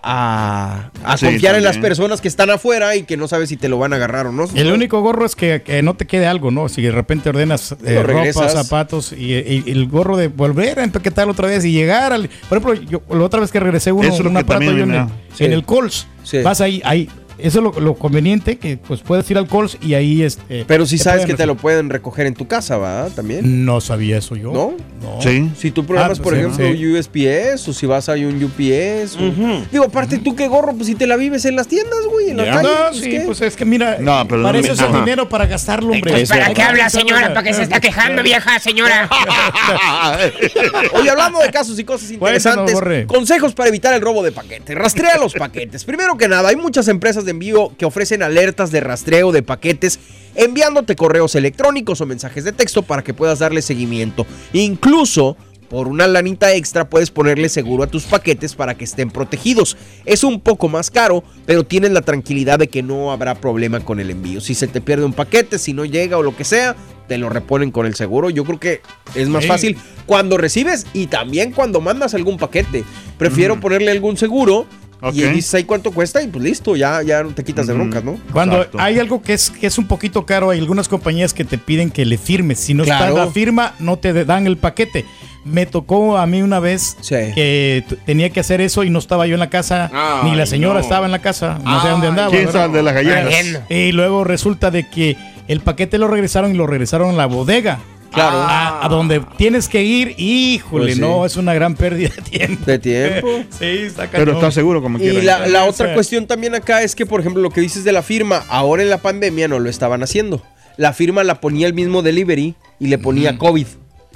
a- 1.04 1.12
a 1.14 1.18
Sí, 1.18 1.26
confiar 1.26 1.56
en 1.56 1.64
las 1.64 1.78
personas 1.78 2.22
que 2.22 2.28
están 2.28 2.50
afuera 2.50 2.96
y 2.96 3.04
que 3.04 3.18
no 3.18 3.28
sabes 3.28 3.50
si 3.50 3.58
te 3.58 3.70
lo 3.70 3.78
van 3.78 3.94
a 3.94 3.98
agarrar 3.98 4.26
o 4.28 4.32
no. 4.32 4.46
El 4.56 4.72
único 4.72 5.02
gorro 5.02 5.26
es 5.26 5.36
que, 5.36 5.62
que 5.62 5.82
no 5.84 5.94
te 5.96 6.06
quede 6.08 6.26
algo, 6.28 6.50
¿no? 6.52 6.68
Si 6.70 6.82
de 6.82 6.92
repente 6.92 7.30
ordenas 7.30 7.76
eh, 7.86 8.02
ropa, 8.02 8.50
zapatos 8.50 9.14
y, 9.14 9.34
y- 9.36 9.64
y 9.66 9.72
el 9.72 9.88
gorro 9.88 10.18
de 10.18 10.28
volver 10.28 10.80
a 10.80 10.84
empaquetarlo 10.84 11.34
otra 11.34 11.48
vez 11.48 11.64
y 11.66 11.72
llegar 11.72 12.14
al... 12.14 12.30
Por 12.50 12.58
ejemplo, 12.58 12.74
yo 12.90 13.02
la 13.16 13.24
otra 13.24 13.40
vez 13.40 13.52
que 13.52 13.60
regresé 13.60 13.92
uno, 13.92 14.08
Eso 14.08 14.24
yo 14.24 14.30
en, 14.30 14.38
el, 14.38 14.92
da. 14.92 15.10
Sí. 15.36 15.46
en 15.46 15.54
el 15.54 15.64
Coles, 15.66 16.08
Sí. 16.24 16.42
vas 16.42 16.62
ahí, 16.62 16.82
ahí. 16.84 17.10
Eso 17.42 17.60
es 17.60 17.64
lo, 17.64 17.80
lo 17.80 17.96
conveniente, 17.96 18.58
que 18.58 18.78
pues 18.78 19.02
puedes 19.02 19.30
ir 19.32 19.38
al 19.38 19.48
Coles 19.48 19.78
y 19.82 19.94
ahí... 19.94 20.24
Este, 20.24 20.66
Pero 20.68 20.86
si 20.86 20.98
sabes 20.98 21.26
que 21.26 21.34
te 21.34 21.46
lo 21.46 21.56
pueden 21.56 21.90
recoger 21.90 22.26
en 22.26 22.34
tu 22.34 22.48
casa, 22.48 22.78
¿va? 22.78 23.08
También. 23.10 23.66
No 23.66 23.82
sabía 23.82 24.18
eso 24.18 24.36
yo. 24.36 24.52
¿No? 24.52 24.74
No. 25.02 25.22
Sí. 25.22 25.50
Si 25.58 25.72
tú 25.72 25.86
programas, 25.86 26.20
Ah, 26.20 26.24
por 26.24 26.34
sí, 26.34 26.40
ejemplo, 26.40 26.66
sí. 26.66 26.88
USPS 26.88 27.68
o 27.70 27.74
si 27.74 27.86
vas 27.86 28.10
a 28.10 28.14
un 28.14 28.44
UPS. 28.44 29.16
o- 29.16 29.64
Digo, 29.72 29.86
aparte 29.86 30.18
tú 30.18 30.36
qué 30.36 30.48
gorro, 30.48 30.74
pues 30.74 30.88
si 30.88 30.96
te 30.96 31.08
la 31.08 31.16
vives 31.16 31.46
en 31.46 31.56
las 31.56 31.68
tiendas, 31.68 32.00
güey, 32.12 32.32
en 32.32 32.38
la 32.38 32.46
calle. 32.46 32.64
No, 32.64 32.70
pues, 32.90 33.02
sí, 33.02 33.10
¿qué? 33.10 33.22
pues 33.26 33.42
es 33.42 33.56
que 33.56 33.66
mira, 33.66 33.98
No, 34.00 34.26
pero 34.28 34.44
para 34.44 34.54
no 34.54 34.60
eso 34.60 34.68
me- 34.68 34.74
es 34.74 34.80
el 34.94 35.00
dinero 35.00 35.30
para 35.30 35.46
gastarlo, 35.46 35.94
hombre. 35.94 36.12
Pues, 36.12 36.30
¿Para 36.30 36.54
qué 36.54 36.62
habla, 36.62 36.90
señora? 36.90 37.30
¿Para 37.30 37.44
qué 37.44 37.54
se 37.54 37.64
está 37.64 37.80
quejando, 37.80 38.22
vieja 38.24 38.60
señora? 38.60 39.10
Oye, 40.94 41.10
hablando 41.10 41.40
de 41.40 41.50
casos 41.52 41.78
y 41.80 41.84
cosas 41.84 42.12
interesantes, 42.12 42.76
consejos 43.08 43.54
para 43.54 43.70
evitar 43.70 43.94
el 43.94 44.02
robo 44.02 44.24
de 44.24 44.32
paquetes. 44.32 44.76
Rastrea 44.76 45.18
los 45.18 45.34
paquetes. 45.34 45.84
Primero 45.86 46.18
que 46.18 46.28
nada, 46.28 46.50
hay 46.50 46.56
muchas 46.56 46.88
empresas 46.88 47.26
de 47.26 47.29
envío 47.30 47.72
que 47.78 47.86
ofrecen 47.86 48.24
alertas 48.24 48.72
de 48.72 48.82
rastreo 48.82 49.32
de 49.32 49.44
paquetes 49.44 50.00
enviándote 50.36 50.96
correos 50.96 51.36
electrónicos 51.36 52.02
o 52.02 52.06
mensajes 52.06 52.44
de 52.44 52.52
texto 52.52 52.84
para 52.84 53.04
que 53.04 53.14
puedas 53.14 53.40
darle 53.40 53.62
seguimiento. 53.62 54.26
Incluso 54.54 55.36
por 55.70 55.88
una 55.88 56.08
lanita 56.08 56.52
extra 56.54 56.90
puedes 56.90 57.12
ponerle 57.12 57.48
seguro 57.48 57.84
a 57.84 57.88
tus 57.88 58.04
paquetes 58.06 58.56
para 58.56 58.76
que 58.76 58.86
estén 58.86 59.12
protegidos. 59.12 59.78
Es 60.06 60.24
un 60.24 60.42
poco 60.42 60.68
más 60.68 60.90
caro, 60.90 61.24
pero 61.46 61.64
tienes 61.64 61.92
la 61.92 62.02
tranquilidad 62.02 62.58
de 62.58 62.68
que 62.70 62.82
no 62.82 63.12
habrá 63.12 63.36
problema 63.36 63.80
con 63.80 64.00
el 64.00 64.10
envío. 64.10 64.42
Si 64.42 64.56
se 64.56 64.68
te 64.68 64.82
pierde 64.82 65.06
un 65.06 65.14
paquete, 65.14 65.60
si 65.60 65.74
no 65.74 65.86
llega 65.86 66.18
o 66.18 66.24
lo 66.24 66.36
que 66.36 66.44
sea, 66.44 66.76
te 67.08 67.20
lo 67.20 67.30
reponen 67.30 67.70
con 67.72 67.86
el 67.86 67.94
seguro. 67.94 68.32
Yo 68.32 68.46
creo 68.46 68.60
que 68.60 68.82
es 69.14 69.30
más 69.30 69.44
Sí. 69.44 69.48
fácil 69.48 69.78
cuando 70.08 70.38
recibes 70.38 70.88
y 70.94 71.06
también 71.06 71.52
cuando 71.52 71.82
mandas 71.82 72.16
algún 72.16 72.38
paquete. 72.38 72.84
Prefiero 73.20 73.60
ponerle 73.60 73.92
algún 73.92 74.18
seguro 74.18 74.66
Ok. 75.02 75.16
y 75.16 75.24
dices 75.24 75.54
ahí 75.56 75.64
cuánto 75.64 75.92
cuesta 75.92 76.22
y 76.22 76.28
pues 76.28 76.44
listo, 76.44 76.76
ya, 76.76 77.02
ya 77.04 77.24
te 77.24 77.44
quitas 77.44 77.68
de 77.68 77.74
broncas, 77.74 78.04
¿no? 78.04 78.20
Cuando 78.34 78.58
Exacto. 78.58 78.80
hay 78.82 79.00
algo 79.00 79.22
que 79.22 79.34
es, 79.34 79.50
que 79.50 79.68
es 79.68 79.78
un 79.78 79.88
poquito 79.88 80.26
caro, 80.26 80.50
hay 80.50 80.60
algunas 80.60 80.88
compañías 80.90 81.34
que 81.34 81.46
te 81.46 81.58
piden 81.58 81.90
que 81.90 82.06
le 82.06 82.18
firmes. 82.18 82.60
Si 82.60 82.74
no 82.74 82.84
Claro. 82.84 83.06
está 83.16 83.26
la 83.26 83.32
firma, 83.32 83.74
no 83.80 83.98
te 83.98 84.26
dan 84.26 84.46
el 84.48 84.58
paquete. 84.58 85.06
Me 85.46 85.66
tocó 85.66 86.18
a 86.18 86.26
mí 86.28 86.42
una 86.42 86.60
vez 86.60 86.98
Sí. 87.00 87.16
que 87.34 87.84
tenía 88.06 88.30
que 88.30 88.42
hacer 88.42 88.60
eso 88.60 88.84
y 88.84 88.90
no 88.90 89.00
estaba 89.00 89.26
yo 89.26 89.36
en 89.36 89.40
la 89.40 89.50
casa, 89.50 89.90
Ay, 89.94 90.32
ni 90.32 90.36
la 90.38 90.46
señora 90.46 90.76
no. 90.76 90.80
estaba 90.82 91.06
en 91.06 91.14
la 91.14 91.20
casa, 91.20 91.60
no 91.64 91.82
sé 91.82 91.88
dónde 91.88 92.08
andaba. 92.08 92.30
¿Quién 92.32 92.52
sabe 92.52 92.76
de 92.78 92.84
las 92.84 92.94
galletas? 92.94 93.62
Y 93.70 93.94
luego 93.94 94.26
resulta 94.26 94.70
de 94.70 94.90
que 94.90 95.16
el 95.48 95.62
paquete 95.62 95.98
lo 95.98 96.08
regresaron 96.10 96.52
y 96.52 96.58
lo 96.58 96.68
regresaron 96.68 97.12
a 97.12 97.14
la 97.14 97.26
bodega. 97.26 97.80
Claro. 98.12 98.38
A, 98.40 98.86
a 98.86 98.90
donde 98.90 99.22
tienes 99.38 99.68
que 99.68 99.84
ir, 99.84 100.16
híjole, 100.18 100.86
Pues 100.86 100.96
sí. 100.96 101.02
no, 101.02 101.26
es 101.26 101.38
una 101.38 101.54
gran 101.54 101.76
pérdida 101.76 102.10
de 102.16 102.22
tiempo. 102.22 102.66
De 102.66 102.80
tiempo. 102.80 103.28
sí, 103.60 103.66
está 103.66 104.08
Pero 104.10 104.26
cañón. 104.26 104.36
estás 104.38 104.54
seguro 104.56 104.82
como 104.82 104.98
Y 104.98 105.02
quieras. 105.02 105.24
la, 105.24 105.48
la 105.48 105.66
otra 105.66 105.88
Sí. 105.90 105.94
cuestión 105.94 106.26
también 106.28 106.56
acá 106.56 106.82
es 106.84 106.96
que, 106.96 107.06
por 107.06 107.20
ejemplo, 107.20 107.42
lo 107.42 107.50
que 107.52 107.62
dices 107.62 107.84
de 107.84 107.92
la 107.92 108.02
firma, 108.02 108.44
ahora 108.50 108.82
en 108.84 108.90
la 108.90 108.98
pandemia 108.98 109.48
no 109.48 109.60
lo 109.60 109.70
estaban 109.70 110.02
haciendo. 110.04 110.42
La 110.78 110.94
firma 110.94 111.24
la 111.24 111.42
ponía 111.42 111.68
el 111.68 111.74
mismo 111.74 112.02
delivery 112.02 112.56
y 112.80 112.88
le 112.88 112.98
ponía 112.98 113.38
COVID. 113.38 113.68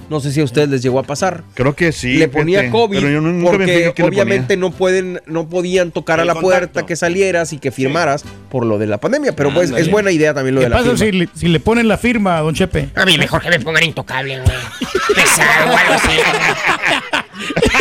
No 0.09 0.19
sé 0.19 0.31
si 0.33 0.41
a 0.41 0.43
ustedes 0.43 0.67
les 0.69 0.81
llegó 0.81 0.99
a 0.99 1.03
pasar. 1.03 1.43
Creo 1.53 1.75
que 1.75 1.91
sí. 1.93 2.15
le 2.17 2.27
ponía 2.27 2.59
fíjate, 2.59 2.71
COVID 2.77 2.97
Pero 2.99 3.09
yo 3.09 3.21
nu- 3.21 3.31
nunca 3.31 3.51
me 3.57 3.57
porque 3.65 3.93
ponía. 4.03 4.09
obviamente 4.09 4.57
no 4.57 4.71
pueden, 4.71 5.21
no 5.27 5.47
podían 5.47 5.91
tocar 5.91 6.19
a 6.19 6.25
la 6.25 6.35
puerta 6.35 6.85
que 6.85 6.95
salieras 6.95 7.53
y 7.53 7.57
que 7.57 7.71
firmaras 7.71 8.25
por 8.49 8.65
lo 8.65 8.77
de 8.77 8.85
la 8.87 8.99
pandemia. 8.99 9.33
Pero 9.35 9.53
pues 9.53 9.71
es 9.71 9.89
buena 9.89 10.11
idea 10.11 10.33
también 10.33 10.55
lo 10.55 10.61
¿Qué 10.61 10.65
de 10.65 10.69
la 10.71 10.77
pasa 10.77 10.89
firma. 10.97 11.05
si 11.05 11.11
le, 11.11 11.29
si 11.33 11.47
le 11.47 11.59
ponen 11.59 11.87
la 11.87 11.97
firma, 11.97 12.39
don 12.41 12.53
Chepe? 12.53 12.89
A 12.95 13.05
mí 13.05 13.17
mejor 13.17 13.41
que 13.41 13.49
me 13.49 13.59
pongan 13.61 13.83
intocable, 13.83 14.39
güey. 14.41 14.57
Pesado 15.15 15.71
o 15.71 15.77
algo 15.77 15.93
así. 15.93 16.09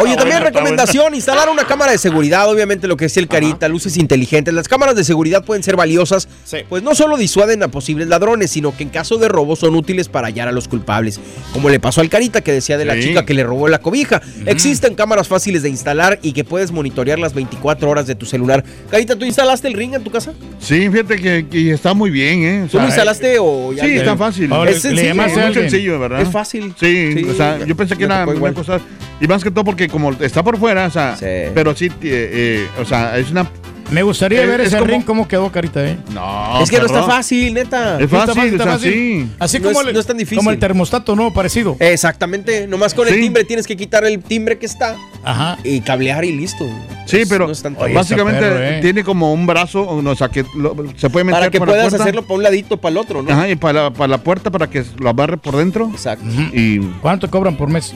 Oye, 0.00 0.16
también 0.16 0.40
recomendación, 0.42 1.14
instalar 1.14 1.48
una 1.48 1.64
cámara 1.66 1.92
de 1.92 1.98
seguridad, 1.98 2.48
obviamente 2.50 2.86
lo 2.88 2.96
que 2.96 3.06
decía 3.06 3.20
el 3.22 3.28
Carita, 3.28 3.68
luces 3.68 3.96
inteligentes. 3.96 4.52
Las 4.54 4.68
cámaras 4.68 4.96
de 4.96 5.04
seguridad 5.04 5.44
pueden 5.44 5.62
ser 5.62 5.76
valiosas, 5.76 6.28
Sí. 6.44 6.58
pues 6.68 6.82
no 6.82 6.94
solo 6.94 7.16
disuaden 7.16 7.62
a 7.62 7.68
posibles 7.68 8.08
ladrones, 8.08 8.50
sino 8.50 8.76
que 8.76 8.82
en 8.82 8.88
caso 8.90 9.16
de 9.18 9.28
robo 9.28 9.56
son 9.56 9.74
útiles 9.74 10.08
para 10.08 10.26
hallar 10.28 10.48
a 10.48 10.52
los 10.52 10.68
culpables. 10.68 11.20
Como 11.52 11.68
le 11.70 11.80
pasó 11.80 12.00
al 12.00 12.08
Carita 12.08 12.40
que 12.42 12.52
decía 12.52 12.76
de 12.78 12.84
la 12.84 12.98
chica 13.00 13.24
que 13.24 13.34
le 13.34 13.44
robó 13.44 13.68
la 13.68 13.78
cobija. 13.78 14.20
Existen 14.46 14.94
cámaras 14.94 15.28
fáciles 15.28 15.62
de 15.62 15.68
instalar 15.68 16.18
y 16.22 16.32
que 16.32 16.44
puedes 16.44 16.72
monitorear 16.72 17.18
las 17.18 17.34
24 17.34 17.88
horas 17.88 18.06
de 18.06 18.14
tu 18.14 18.26
celular. 18.26 18.64
Carita, 18.90 19.16
¿tú 19.16 19.24
instalaste 19.24 19.68
el 19.68 19.74
ring 19.74 19.94
en 19.94 20.02
tu 20.04 20.10
casa? 20.10 20.32
Sí, 20.58 20.88
fíjate 20.90 21.16
que, 21.16 21.46
que 21.48 21.72
está 21.72 21.94
muy 21.94 22.10
bien, 22.10 22.42
¿eh? 22.44 22.62
O 22.64 22.68
¿Tú 22.68 22.78
lo 22.78 22.86
instalaste 22.86 23.36
o 23.40 23.72
ya? 23.72 23.84
Sí, 23.84 23.96
está 23.96 24.16
fácil. 24.16 24.52
Ahora, 24.52 24.70
Es 24.70 24.82
sencillo, 24.82 25.10
Es 25.10 25.36
muy 25.36 25.54
sencillo, 25.54 26.00
¿verdad? 26.00 26.20
Es 26.20 26.28
fácil. 26.30 26.74
Sí, 26.78 27.12
Sí, 27.14 27.24
o 27.28 27.34
sea, 27.34 27.64
yo 27.64 27.76
pensé 27.76 27.96
que 27.96 28.04
era 28.04 28.26
una 28.26 28.52
cosa. 28.52 28.80
Y 29.20 29.26
más 29.28 29.42
que 29.44 29.50
todo 29.50 29.64
porque 29.64 29.88
como 29.88 30.10
está 30.12 30.42
por 30.42 30.58
fuera, 30.58 30.86
o 30.86 30.90
sea, 30.90 31.16
Sí. 31.16 31.50
pero 31.54 31.74
sí, 31.74 31.86
eh, 31.86 31.90
eh, 32.02 32.68
o 32.80 32.84
sea, 32.84 33.16
es 33.18 33.30
una. 33.30 33.48
Me 33.90 34.02
gustaría 34.02 34.40
Es- 34.42 34.48
ver 34.48 34.60
es 34.62 34.68
ese 34.68 34.78
como- 34.78 34.90
ring 34.90 35.02
cómo 35.04 35.28
quedó, 35.28 35.52
Carita, 35.52 35.86
¿eh? 35.86 35.98
No, 36.12 36.62
es 36.62 36.70
que 36.70 36.78
no 36.78 36.86
está 36.86 37.00
perro. 37.02 37.12
fácil, 37.12 37.52
neta. 37.52 38.00
Es 38.00 38.10
Sí, 38.10 38.16
está 38.16 38.34
fácil, 38.34 38.52
está 38.54 38.64
o 38.74 38.78
sea, 38.78 38.90
sí. 38.90 39.28
Así 39.38 39.58
No 39.58 39.64
como, 39.68 39.80
es- 39.82 39.86
el, 39.88 39.94
no 39.94 40.00
es 40.00 40.06
tan 40.06 40.16
difícil. 40.16 40.38
como 40.38 40.50
el 40.50 40.58
termostato, 40.58 41.14
¿no? 41.14 41.32
Parecido. 41.34 41.76
Exactamente, 41.78 42.66
nomás 42.66 42.94
con 42.94 43.06
el 43.06 43.14
Sí. 43.14 43.20
timbre 43.20 43.44
tienes 43.44 43.66
que 43.66 43.76
quitar 43.76 44.04
el 44.04 44.20
timbre 44.22 44.58
que 44.58 44.64
está 44.66 44.96
Ajá. 45.22 45.58
y 45.64 45.80
cablear 45.82 46.24
y 46.24 46.32
listo. 46.32 46.66
Sí, 47.06 47.18
Es- 47.18 47.28
pero 47.28 47.46
no. 47.46 47.78
Oye, 47.78 47.94
básicamente 47.94 48.40
perro, 48.40 48.58
¿eh? 48.62 48.78
tiene 48.80 49.04
como 49.04 49.32
un 49.34 49.46
brazo, 49.46 49.82
o 49.82 50.00
no, 50.02 50.10
o 50.12 50.16
sea, 50.16 50.28
que 50.28 50.44
lo- 50.56 50.74
se 50.96 51.10
puede 51.10 51.24
meter 51.24 51.40
para 51.40 51.50
que 51.50 51.58
por 51.58 51.68
la 51.68 51.74
puedas 51.74 51.88
puerta. 51.90 52.04
hacerlo 52.04 52.22
para 52.22 52.34
un 52.34 52.42
ladito 52.42 52.78
para 52.78 52.90
el 52.92 52.96
otro, 52.96 53.22
¿no? 53.22 53.30
Ajá, 53.32 53.48
y 53.50 53.54
para, 53.56 53.90
para 53.92 54.08
la 54.08 54.18
puerta 54.18 54.50
para 54.50 54.68
que 54.68 54.82
lo 54.98 55.10
abarre 55.10 55.36
por 55.36 55.56
dentro. 55.56 55.90
Exacto. 55.92 56.24
Y 56.54 56.78
¿Cuánto 57.02 57.30
cobran 57.30 57.56
por 57.56 57.68
mes? 57.68 57.94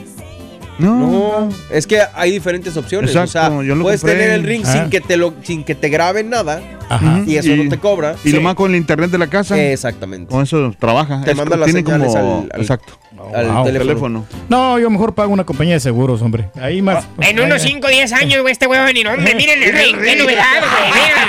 No, 0.78 0.96
No, 1.10 1.48
es 1.70 1.86
que 1.86 2.00
hay 2.14 2.30
diferentes 2.30 2.76
opciones. 2.76 3.10
Exacto, 3.10 3.56
o 3.56 3.58
sea, 3.60 3.68
yo 3.68 3.74
lo 3.74 3.82
puedes 3.82 4.00
compré. 4.00 4.18
tener 4.18 4.32
el 4.34 4.44
ring 4.44 4.62
Ah. 4.66 4.72
sin 4.72 4.90
que 4.90 5.00
te 5.00 5.16
lo, 5.16 5.34
sin 5.42 5.64
que 5.64 5.74
te 5.74 5.88
graben 5.88 6.30
nada 6.30 6.60
Ajá. 6.88 7.22
y 7.26 7.36
eso 7.36 7.54
no 7.56 7.68
te 7.68 7.78
cobra. 7.78 8.14
Y 8.24 8.30
lo 8.32 8.40
más 8.40 8.54
con 8.54 8.70
el 8.70 8.76
internet 8.76 9.10
de 9.10 9.18
la 9.18 9.26
casa. 9.28 9.60
Exactamente. 9.60 10.30
Con 10.32 10.42
eso 10.42 10.72
trabaja. 10.78 11.22
Te 11.24 11.32
Es- 11.32 11.36
manda 11.36 11.56
las 11.56 11.70
señales 11.72 12.12
como, 12.14 12.38
al- 12.42 12.48
al- 12.52 12.60
exacto. 12.60 12.98
Al 13.34 13.46
wow. 13.48 13.64
teléfono. 13.64 13.88
Teléfono. 13.88 14.26
No, 14.48 14.78
yo 14.78 14.88
mejor 14.90 15.14
pago 15.14 15.32
una 15.32 15.44
compañía 15.44 15.74
de 15.74 15.80
seguros, 15.80 16.22
hombre. 16.22 16.50
Ahí 16.60 16.82
más. 16.82 17.06
En 17.20 17.40
unos 17.40 17.62
5 17.62 17.86
o 17.86 17.90
10 17.90 18.12
años, 18.12 18.42
güey, 18.42 18.52
este 18.52 18.66
güey 18.66 18.78
va 18.78 18.84
a 18.84 18.86
venir. 18.86 19.08
Hombre, 19.08 19.34
miren 19.34 19.62
el 19.62 19.72
ring. 19.72 19.96
Qué 20.02 20.16
novedad, 20.16 20.44
güey. 20.60 20.88
Miren 20.98 21.28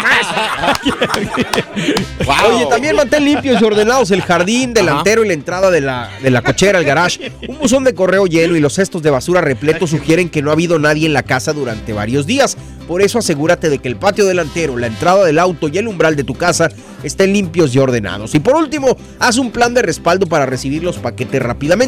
más. 2.27 2.43
Oye, 2.45 2.65
también 2.67 2.95
mantén 2.95 3.25
limpios 3.25 3.61
y 3.61 3.65
ordenados 3.65 4.11
el 4.11 4.21
jardín 4.21 4.73
delantero 4.73 5.23
y 5.23 5.27
la 5.27 5.33
entrada 5.33 5.71
de 5.71 5.81
la, 5.81 6.09
de 6.21 6.29
la 6.29 6.41
cochera, 6.41 6.79
el 6.79 6.85
garage. 6.85 7.31
Un 7.47 7.59
buzón 7.59 7.83
de 7.83 7.93
correo 7.93 8.25
lleno 8.27 8.55
y 8.55 8.59
los 8.59 8.73
cestos 8.73 9.01
de 9.01 9.09
basura 9.09 9.41
repletos 9.41 9.89
sugieren 9.89 10.29
que 10.29 10.41
no 10.41 10.49
ha 10.49 10.53
habido 10.53 10.79
nadie 10.79 11.05
en 11.05 11.13
la 11.13 11.23
casa 11.23 11.53
durante 11.53 11.93
varios 11.93 12.25
días. 12.25 12.57
Por 12.87 13.01
eso 13.01 13.19
asegúrate 13.19 13.69
de 13.69 13.79
que 13.79 13.87
el 13.87 13.97
patio 13.97 14.25
delantero, 14.25 14.77
la 14.77 14.87
entrada 14.87 15.23
del 15.23 15.37
auto 15.37 15.67
y 15.67 15.77
el 15.77 15.87
umbral 15.87 16.15
de 16.15 16.23
tu 16.23 16.33
casa 16.33 16.69
estén 17.03 17.33
limpios 17.33 17.75
y 17.75 17.79
ordenados. 17.79 18.33
Y 18.33 18.39
por 18.39 18.55
último, 18.55 18.97
haz 19.19 19.37
un 19.37 19.51
plan 19.51 19.73
de 19.73 19.81
respaldo 19.81 20.25
para 20.25 20.45
recibir 20.45 20.83
los 20.83 20.97
paquetes 20.97 21.41
rápidamente. 21.41 21.78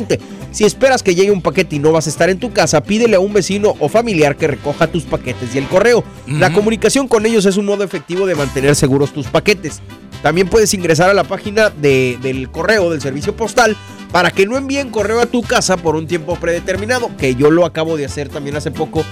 Si 0.51 0.63
esperas 0.65 1.03
que 1.03 1.15
llegue 1.15 1.31
un 1.31 1.41
paquete 1.41 1.75
y 1.75 1.79
no 1.79 1.91
vas 1.91 2.07
a 2.07 2.09
estar 2.09 2.29
en 2.29 2.39
tu 2.39 2.51
casa, 2.51 2.81
pídele 2.83 3.15
a 3.15 3.19
un 3.19 3.33
vecino 3.33 3.75
o 3.79 3.87
familiar 3.89 4.35
que 4.35 4.47
recoja 4.47 4.87
tus 4.87 5.03
paquetes 5.03 5.53
y 5.55 5.57
el 5.57 5.65
correo. 5.67 6.03
La 6.27 6.51
comunicación 6.53 7.07
con 7.07 7.25
ellos 7.25 7.45
es 7.45 7.57
un 7.57 7.65
modo 7.65 7.83
efectivo 7.83 8.25
de 8.25 8.35
mantener 8.35 8.75
seguros 8.75 9.11
tus 9.13 9.27
paquetes. 9.27 9.81
También 10.21 10.47
puedes 10.49 10.73
ingresar 10.73 11.09
a 11.09 11.13
la 11.13 11.23
página 11.23 11.69
de- 11.69 12.17
del 12.21 12.49
correo 12.51 12.89
del 12.91 13.01
servicio 13.01 13.35
postal 13.35 13.75
para 14.11 14.29
que 14.29 14.45
no 14.45 14.57
envíen 14.57 14.89
correo 14.89 15.19
a 15.21 15.25
tu 15.25 15.41
casa 15.41 15.77
por 15.77 15.95
un 15.95 16.05
tiempo 16.05 16.35
predeterminado, 16.35 17.09
que 17.17 17.33
yo 17.35 17.49
lo 17.49 17.65
acabo 17.65 17.95
de 17.97 18.05
hacer 18.05 18.29
también 18.29 18.55
hace 18.57 18.71
poco 18.71 19.03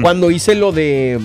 cuando 0.00 0.30
hice 0.30 0.54
lo 0.54 0.70
de 0.72 1.20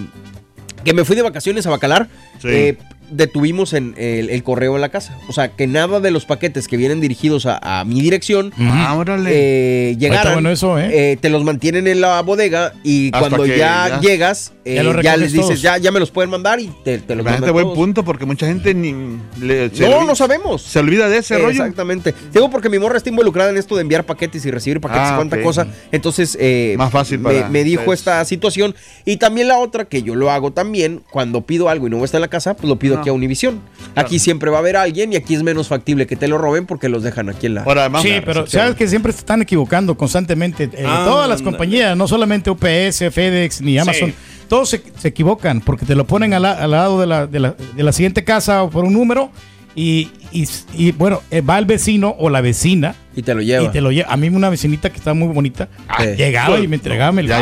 que 0.83 0.93
me 0.93 1.05
fui 1.05 1.15
de 1.15 1.21
vacaciones 1.21 1.65
a 1.67 1.69
Bacalar. 1.69 2.07
Sí. 2.41 2.47
eh, 2.49 2.77
detuvimos 3.11 3.73
en 3.73 3.95
el, 3.97 4.29
el 4.29 4.43
correo 4.43 4.75
en 4.75 4.81
la 4.81 4.89
casa. 4.89 5.17
O 5.27 5.33
sea, 5.33 5.49
que 5.49 5.67
nada 5.67 5.99
de 5.99 6.11
los 6.11 6.25
paquetes 6.25 6.67
que 6.67 6.77
vienen 6.77 7.01
dirigidos 7.01 7.45
a, 7.45 7.59
a 7.81 7.85
mi 7.85 8.01
dirección 8.01 8.53
Ah, 8.59 8.95
órale. 8.97 9.29
eh, 9.33 9.89
Está 9.91 9.99
llegaran. 9.99 10.33
bueno 10.33 10.49
eso, 10.51 10.77
¿eh? 10.79 11.11
eh, 11.11 11.17
te 11.17 11.29
los 11.29 11.43
mantienen 11.43 11.87
en 11.87 12.01
la 12.01 12.21
bodega 12.21 12.73
y 12.83 13.07
Hasta 13.07 13.19
cuando 13.19 13.45
ya, 13.45 13.55
ya- 13.55 13.99
llegas, 14.01 14.53
eh, 14.65 14.75
Ya 14.75 14.83
recoges 14.83 15.19
les 15.19 15.31
dices, 15.33 15.47
todos. 15.47 15.61
ya, 15.61 15.77
ya 15.77 15.91
me 15.91 15.99
los 15.99 16.11
pueden 16.11 16.29
mandar 16.29 16.59
y 16.59 16.71
te, 16.83 16.99
te 16.99 17.15
los 17.15 17.25
mandan 17.25 17.51
buen 17.53 17.65
todos. 17.65 17.77
punto 17.77 18.03
porque 18.03 18.25
mucha 18.25 18.45
gente 18.47 18.73
ni 18.73 18.93
le- 19.41 19.69
se 19.69 19.87
No, 19.89 20.03
no 20.05 20.15
sabemos. 20.15 20.61
Se 20.61 20.79
olvida 20.79 21.09
de 21.09 21.17
ese 21.17 21.35
Eh, 21.35 21.39
rollo. 21.39 21.49
Exactamente. 21.63 22.13
Digo 22.33 22.49
porque 22.49 22.69
mi 22.69 22.79
morra 22.79 22.97
está 22.97 23.09
involucrada 23.09 23.49
en 23.49 23.57
esto 23.57 23.75
de 23.75 23.81
enviar 23.81 24.05
paquetes 24.05 24.45
y 24.45 24.51
recibir 24.51 24.79
paquetes 24.81 25.07
Ah, 25.09 25.11
y 25.13 25.15
cuánta 25.15 25.35
ok. 25.37 25.41
cosa. 25.43 25.67
Entonces, 25.91 26.37
eh, 26.39 26.75
Más 26.77 26.91
fácil 26.91 27.19
me, 27.19 27.33
para 27.33 27.49
me 27.49 27.63
dijo 27.63 27.93
esta 27.93 28.23
situación. 28.25 28.75
Y 29.05 29.17
también 29.17 29.47
la 29.47 29.57
otra, 29.57 29.85
que 29.85 30.03
yo 30.03 30.15
lo 30.15 30.29
hago 30.31 30.51
también, 30.51 31.01
cuando 31.11 31.41
pido 31.41 31.69
algo 31.69 31.87
y 31.87 31.89
no 31.89 32.03
está 32.03 32.17
en 32.17 32.21
la 32.21 32.27
casa, 32.27 32.55
pues 32.55 32.67
lo 32.69 32.77
pido. 32.77 32.98
Aquí 32.99 33.09
a 33.09 33.13
Univision. 33.13 33.59
Aquí 33.95 34.19
siempre 34.19 34.49
va 34.49 34.57
a 34.57 34.59
haber 34.59 34.77
alguien 34.77 35.11
y 35.13 35.15
aquí 35.15 35.35
es 35.35 35.43
menos 35.43 35.67
factible 35.67 36.05
que 36.07 36.15
te 36.15 36.27
lo 36.27 36.37
roben 36.37 36.65
porque 36.65 36.89
los 36.89 37.03
dejan 37.03 37.29
aquí 37.29 37.47
en 37.47 37.55
la. 37.55 37.63
Ahora, 37.63 37.81
además, 37.81 38.03
Sí, 38.03 38.11
pero 38.25 38.45
sabes 38.47 38.75
que 38.75 38.87
siempre 38.87 39.11
se 39.11 39.19
están 39.19 39.41
equivocando 39.41 39.95
constantemente. 39.97 40.69
eh, 40.73 40.83
Ah, 40.87 41.03
todas 41.05 41.27
las 41.29 41.41
compañías, 41.41 41.95
no 41.97 42.07
solamente 42.07 42.49
UPS, 42.49 43.09
FedEx 43.11 43.61
ni 43.61 43.77
Amazon, 43.77 44.09
Sí. 44.09 44.15
todos 44.47 44.69
se, 44.69 44.81
se 44.97 45.07
equivocan 45.09 45.61
porque 45.61 45.85
te 45.85 45.95
lo 45.95 46.05
ponen 46.05 46.33
al, 46.33 46.41
la- 46.43 46.51
al 46.53 46.71
lado 46.71 46.99
de 46.99 47.07
la, 47.07 47.27
de, 47.27 47.39
la, 47.39 47.55
de 47.75 47.83
la 47.83 47.91
siguiente 47.91 48.23
casa 48.23 48.63
o 48.63 48.69
por 48.69 48.85
un 48.85 48.93
número 48.93 49.31
y, 49.75 50.09
y- 50.31 50.47
y, 50.73 50.91
bueno, 50.93 51.21
eh, 51.31 51.41
va 51.41 51.57
el 51.59 51.65
vecino 51.65 52.15
o 52.19 52.29
la 52.29 52.41
vecina 52.41 52.95
Y 53.15 53.21
te 53.23 53.33
lo 53.35 53.41
lleva. 53.41 53.63
y 53.65 53.69
te 53.69 53.81
lo 53.81 53.91
lleva. 53.91 54.11
A 54.11 54.17
mí 54.17 54.27
una 54.29 54.49
vecinita 54.49 54.89
que 54.89 54.97
está 54.97 55.13
muy 55.13 55.27
bonita 55.33 55.67
Sí. 55.99 56.05
llegaba 56.17 56.59
y 56.59 56.67
me 56.67 56.75
entregaba 56.77 57.19
el 57.19 57.27
Ya 57.27 57.39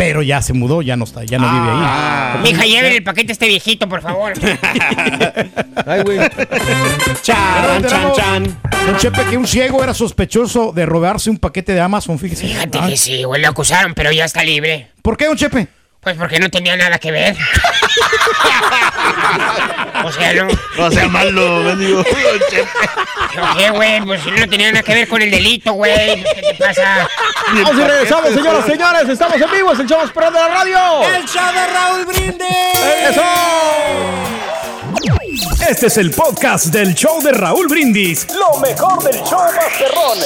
Pero 0.00 0.22
ya 0.22 0.40
se 0.40 0.54
mudó, 0.54 0.80
ya 0.80 0.96
no 0.96 1.04
está, 1.04 1.24
ya 1.24 1.36
no 1.38 1.46
vive 1.46 1.70
ahí. 1.70 1.78
Ah. 1.82 2.40
Mija, 2.42 2.64
llévele 2.64 2.96
el 2.96 3.02
paquete 3.04 3.32
a 3.32 3.34
este 3.34 3.46
viejito, 3.46 3.86
por 3.86 4.00
favor. 4.00 4.32
Ay, 5.86 6.02
güey. 6.02 6.18
Chan, 7.20 7.84
chan, 7.86 8.12
chan. 8.14 8.58
Don 8.86 8.96
Chepe, 8.96 9.24
que 9.28 9.36
un 9.36 9.46
ciego 9.46 9.84
era 9.84 9.92
sospechoso 9.92 10.72
de 10.72 10.86
robarse 10.86 11.28
un 11.28 11.36
paquete 11.36 11.74
de 11.74 11.80
Amazon, 11.82 12.18
fíjese. 12.18 12.46
Fíjate 12.46 12.78
Ah, 12.80 12.86
que 12.88 12.96
sí, 12.96 13.24
güey, 13.24 13.42
lo 13.42 13.48
acusaron, 13.48 13.92
pero 13.92 14.10
ya 14.10 14.24
está 14.24 14.42
libre. 14.42 14.88
¿Por 15.02 15.18
qué, 15.18 15.26
don 15.26 15.36
Chepe? 15.36 15.68
Pues 16.00 16.16
porque 16.16 16.38
no 16.38 16.48
tenía 16.48 16.76
nada 16.76 16.98
que 16.98 17.10
ver. 17.10 17.36
o 20.04 20.12
sea, 20.12 20.32
no. 20.32 20.48
No 20.78 20.90
sea 20.90 21.08
malo, 21.08 21.58
mendigo. 21.58 22.02
¿Por 22.02 22.14
qué, 23.58 23.70
güey? 23.70 24.00
Pues 24.06 24.22
si 24.22 24.30
no 24.30 24.48
tenía 24.48 24.72
nada 24.72 24.82
que 24.82 24.94
ver 24.94 25.06
con 25.08 25.20
el 25.20 25.30
delito, 25.30 25.74
güey. 25.74 26.22
¿Qué 26.22 26.40
te 26.40 26.54
pasa? 26.54 27.06
Vamos 27.52 27.74
y 27.74 27.82
regresamos, 27.82 28.32
señoras 28.32 28.64
y 28.66 28.70
señores. 28.70 29.08
Estamos 29.10 29.38
en 29.40 29.50
vivo, 29.50 29.72
es 29.72 29.80
el 29.80 29.86
show 29.86 30.00
más 30.00 30.10
perrón 30.10 30.32
de 30.32 30.40
la 30.40 30.48
radio. 30.48 31.02
El 31.02 31.24
show 31.26 31.52
de 31.52 31.66
Raúl 31.66 32.06
Brindis. 32.06 32.48
¡Eso! 33.10 33.22
Este 35.68 35.86
es 35.88 35.96
el 35.98 36.10
podcast 36.12 36.66
del 36.66 36.94
show 36.94 37.20
de 37.22 37.32
Raúl 37.32 37.68
Brindis. 37.68 38.26
Lo 38.32 38.58
mejor 38.60 39.02
del 39.04 39.22
show 39.22 39.42
Masterrón. 39.54 40.18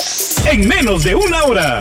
En 0.47 0.69
menos 0.69 1.03
de 1.03 1.17
una 1.17 1.43
hora. 1.45 1.81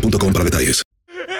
boostmobile.com 0.00 0.32
para 0.32 0.44
detalles. 0.44 0.82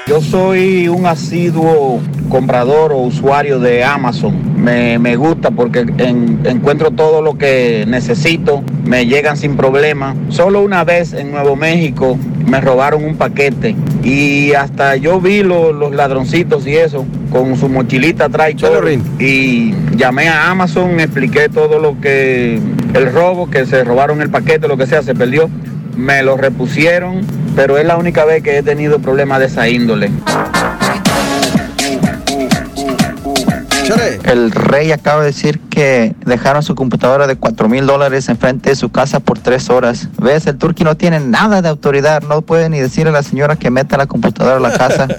Yo 0.08 0.20
soy 0.20 0.86
un 0.88 1.04
asiduo 1.06 2.00
comprador 2.28 2.92
o 2.92 2.98
usuario 2.98 3.58
de 3.58 3.82
Amazon. 3.84 4.34
Me, 4.62 4.98
me 5.00 5.16
gusta 5.16 5.50
porque 5.50 5.80
en- 5.98 6.40
encuentro 6.44 6.92
todo 6.92 7.22
lo 7.22 7.36
que 7.36 7.84
necesito, 7.88 8.62
me 8.84 9.06
llegan 9.06 9.36
sin 9.36 9.56
problema. 9.56 10.14
Solo 10.28 10.62
una 10.62 10.84
vez 10.84 11.12
en 11.12 11.32
Nuevo 11.32 11.56
México 11.56 12.16
me 12.46 12.60
robaron 12.60 13.04
un 13.04 13.16
paquete 13.16 13.74
y 14.04 14.52
hasta 14.54 14.94
yo 14.96 15.20
vi 15.20 15.42
lo- 15.42 15.72
los 15.72 15.92
ladroncitos 15.92 16.66
y 16.68 16.76
eso 16.76 17.04
con 17.32 17.56
su 17.56 17.68
mochilita 17.68 18.26
atrás 18.26 18.50
y 18.52 18.54
todo. 18.54 18.80
Y 19.18 19.74
llamé 19.96 20.28
a 20.28 20.50
Amazon, 20.50 21.00
expliqué 21.00 21.48
todo 21.48 21.80
lo 21.80 22.00
que 22.00 22.60
el 22.94 23.12
robo, 23.12 23.50
que 23.50 23.66
se 23.66 23.82
robaron 23.82 24.22
el 24.22 24.30
paquete, 24.30 24.68
lo 24.68 24.76
que 24.76 24.86
sea, 24.86 25.02
se 25.02 25.14
perdió. 25.16 25.50
Me 25.96 26.22
lo 26.22 26.36
repusieron, 26.36 27.26
pero 27.54 27.78
es 27.78 27.86
la 27.86 27.96
única 27.96 28.24
vez 28.24 28.42
que 28.42 28.58
he 28.58 28.62
tenido 28.62 28.98
problemas 29.00 29.40
de 29.40 29.46
esa 29.46 29.68
índole. 29.68 30.10
El 34.24 34.50
rey 34.50 34.90
acaba 34.90 35.20
de 35.20 35.26
decir 35.26 35.60
que 35.70 36.14
dejaron 36.24 36.62
su 36.62 36.74
computadora 36.74 37.26
de 37.26 37.36
4 37.36 37.68
mil 37.68 37.86
dólares 37.86 38.28
enfrente 38.28 38.70
de 38.70 38.76
su 38.76 38.90
casa 38.90 39.20
por 39.20 39.38
tres 39.38 39.70
horas. 39.70 40.08
¿Ves? 40.18 40.46
El 40.46 40.58
turqui 40.58 40.82
no 40.82 40.96
tiene 40.96 41.20
nada 41.20 41.62
de 41.62 41.68
autoridad. 41.68 42.22
No 42.22 42.42
puede 42.42 42.68
ni 42.68 42.80
decirle 42.80 43.10
a 43.10 43.12
la 43.12 43.22
señora 43.22 43.56
que 43.56 43.70
meta 43.70 43.96
la 43.96 44.06
computadora 44.06 44.56
a 44.56 44.60
la 44.60 44.76
casa. 44.76 45.06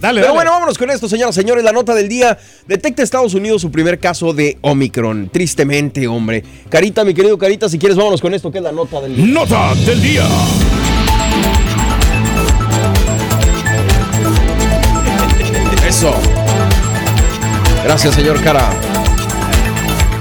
Dale, 0.00 0.20
Pero 0.20 0.32
dale. 0.32 0.34
bueno, 0.36 0.50
vámonos 0.52 0.78
con 0.78 0.90
esto, 0.90 1.08
señoras 1.08 1.36
y 1.36 1.40
señores. 1.40 1.62
La 1.62 1.72
nota 1.72 1.94
del 1.94 2.08
día. 2.08 2.38
Detecta 2.66 3.02
Estados 3.02 3.34
Unidos 3.34 3.60
su 3.62 3.70
primer 3.70 3.98
caso 3.98 4.32
de 4.32 4.56
Omicron. 4.62 5.28
Tristemente, 5.30 6.06
hombre. 6.08 6.42
Carita, 6.68 7.04
mi 7.04 7.12
querido 7.14 7.36
Carita, 7.38 7.68
si 7.68 7.78
quieres, 7.78 7.96
vámonos 7.96 8.20
con 8.20 8.32
esto, 8.34 8.50
que 8.50 8.58
es 8.58 8.64
la 8.64 8.72
nota 8.72 9.00
del 9.00 9.14
día. 9.16 9.26
Nota 9.26 9.74
del 9.86 10.00
día. 10.02 10.24
Eso. 15.86 16.14
Gracias, 17.84 18.14
señor 18.14 18.40
Cara. 18.42 18.70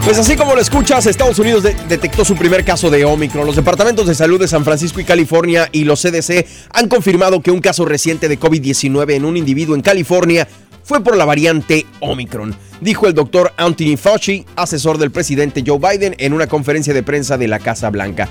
Pues 0.10 0.18
así 0.18 0.36
como 0.36 0.56
lo 0.56 0.62
escuchas, 0.62 1.06
Estados 1.06 1.38
Unidos 1.38 1.62
de- 1.62 1.76
detectó 1.88 2.26
su 2.26 2.36
primer 2.36 2.66
caso 2.66 2.90
de 2.90 3.06
Omicron. 3.06 3.46
Los 3.46 3.56
departamentos 3.56 4.08
de 4.08 4.16
salud 4.16 4.40
de 4.40 4.48
San 4.48 4.66
Francisco 4.66 5.00
y 5.00 5.04
California 5.04 5.70
y 5.72 5.84
los 5.84 6.02
CDC 6.02 6.48
han 6.74 6.90
confirmado 6.90 7.44
que 7.44 7.52
un 7.52 7.62
caso 7.62 7.86
reciente 7.86 8.28
de 8.28 8.40
COVID-19 8.40 9.14
en 9.14 9.24
un 9.24 9.38
individuo 9.38 9.76
en 9.76 9.84
California 9.84 10.48
fue 10.84 11.04
por 11.04 11.16
la 11.16 11.26
variante 11.26 11.86
Omicron, 12.00 12.56
dijo 12.82 13.06
el 13.06 13.14
doctor 13.14 13.54
Anthony 13.56 13.98
Fauci, 13.98 14.48
asesor 14.56 14.98
del 14.98 15.12
presidente 15.12 15.64
Joe 15.64 15.78
Biden, 15.78 16.16
en 16.18 16.34
una 16.34 16.48
conferencia 16.48 16.96
de 16.96 17.04
prensa 17.04 17.38
de 17.38 17.48
la 17.48 17.60
Casa 17.60 17.92
Blanca. 17.92 18.28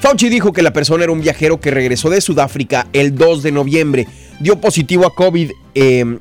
Fauci 0.00 0.30
dijo 0.30 0.54
que 0.54 0.62
la 0.62 0.72
persona 0.72 1.04
era 1.04 1.12
un 1.12 1.20
viajero 1.20 1.60
que 1.60 1.70
regresó 1.70 2.08
de 2.08 2.22
Sudáfrica 2.22 2.86
el 2.94 3.14
2 3.14 3.42
de 3.42 3.52
noviembre. 3.52 4.08
Dio 4.40 4.62
positivo 4.62 5.04
a 5.04 5.14
COVID 5.14 5.50
eh, 5.74 6.18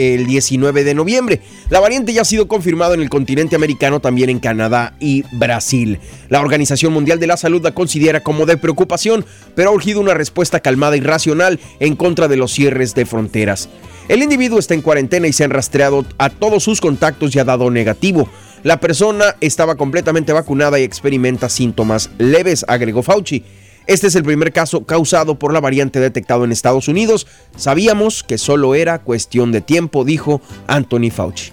el 0.00 0.26
19 0.26 0.82
de 0.82 0.94
noviembre. 0.94 1.40
La 1.68 1.78
variante 1.78 2.14
ya 2.14 2.22
ha 2.22 2.24
sido 2.24 2.48
confirmada 2.48 2.94
en 2.94 3.02
el 3.02 3.10
continente 3.10 3.54
americano, 3.54 4.00
también 4.00 4.30
en 4.30 4.40
Canadá 4.40 4.94
y 4.98 5.24
Brasil. 5.32 5.98
La 6.30 6.40
Organización 6.40 6.92
Mundial 6.92 7.20
de 7.20 7.26
la 7.26 7.36
Salud 7.36 7.62
la 7.62 7.72
considera 7.72 8.20
como 8.20 8.46
de 8.46 8.56
preocupación, 8.56 9.26
pero 9.54 9.68
ha 9.68 9.72
urgido 9.74 10.00
una 10.00 10.14
respuesta 10.14 10.60
calmada 10.60 10.96
y 10.96 11.00
racional 11.00 11.60
en 11.80 11.96
contra 11.96 12.28
de 12.28 12.36
los 12.36 12.52
cierres 12.52 12.94
de 12.94 13.04
fronteras. 13.04 13.68
El 14.08 14.22
individuo 14.22 14.58
está 14.58 14.74
en 14.74 14.82
cuarentena 14.82 15.28
y 15.28 15.32
se 15.34 15.44
han 15.44 15.50
rastreado 15.50 16.06
a 16.16 16.30
todos 16.30 16.64
sus 16.64 16.80
contactos 16.80 17.36
y 17.36 17.38
ha 17.38 17.44
dado 17.44 17.70
negativo. 17.70 18.28
La 18.62 18.80
persona 18.80 19.36
estaba 19.40 19.76
completamente 19.76 20.32
vacunada 20.32 20.80
y 20.80 20.82
experimenta 20.82 21.48
síntomas 21.48 22.10
leves, 22.18 22.64
agregó 22.68 23.02
Fauci. 23.02 23.44
Este 23.90 24.06
es 24.06 24.14
el 24.14 24.22
primer 24.22 24.52
caso 24.52 24.84
causado 24.84 25.36
por 25.36 25.52
la 25.52 25.58
variante 25.58 25.98
detectado 25.98 26.44
en 26.44 26.52
Estados 26.52 26.86
Unidos. 26.86 27.26
Sabíamos 27.56 28.22
que 28.22 28.38
solo 28.38 28.76
era 28.76 29.00
cuestión 29.00 29.50
de 29.50 29.62
tiempo, 29.62 30.04
dijo 30.04 30.40
Anthony 30.68 31.10
Fauci. 31.10 31.50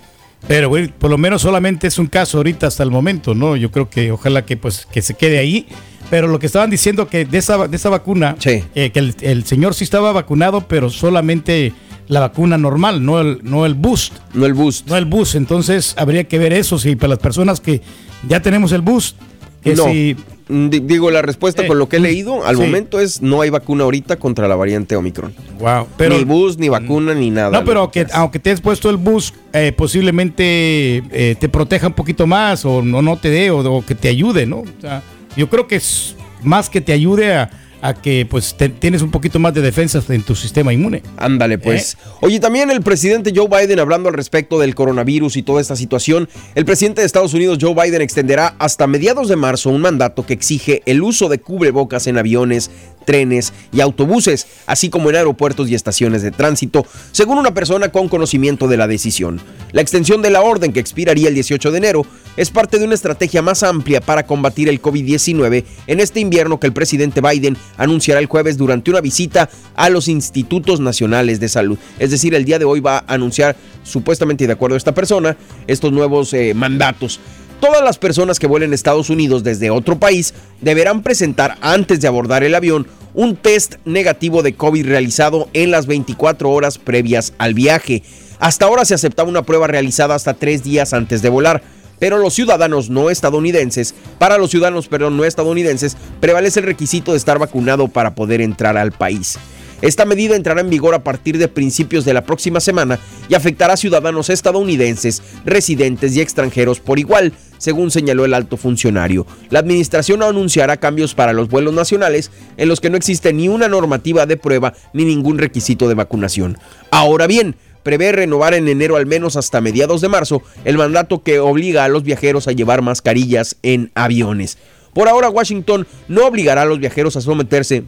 Pero, 0.47 0.69
güey, 0.69 0.87
por 0.87 1.09
lo 1.09 1.17
menos 1.17 1.41
solamente 1.41 1.87
es 1.87 1.97
un 1.97 2.05
caso 2.05 2.37
ahorita 2.37 2.67
hasta 2.67 2.83
el 2.83 2.91
momento, 2.91 3.33
¿no? 3.33 3.55
Yo 3.55 3.71
creo 3.71 3.89
que 3.89 4.11
ojalá 4.11 4.45
que 4.45 4.55
pues 4.55 4.85
que 4.85 5.01
se 5.01 5.15
quede 5.15 5.39
ahí. 5.39 5.65
Pero 6.11 6.27
lo 6.27 6.37
que 6.37 6.45
estaban 6.45 6.69
diciendo 6.69 7.07
que 7.07 7.25
de 7.25 7.39
esa, 7.39 7.67
de 7.67 7.75
esa 7.75 7.89
vacuna, 7.89 8.35
eh, 8.45 8.91
que 8.91 8.99
el, 8.99 9.15
el 9.21 9.43
señor 9.43 9.73
sí 9.73 9.83
estaba 9.83 10.11
vacunado, 10.11 10.67
pero 10.67 10.91
solamente 10.91 11.73
la 12.07 12.19
vacuna 12.19 12.59
normal, 12.59 13.03
no 13.03 13.19
el, 13.19 13.39
no 13.41 13.65
el 13.65 13.73
boost. 13.73 14.13
No 14.35 14.45
el 14.45 14.53
boost. 14.53 14.87
No 14.87 14.95
el 14.95 15.05
boost. 15.05 15.33
Entonces 15.33 15.95
habría 15.97 16.25
que 16.25 16.37
ver 16.37 16.53
eso, 16.53 16.77
si 16.77 16.95
para 16.95 17.09
las 17.09 17.19
personas 17.19 17.59
que 17.59 17.81
ya 18.29 18.43
tenemos 18.43 18.73
el 18.73 18.81
boost, 18.81 19.17
que 19.63 19.73
no, 19.73 19.85
si 19.85 20.15
digo, 20.49 21.11
la 21.11 21.21
respuesta 21.21 21.63
Eh, 21.63 21.67
con 21.67 21.77
lo 21.77 21.89
que 21.89 21.97
he 21.97 21.99
leído 21.99 22.45
al 22.45 22.55
sí. 22.55 22.61
momento 22.61 22.99
es 22.99 23.21
no 23.21 23.41
hay 23.41 23.49
vacuna 23.49 23.83
ahorita 23.83 24.15
contra 24.17 24.47
la 24.47 24.55
variante 24.55 24.95
Omicron. 24.95 25.33
Wow, 25.59 25.87
pero- 25.97 26.17
ni 26.17 26.23
boost, 26.23 26.59
ni 26.59 26.69
vacuna, 26.69 27.13
ni 27.13 27.29
nada. 27.29 27.51
No, 27.59 27.65
pero 27.65 27.91
que, 27.91 28.05
aunque 28.13 28.39
te 28.39 28.51
has 28.51 28.61
puesto 28.61 28.89
el 28.89 28.97
bus, 28.97 29.33
eh, 29.53 29.73
posiblemente 29.75 31.03
eh, 31.11 31.35
te 31.39 31.49
proteja 31.49 31.87
un 31.87 31.93
poquito 31.93 32.25
más 32.27 32.65
o 32.65 32.81
no, 32.81 33.01
no 33.01 33.17
te 33.17 33.29
dé 33.29 33.51
o, 33.51 33.59
o 33.59 33.85
que 33.85 33.95
te 33.95 34.07
ayude, 34.09 34.45
¿no? 34.45 34.59
O 34.59 34.65
sea, 34.81 35.03
yo 35.35 35.49
creo 35.49 35.67
que 35.67 35.75
es 35.77 36.15
más 36.43 36.69
que 36.69 36.81
te 36.81 36.93
ayude 36.93 37.33
a, 37.33 37.49
a 37.81 37.93
que 37.93 38.25
pues 38.29 38.55
te- 38.57 38.69
tienes 38.69 39.01
un 39.01 39.11
poquito 39.11 39.39
más 39.39 39.53
de 39.53 39.61
defensas 39.61 40.09
en 40.09 40.23
tu 40.23 40.35
sistema 40.35 40.73
inmune. 40.73 41.03
Ándale, 41.17 41.57
pues. 41.57 41.97
Oye, 42.21 42.39
también 42.39 42.69
el 42.71 42.81
presidente 42.81 43.31
Joe 43.35 43.47
Biden, 43.47 43.79
hablando 43.79 44.09
al 44.09 44.15
respecto 44.15 44.59
del 44.59 44.75
coronavirus 44.75 45.37
y 45.37 45.43
toda 45.43 45.61
esta 45.61 45.75
situación, 45.75 46.27
el 46.55 46.65
presidente 46.65 47.01
de 47.01 47.07
Estados 47.07 47.33
Unidos, 47.33 47.57
Joe 47.61 47.73
Biden, 47.73 48.01
extenderá 48.01 48.55
hasta 48.59 48.87
mediados 48.87 49.27
de 49.29 49.35
marzo 49.35 49.69
un 49.69 49.81
mandato 49.81 50.25
que 50.25 50.33
exige 50.33 50.81
el 50.85 51.01
uso 51.01 51.29
de 51.29 51.39
cubrebocas 51.39 52.07
en 52.07 52.17
aviones, 52.17 52.71
trenes 53.07 53.53
y 53.71 53.79
autobuses, 53.79 54.45
así 54.67 54.89
como 54.89 55.09
en 55.09 55.15
aeropuertos 55.15 55.69
y 55.69 55.75
estaciones 55.75 56.21
de 56.21 56.31
tránsito, 56.31 56.85
según 57.13 57.37
una 57.37 57.53
persona 57.53 57.89
con 57.89 58.09
conocimiento 58.09 58.67
de 58.67 58.75
la 58.75 58.87
decisión. 58.87 59.39
La 59.71 59.81
extensión 59.81 60.21
de 60.21 60.29
la 60.29 60.41
orden, 60.41 60.73
que 60.73 60.81
expiraría 60.81 61.29
el 61.29 61.33
18 61.33 61.71
de 61.71 61.77
enero, 61.77 62.05
es 62.35 62.51
parte 62.51 62.77
de 62.77 62.85
una 62.85 62.93
estrategia 62.95 63.41
más 63.41 63.63
amplia 63.63 64.01
para 64.01 64.27
combatir 64.27 64.67
el 64.69 64.81
COVID-19 64.81 65.63
en 65.87 65.99
este 65.99 66.19
invierno 66.19 66.59
que 66.59 66.67
el 66.67 66.73
presidente 66.73 67.21
Biden 67.21 67.57
anunciará 67.77 68.19
el 68.19 68.27
jueves 68.27 68.57
durante 68.57 68.91
una 68.91 69.01
visita 69.01 69.49
a 69.75 69.89
los 69.89 70.07
institutos 70.09 70.79
nacionales 70.79 71.39
de 71.39 71.49
salud. 71.49 71.79
Es 71.99 72.11
decir, 72.11 72.35
el 72.35 72.45
día 72.45 72.59
de 72.59 72.65
hoy 72.65 72.81
va 72.81 72.97
a 72.97 73.13
anunciar, 73.13 73.55
supuestamente 73.83 74.45
de 74.45 74.53
acuerdo 74.53 74.75
a 74.75 74.77
esta 74.77 74.93
persona, 74.93 75.37
estos 75.65 75.93
nuevos 75.93 76.33
eh, 76.33 76.53
mandatos. 76.53 77.21
Todas 77.59 77.83
las 77.83 77.97
personas 77.97 78.37
que 78.37 78.45
vuelen 78.45 78.71
a 78.71 78.75
Estados 78.75 79.09
Unidos 79.09 79.43
desde 79.43 79.71
otro 79.71 79.97
país 79.97 80.35
deberán 80.61 81.01
presentar 81.01 81.57
antes 81.61 81.99
de 81.99 82.07
abordar 82.07 82.43
el 82.43 82.53
avión 82.53 82.85
un 83.15 83.35
test 83.35 83.75
negativo 83.83 84.43
de 84.43 84.53
COVID 84.53 84.85
realizado 84.85 85.49
en 85.53 85.71
las 85.71 85.87
24 85.87 86.51
horas 86.51 86.77
previas 86.77 87.33
al 87.39 87.55
viaje. 87.55 88.03
Hasta 88.37 88.65
ahora 88.65 88.85
se 88.85 88.93
aceptaba 88.93 89.27
una 89.27 89.41
prueba 89.41 89.65
realizada 89.65 90.13
hasta 90.13 90.35
tres 90.35 90.63
días 90.63 90.93
antes 90.93 91.23
de 91.23 91.29
volar, 91.29 91.63
pero 91.97 92.19
los 92.19 92.35
ciudadanos 92.35 92.91
no 92.91 93.09
estadounidenses, 93.09 93.95
para 94.19 94.37
los 94.37 94.51
ciudadanos 94.51 94.87
perdón, 94.87 95.17
no 95.17 95.25
estadounidenses, 95.25 95.97
prevalece 96.19 96.59
el 96.59 96.67
requisito 96.67 97.13
de 97.13 97.17
estar 97.17 97.39
vacunado 97.39 97.87
para 97.87 98.13
poder 98.13 98.39
entrar 98.39 98.77
al 98.77 98.91
país. 98.91 99.39
Esta 99.81 100.05
medida 100.05 100.35
entrará 100.35 100.61
en 100.61 100.69
vigor 100.69 100.95
a 100.95 101.03
partir 101.03 101.37
de 101.37 101.47
principios 101.47 102.03
de 102.03 102.13
la 102.13 102.23
próxima 102.23 102.59
semana 102.59 102.99
y 103.29 103.35
afectará 103.35 103.73
a 103.73 103.77
ciudadanos 103.77 104.29
estadounidenses, 104.29 105.21
residentes 105.45 106.15
y 106.15 106.21
extranjeros 106.21 106.79
por 106.79 106.97
igual, 106.97 107.33
según 107.59 107.91
señaló 107.91 108.25
el 108.25 108.33
alto 108.33 108.57
funcionario. 108.57 109.27
La 109.49 109.59
administración 109.59 110.23
anunciará 110.23 110.77
cambios 110.77 111.13
para 111.13 111.33
los 111.33 111.49
vuelos 111.49 111.73
nacionales 111.73 112.31
en 112.57 112.69
los 112.69 112.81
que 112.81 112.89
no 112.89 112.97
existe 112.97 113.33
ni 113.33 113.49
una 113.49 113.67
normativa 113.67 114.25
de 114.25 114.37
prueba 114.37 114.73
ni 114.93 115.05
ningún 115.05 115.37
requisito 115.37 115.87
de 115.87 115.95
vacunación. 115.95 116.57
Ahora 116.89 117.27
bien, 117.27 117.55
prevé 117.83 118.11
renovar 118.11 118.55
en 118.55 118.67
enero 118.67 118.95
al 118.95 119.05
menos 119.05 119.35
hasta 119.37 119.61
mediados 119.61 120.01
de 120.01 120.09
marzo 120.09 120.41
el 120.65 120.77
mandato 120.77 121.21
que 121.21 121.39
obliga 121.39 121.83
a 121.83 121.87
los 121.87 122.03
viajeros 122.03 122.47
a 122.47 122.51
llevar 122.51 122.81
mascarillas 122.81 123.57
en 123.61 123.91
aviones. 123.93 124.57
Por 124.93 125.07
ahora, 125.07 125.29
Washington 125.29 125.85
no 126.07 126.25
obligará 126.25 126.63
a 126.63 126.65
los 126.65 126.79
viajeros 126.79 127.15
a 127.15 127.21
someterse 127.21 127.83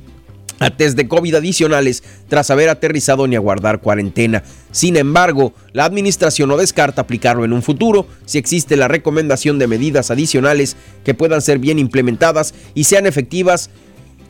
a 0.59 0.69
test 0.69 0.95
de 0.97 1.07
COVID 1.07 1.35
adicionales 1.35 2.03
tras 2.27 2.49
haber 2.49 2.69
aterrizado 2.69 3.27
ni 3.27 3.35
aguardar 3.35 3.81
cuarentena. 3.81 4.43
Sin 4.71 4.97
embargo, 4.97 5.53
la 5.73 5.85
administración 5.85 6.49
no 6.49 6.57
descarta 6.57 7.01
aplicarlo 7.01 7.45
en 7.45 7.53
un 7.53 7.63
futuro 7.63 8.07
si 8.25 8.37
existe 8.37 8.75
la 8.75 8.87
recomendación 8.87 9.59
de 9.59 9.67
medidas 9.67 10.11
adicionales 10.11 10.75
que 11.03 11.13
puedan 11.13 11.41
ser 11.41 11.59
bien 11.59 11.79
implementadas 11.79 12.53
y 12.75 12.83
sean 12.83 13.05
efectivas. 13.05 13.69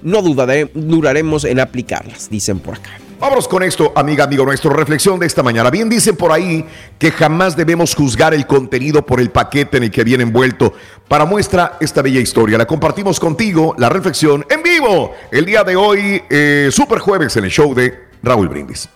No 0.02 0.22
duraremos 0.22 1.44
en 1.44 1.60
aplicarlas, 1.60 2.30
dicen 2.30 2.60
por 2.60 2.76
acá. 2.76 3.09
Vámonos 3.20 3.50
con 3.50 3.64
esto, 3.64 3.92
amiga, 3.96 4.24
amigo 4.24 4.46
nuestro. 4.46 4.70
Reflexión 4.70 5.20
de 5.20 5.28
esta 5.28 5.44
mañana. 5.44 5.70
Bien 5.70 5.90
dicen 5.90 6.16
por 6.16 6.32
ahí 6.32 6.66
que 6.98 7.12
jamás 7.12 7.58
debemos 7.58 7.94
juzgar 7.94 8.34
el 8.34 8.48
contenido 8.48 9.06
por 9.06 9.20
el 9.20 9.30
paquete 9.30 9.76
en 9.76 9.84
el 9.84 9.92
que 9.92 10.06
viene 10.06 10.24
envuelto. 10.24 10.74
Para 11.10 11.26
muestra 11.26 11.78
esta 11.82 12.02
bella 12.02 12.22
historia, 12.22 12.58
la 12.58 12.66
compartimos 12.66 13.20
contigo, 13.20 13.76
la 13.78 13.90
reflexión 13.90 14.46
en 14.50 14.64
vivo. 14.64 15.12
El 15.32 15.46
día 15.46 15.66
de 15.66 15.76
hoy, 15.76 16.22
eh, 16.30 16.70
Super 16.72 17.00
Jueves, 17.00 17.36
en 17.36 17.44
el 17.44 17.52
show 17.52 17.74
de 17.76 17.94
Raúl 18.24 18.48
Brindis. 18.48 18.88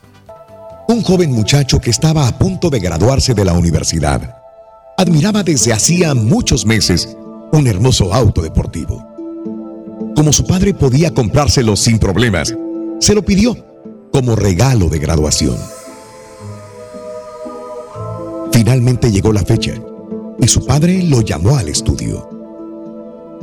Un 0.88 1.01
joven 1.03 1.32
muchacho 1.32 1.82
que 1.82 1.89
estaba 1.89 2.26
a 2.26 2.38
punto 2.38 2.69
de 2.69 2.80
graduarse 2.80 3.34
de 3.34 3.43
la 3.43 3.53
universidad 3.53 4.38
admiraba 4.97 5.43
desde 5.43 5.74
hacía 5.74 6.13
muchos 6.13 6.65
meses 6.65 7.17
un 7.51 7.67
hermoso 7.67 8.13
auto 8.13 8.41
deportivo. 8.41 9.05
Como 10.15 10.32
su 10.32 10.45
padre 10.45 10.74
podía 10.74 11.11
comprárselo 11.11 11.76
sin 11.76 11.99
problemas, 11.99 12.55
se 12.99 13.13
lo 13.13 13.21
pidió 13.24 13.72
como 14.14 14.36
regalo 14.36 14.89
de 14.89 14.99
graduación. 14.99 15.57
Finalmente 18.51 19.11
llegó 19.11 19.34
la 19.34 19.43
fecha 19.43 19.74
y 20.39 20.47
su 20.47 20.66
padre 20.66 21.01
lo 21.01 21.22
llamó 21.22 21.57
al 21.57 21.68
estudio. 21.68 22.30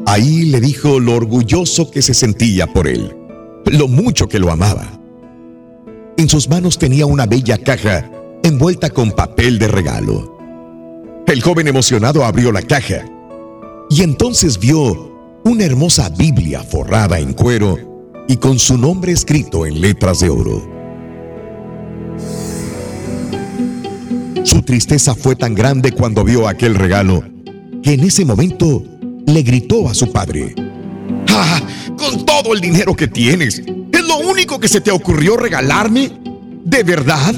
Ahí 0.06 0.42
le 0.42 0.60
dijo 0.60 1.00
lo 1.00 1.16
orgulloso 1.16 1.90
que 1.90 2.00
se 2.02 2.14
sentía 2.14 2.68
por 2.72 2.86
él, 2.86 3.16
lo 3.66 3.88
mucho 3.88 4.28
que 4.28 4.38
lo 4.38 4.52
amaba. 4.52 5.00
En 6.16 6.28
sus 6.28 6.48
manos 6.48 6.78
tenía 6.78 7.04
una 7.04 7.26
bella 7.26 7.58
caja 7.58 8.08
envuelta 8.44 8.90
con 8.90 9.10
papel 9.10 9.58
de 9.58 9.66
regalo. 9.66 10.38
El 11.26 11.42
joven 11.42 11.66
emocionado 11.66 12.24
abrió 12.24 12.52
la 12.52 12.62
caja 12.62 13.04
y 13.90 14.02
entonces 14.02 14.58
vio 14.58 15.10
una 15.44 15.64
hermosa 15.64 16.10
Biblia 16.10 16.62
forrada 16.62 17.18
en 17.18 17.32
cuero 17.32 17.89
y 18.30 18.36
con 18.36 18.60
su 18.60 18.78
nombre 18.78 19.10
escrito 19.10 19.66
en 19.66 19.80
letras 19.80 20.20
de 20.20 20.28
oro. 20.28 20.62
Su 24.44 24.62
tristeza 24.62 25.16
fue 25.16 25.34
tan 25.34 25.52
grande 25.52 25.90
cuando 25.90 26.22
vio 26.22 26.46
aquel 26.46 26.76
regalo 26.76 27.24
que 27.82 27.94
en 27.94 28.04
ese 28.04 28.24
momento 28.24 28.84
le 29.26 29.42
gritó 29.42 29.88
a 29.88 29.94
su 29.94 30.12
padre. 30.12 30.54
¡Ah! 31.28 31.60
Con 31.98 32.24
todo 32.24 32.54
el 32.54 32.60
dinero 32.60 32.94
que 32.94 33.08
tienes, 33.08 33.58
¿es 33.58 34.04
lo 34.06 34.18
único 34.18 34.60
que 34.60 34.68
se 34.68 34.80
te 34.80 34.92
ocurrió 34.92 35.36
regalarme? 35.36 36.12
¿De 36.64 36.84
verdad? 36.84 37.34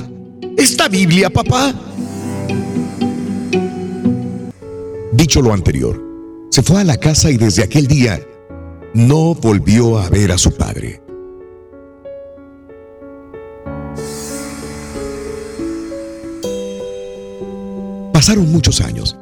¿Esta 0.59 0.88
Biblia, 0.88 1.30
papá? 1.30 1.74
Dicho 5.14 5.40
lo 5.40 5.55
anterior, 5.55 5.99
se 6.51 6.62
fue 6.62 6.82
a 6.82 6.84
la 6.84 6.99
casa 6.99 7.30
y 7.30 7.38
desde 7.38 7.62
aquel 7.62 7.86
día 7.86 8.20
no 8.95 9.34
volvió 9.34 9.99
a 9.99 10.09
ver 10.09 10.32
a 10.32 10.38
su 10.38 10.55
padre. 10.55 11.01
Pasaron 18.12 18.53
muchos 18.53 18.80
años 18.80 19.16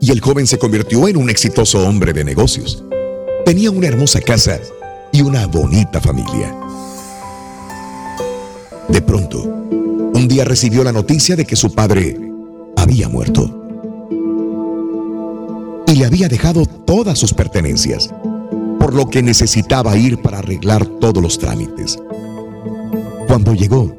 y 0.00 0.10
el 0.10 0.20
joven 0.20 0.46
se 0.46 0.58
convirtió 0.58 1.08
en 1.08 1.16
un 1.16 1.30
exitoso 1.30 1.86
hombre 1.86 2.12
de 2.12 2.24
negocios. 2.24 2.84
Tenía 3.44 3.70
una 3.70 3.86
hermosa 3.86 4.20
casa 4.20 4.58
y 5.12 5.22
una 5.22 5.46
bonita 5.46 6.00
familia. 6.00 6.54
De 8.88 9.00
pronto, 9.00 9.42
un 9.42 10.28
día 10.28 10.44
recibió 10.44 10.84
la 10.84 10.92
noticia 10.92 11.36
de 11.36 11.44
que 11.44 11.56
su 11.56 11.72
padre 11.72 12.18
había 12.76 13.08
muerto 13.08 13.62
y 15.86 15.94
le 15.96 16.04
había 16.04 16.28
dejado 16.28 16.66
todas 16.66 17.18
sus 17.18 17.32
pertenencias, 17.32 18.10
por 18.84 18.92
lo 18.92 19.08
que 19.08 19.22
necesitaba 19.22 19.96
ir 19.96 20.18
para 20.18 20.40
arreglar 20.40 20.84
todos 21.00 21.22
los 21.22 21.38
trámites. 21.38 21.98
Cuando 23.26 23.54
llegó, 23.54 23.96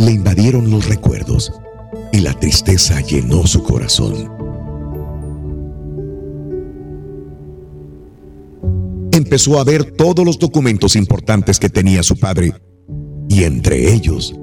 le 0.00 0.10
invadieron 0.10 0.68
los 0.68 0.88
recuerdos 0.88 1.52
y 2.12 2.18
la 2.18 2.32
tristeza 2.32 3.00
llenó 3.02 3.46
su 3.46 3.62
corazón. 3.62 4.28
Empezó 9.12 9.60
a 9.60 9.64
ver 9.64 9.92
todos 9.92 10.26
los 10.26 10.40
documentos 10.40 10.96
importantes 10.96 11.60
que 11.60 11.68
tenía 11.68 12.02
su 12.02 12.18
padre 12.18 12.52
y 13.28 13.44
entre 13.44 13.92
ellos 13.92 14.34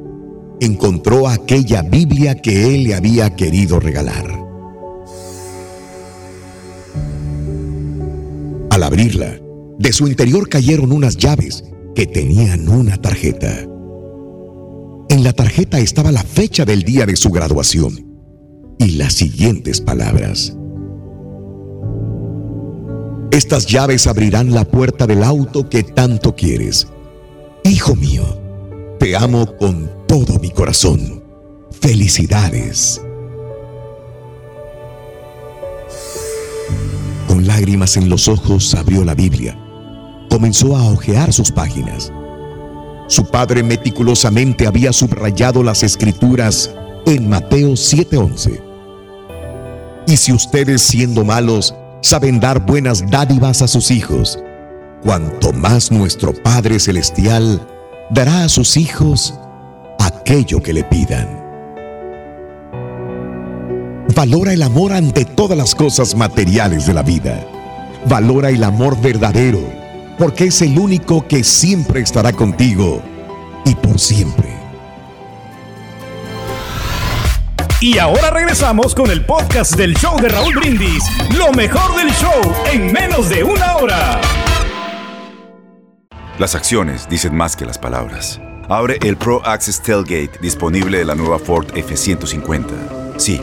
encontró 0.62 1.28
aquella 1.28 1.82
Biblia 1.82 2.36
que 2.36 2.74
él 2.74 2.86
le 2.86 2.96
había 2.96 3.36
querido 3.36 3.82
regalar. 3.82 4.32
Al 8.70 8.82
abrirla, 8.82 9.43
de 9.80 9.94
su 9.94 10.08
interior 10.08 10.50
cayeron 10.50 10.92
unas 10.92 11.18
llaves 11.18 11.64
que 11.96 12.06
tenían 12.06 12.68
una 12.70 12.98
tarjeta. 12.98 13.68
En 15.10 15.24
la 15.24 15.34
tarjeta 15.34 15.80
estaba 15.80 16.12
la 16.12 16.24
fecha 16.24 16.66
del 16.66 16.84
día 16.84 17.06
de 17.06 17.16
su 17.16 17.30
graduación 17.30 18.14
y 18.80 18.92
las 18.92 19.14
siguientes 19.14 19.82
palabras. 19.82 20.56
Estas 23.32 23.66
llaves 23.66 24.08
abrirán 24.08 24.54
la 24.54 24.66
puerta 24.66 25.08
del 25.08 25.24
auto 25.24 25.70
que 25.70 25.84
tanto 25.84 26.36
quieres. 26.36 26.88
Hijo 27.64 27.96
mío, 27.96 28.24
te 29.00 29.16
amo 29.16 29.58
con 29.58 29.90
todo 30.08 30.40
mi 30.40 30.52
corazón. 30.52 31.24
Felicidades. 31.72 33.02
Con 37.28 37.48
lágrimas 37.48 37.98
en 37.98 38.10
los 38.10 38.28
ojos 38.28 38.76
abrió 38.76 39.04
la 39.04 39.16
Biblia. 39.16 39.63
Comenzó 40.34 40.76
a 40.76 40.90
hojear 40.90 41.32
sus 41.32 41.52
páginas. 41.52 42.12
Su 43.06 43.24
padre 43.24 43.62
meticulosamente 43.62 44.66
había 44.66 44.92
subrayado 44.92 45.62
las 45.62 45.84
escrituras 45.84 46.72
en 47.06 47.30
Mateo 47.30 47.76
7:11. 47.76 48.60
Y 50.08 50.18
si 50.18 50.34
ustedes 50.34 50.82
siendo 50.82 51.24
malos 51.24 51.76
saben 52.02 52.40
dar 52.40 52.66
buenas 52.66 53.08
dádivas 53.12 53.62
a 53.62 53.68
sus 53.68 53.92
hijos, 53.92 54.40
cuanto 55.04 55.54
más 55.54 55.92
nuestro 55.92 56.34
Padre 56.34 56.80
Celestial 56.80 57.62
dará 58.10 58.46
a 58.46 58.50
sus 58.50 58.76
hijos 58.76 59.36
aquello 60.00 60.64
que 60.64 60.74
le 60.74 60.84
pidan. 60.84 61.28
Valora 64.16 64.52
el 64.52 64.64
amor 64.64 64.94
ante 64.94 65.26
todas 65.26 65.56
las 65.60 65.76
cosas 65.76 66.16
materiales 66.16 66.88
de 66.88 66.96
la 66.96 67.04
vida. 67.04 67.48
Valora 68.10 68.50
el 68.50 68.64
amor 68.64 69.00
verdadero, 69.00 69.83
porque 70.18 70.46
es 70.46 70.62
el 70.62 70.78
único 70.78 71.28
que 71.28 71.44
siempre 71.44 72.02
estará 72.02 72.34
contigo 72.34 73.02
y 73.66 73.76
por 73.76 74.00
siempre. 74.00 74.54
Y 77.84 77.98
ahora 77.98 78.30
regresamos 78.30 78.96
con 78.96 79.12
el 79.12 79.26
podcast 79.26 79.76
del 79.76 79.94
show 79.96 80.18
de 80.22 80.30
Raúl 80.30 80.56
Brindis. 80.56 81.04
Lo 81.38 81.52
mejor 81.52 81.96
del 81.98 82.10
show 82.14 82.42
en 82.72 82.94
menos 82.94 83.30
de 83.30 83.44
una 83.44 83.76
hora. 83.76 84.22
Las 86.40 86.56
acciones 86.56 87.10
dicen 87.10 87.36
más 87.36 87.58
que 87.58 87.66
las 87.66 87.78
palabras. 87.78 88.40
Abre 88.70 88.98
el 89.04 89.18
Pro 89.18 89.46
Access 89.46 89.82
Tailgate 89.82 90.40
disponible 90.42 90.98
de 91.00 91.06
la 91.06 91.14
nueva 91.14 91.40
Ford 91.40 91.68
F150. 91.74 93.18
Sí, 93.18 93.42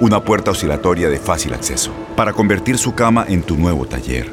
una 0.00 0.24
puerta 0.24 0.52
oscilatoria 0.52 1.10
de 1.10 1.18
fácil 1.18 1.52
acceso 1.52 1.92
para 2.16 2.32
convertir 2.32 2.78
su 2.78 2.94
cama 2.94 3.26
en 3.28 3.42
tu 3.42 3.56
nuevo 3.56 3.84
taller. 3.86 4.32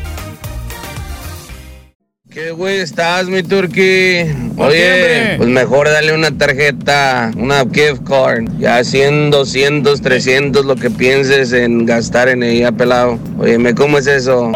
¿Qué 2.31 2.51
güey 2.51 2.79
estás, 2.79 3.25
mi 3.27 3.43
turqui? 3.43 4.23
¿Por 4.55 4.71
qué, 4.71 5.33
Oye, 5.33 5.37
pues 5.37 5.49
mejor 5.49 5.89
dale 5.89 6.13
una 6.13 6.31
tarjeta, 6.31 7.29
una 7.35 7.65
gift 7.65 8.07
card. 8.07 8.45
Ya 8.57 8.81
100, 8.83 9.31
200, 9.31 10.01
300, 10.01 10.65
lo 10.65 10.77
que 10.77 10.89
pienses 10.89 11.51
en 11.51 11.85
gastar 11.85 12.29
en 12.29 12.43
ella, 12.43 12.71
pelado. 12.71 13.19
Oye, 13.37 13.75
¿cómo 13.75 13.97
es 13.97 14.07
eso? 14.07 14.49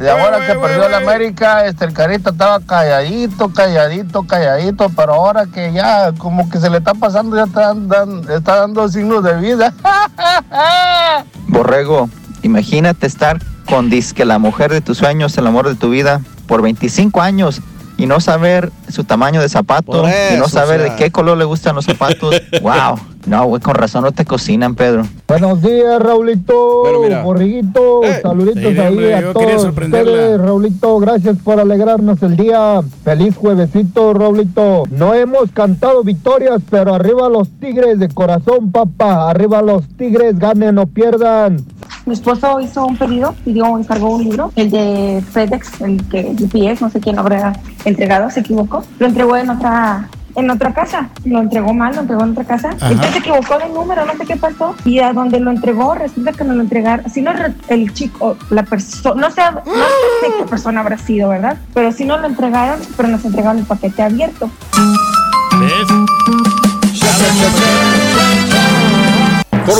Y 0.00 0.06
ahora 0.06 0.46
que 0.46 0.54
perdió 0.54 0.88
la 0.88 0.98
América, 0.98 1.66
este, 1.66 1.84
el 1.84 1.92
carito 1.92 2.30
estaba 2.30 2.60
calladito, 2.60 3.52
calladito, 3.52 4.22
calladito, 4.26 4.90
pero 4.96 5.12
ahora 5.14 5.44
que 5.52 5.70
ya 5.74 6.12
como 6.16 6.48
que 6.48 6.58
se 6.60 6.70
le 6.70 6.78
está 6.78 6.94
pasando, 6.94 7.36
ya 7.36 7.44
está, 7.44 7.74
dan- 7.74 8.22
está 8.30 8.56
dando 8.60 8.88
signos 8.88 9.22
de 9.22 9.34
vida. 9.34 9.74
Borrego, 11.48 12.08
imagínate 12.42 13.06
estar 13.06 13.40
con 13.66 13.90
disque 13.90 14.24
la 14.24 14.38
mujer 14.38 14.72
de 14.72 14.80
tus 14.80 14.98
sueños, 14.98 15.36
el 15.38 15.46
amor 15.46 15.68
de 15.68 15.74
tu 15.74 15.90
vida, 15.90 16.22
por 16.46 16.62
25 16.62 17.20
años 17.20 17.60
y 17.96 18.06
no 18.06 18.20
saber 18.20 18.72
su 18.88 19.04
tamaño 19.04 19.40
de 19.42 19.48
zapato 19.48 20.04
y 20.32 20.36
no 20.36 20.48
saber 20.48 20.80
o 20.80 20.84
sea. 20.84 20.92
de 20.92 20.96
qué 20.96 21.10
color 21.10 21.36
le 21.36 21.44
gustan 21.44 21.74
los 21.74 21.84
zapatos. 21.84 22.34
wow. 22.62 22.98
No, 23.28 23.44
güey, 23.46 23.60
con 23.60 23.74
razón 23.74 24.04
no 24.04 24.12
te 24.12 24.24
cocinan, 24.24 24.74
Pedro. 24.74 25.02
Buenos 25.26 25.60
días, 25.60 26.00
Raulito. 26.00 26.82
mira. 27.02 27.22
Borriguito, 27.22 28.00
saluditos 28.22 28.62
Sí, 28.72 28.78
ahí 28.80 28.88
hombre, 28.88 29.14
a 29.14 29.32
todos 29.34 29.62
sorprenderla. 29.62 30.12
ustedes, 30.12 30.40
Raulito. 30.40 30.98
Gracias 30.98 31.36
por 31.44 31.60
alegrarnos 31.60 32.22
el 32.22 32.36
día. 32.36 32.80
Feliz 33.04 33.36
juevesito, 33.36 34.14
Raulito. 34.14 34.84
No 34.90 35.12
hemos 35.12 35.50
cantado 35.52 36.02
victorias, 36.02 36.62
pero 36.70 36.94
arriba 36.94 37.28
los 37.28 37.48
tigres 37.60 37.98
de 37.98 38.08
corazón, 38.08 38.72
papá. 38.72 39.28
Arriba 39.28 39.60
los 39.60 39.86
tigres, 39.98 40.38
ganen 40.38 40.78
o 40.78 40.86
pierdan. 40.86 41.58
Mi 42.06 42.14
esposo 42.14 42.58
hizo 42.60 42.86
un 42.86 42.96
pedido, 42.96 43.34
pidió, 43.44 43.76
encargó 43.76 44.14
un 44.14 44.24
libro, 44.24 44.50
el 44.56 44.70
de 44.70 45.22
FedEx, 45.30 45.80
el 45.82 46.02
que 46.08 46.34
UPS, 46.42 46.80
no 46.80 46.88
sé 46.88 47.00
quién 47.00 47.16
lo 47.16 47.20
habrá 47.22 47.52
entregado, 47.84 48.30
se 48.30 48.40
equivocó. 48.40 48.82
Lo 48.98 49.06
entregó 49.06 49.36
en 49.36 49.50
otra 49.50 50.08
en 50.38 50.50
otra 50.50 50.72
casa, 50.72 51.08
lo 51.24 51.40
entregó 51.40 51.74
mal, 51.74 51.94
lo 51.94 52.02
entregó 52.02 52.24
en 52.24 52.30
otra 52.32 52.44
casa. 52.44 52.70
Ajá. 52.70 52.90
Entonces 52.90 53.12
se 53.12 53.18
equivocó 53.18 53.58
de 53.58 53.68
número, 53.68 54.04
no 54.06 54.16
sé 54.16 54.24
qué 54.26 54.36
pasó. 54.36 54.74
Y 54.84 55.00
a 55.00 55.12
donde 55.12 55.40
lo 55.40 55.50
entregó, 55.50 55.94
resulta 55.94 56.32
que 56.32 56.44
no 56.44 56.54
lo 56.54 56.62
entregaron. 56.62 57.10
Si 57.10 57.22
no, 57.22 57.32
el 57.68 57.92
chico, 57.92 58.36
la 58.50 58.62
persona, 58.62 59.20
no 59.20 59.30
sé, 59.30 59.42
no 59.52 59.62
sé 59.64 60.32
qué 60.38 60.44
persona 60.48 60.80
habrá 60.80 60.98
sido, 60.98 61.28
¿verdad? 61.28 61.56
Pero 61.74 61.92
si 61.92 62.04
no 62.04 62.18
lo 62.18 62.26
entregaron, 62.26 62.80
pero 62.96 63.08
nos 63.08 63.24
entregaron 63.24 63.58
el 63.58 63.64
paquete 63.64 64.02
abierto. 64.02 64.50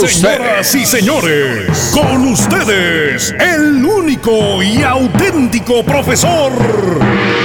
Señoras 0.07 0.75
y 0.75 0.85
señores, 0.85 1.93
con 1.95 2.29
ustedes, 2.29 3.35
el 3.41 3.85
único 3.85 4.63
y 4.63 4.83
auténtico 4.83 5.83
profesor. 5.83 6.53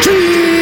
Buen 0.03 0.52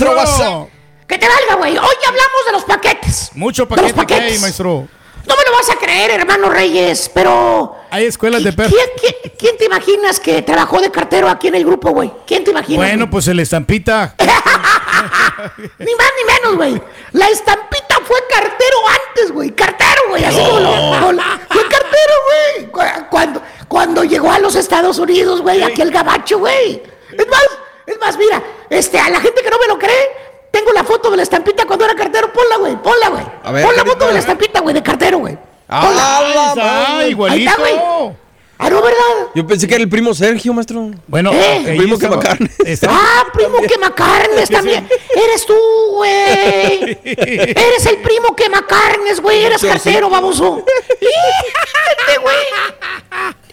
maestro, 0.00 0.16
WhatsApp. 0.16 0.68
Que 1.06 1.18
te 1.18 1.28
valga, 1.28 1.54
güey. 1.56 1.72
Hoy 1.76 1.94
hablamos 2.06 2.46
de 2.46 2.52
los 2.52 2.64
paquetes. 2.64 3.30
Mucho 3.34 3.66
De 3.66 3.76
los 3.82 3.92
paquete 3.92 4.06
que 4.06 4.14
hay, 4.14 4.20
paquetes. 4.20 4.40
maestro. 4.40 4.88
No 5.26 5.36
me 5.36 5.42
lo 5.44 5.52
vas 5.52 5.70
a 5.70 5.76
creer, 5.76 6.10
hermano 6.10 6.48
Reyes, 6.50 7.08
pero... 7.14 7.76
Hay 7.90 8.06
escuelas 8.06 8.42
de 8.42 8.52
perros. 8.52 8.72
¿Quién, 8.72 8.88
quién- 9.00 9.32
quién 9.38 9.56
te 9.56 9.66
imaginas 9.66 10.18
que 10.18 10.42
trabajó 10.42 10.80
de 10.80 10.90
cartero 10.90 11.28
aquí 11.28 11.46
en 11.48 11.54
el 11.54 11.64
grupo, 11.64 11.90
güey? 11.90 12.12
¿Quién 12.26 12.42
te 12.42 12.50
imaginas? 12.50 12.78
Bueno, 12.88 13.08
pues 13.08 13.28
el 13.28 13.38
estampita. 13.38 14.16
Ni 15.78 15.94
más 15.94 16.10
ni 16.16 16.32
menos, 16.34 16.56
güey. 16.56 16.82
La 17.12 17.28
estampita 17.28 17.96
fue 18.04 18.16
cartero 18.28 18.76
antes, 19.08 19.32
güey. 19.32 19.50
Cartero, 19.50 20.02
güey. 20.08 20.24
Así 20.24 20.38
como 20.38 20.58
lo- 20.60 21.22
Fue 21.50 21.62
cartero, 21.68 22.14
güey. 22.56 22.66
Cu- 22.70 23.06
Cuando, 23.10 23.42
cuando 23.68 24.04
llegó 24.04 24.30
a 24.32 24.38
los 24.38 24.54
Estados 24.56 24.98
Unidos, 24.98 25.40
güey, 25.42 25.62
aquí 25.62 25.82
el 25.82 25.90
gabacho, 25.90 26.38
güey. 26.38 26.82
Es 27.16 27.26
más, 27.28 27.42
es 27.86 27.98
más, 27.98 28.16
mira, 28.16 28.42
este, 28.70 28.98
a 28.98 29.08
la 29.10 29.20
gente 29.20 29.42
que 29.42 29.50
no 29.50 29.58
me 29.58 29.66
lo 29.66 29.78
cree, 29.78 30.10
tengo 30.50 30.72
la 30.72 30.84
foto 30.84 31.10
de 31.10 31.16
la 31.16 31.22
estampita 31.22 31.64
cuando 31.66 31.84
era 31.84 31.94
cartero. 31.94 32.32
Ponla, 32.32 32.56
güey. 32.56 32.76
Ponla, 32.76 33.08
güey. 33.08 33.24
A 33.42 33.52
ver, 33.52 33.64
Pon 33.64 33.76
la 33.76 33.84
¿qué 33.84 33.90
foto 33.90 34.06
de 34.06 34.12
la 34.12 34.18
estampita, 34.18 34.60
güey, 34.60 34.74
de 34.74 34.82
cartero, 34.82 35.18
güey. 35.18 35.38
Ah, 35.68 36.52
la 36.56 36.62
madre. 36.62 37.16
Ahí 37.30 37.44
está, 37.46 37.56
güey. 37.58 37.74
Ah, 38.58 38.70
no, 38.70 38.80
¿verdad? 38.80 39.28
Yo 39.34 39.44
pensé 39.44 39.66
que 39.66 39.74
era 39.74 39.82
el 39.82 39.88
primo 39.88 40.14
Sergio, 40.14 40.52
maestro. 40.52 40.92
Bueno, 41.08 41.32
¿Eh? 41.32 41.64
el 41.66 41.76
primo 41.78 41.98
que 41.98 42.08
macarne. 42.08 42.48
Ah, 42.86 43.24
primo 43.32 43.58
quemacarnes 43.62 44.48
también. 44.50 44.88
Eres 45.16 45.46
tú, 45.46 45.56
güey. 45.94 47.00
Eres 47.04 47.86
el 47.86 47.96
primo 48.02 48.36
quemacarnes, 48.36 49.20
güey. 49.20 49.42
Eres 49.46 49.62
cartero, 49.62 50.08
baboso. 50.08 50.64
Este 51.00 52.18
güey. 52.22 52.36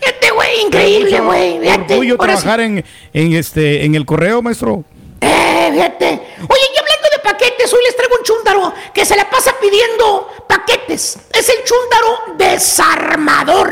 Este 0.01 0.31
güey, 0.31 0.61
increíble, 0.61 1.19
güey. 1.19 1.67
Orgullo 1.69 2.15
Ahora 2.19 2.35
sí. 2.35 2.41
trabajar 2.43 2.59
en, 2.61 2.85
en, 3.13 3.33
este, 3.33 3.85
en 3.85 3.95
el 3.95 4.05
correo, 4.05 4.41
maestro. 4.41 4.83
Eh, 5.21 5.69
fíjate. 5.73 6.05
Oye, 6.07 6.61
y 6.73 6.77
hablando 6.79 7.07
de 7.11 7.19
paquetes, 7.23 7.73
hoy 7.73 7.79
les 7.85 7.95
traigo 7.95 8.15
un 8.17 8.23
chúntaro 8.23 8.73
que 8.93 9.05
se 9.05 9.15
la 9.15 9.29
pasa 9.29 9.53
pidiendo 9.61 10.29
paquetes. 10.47 11.17
Es 11.33 11.49
el 11.49 11.57
chúntaro 11.65 12.35
desarmador. 12.37 13.71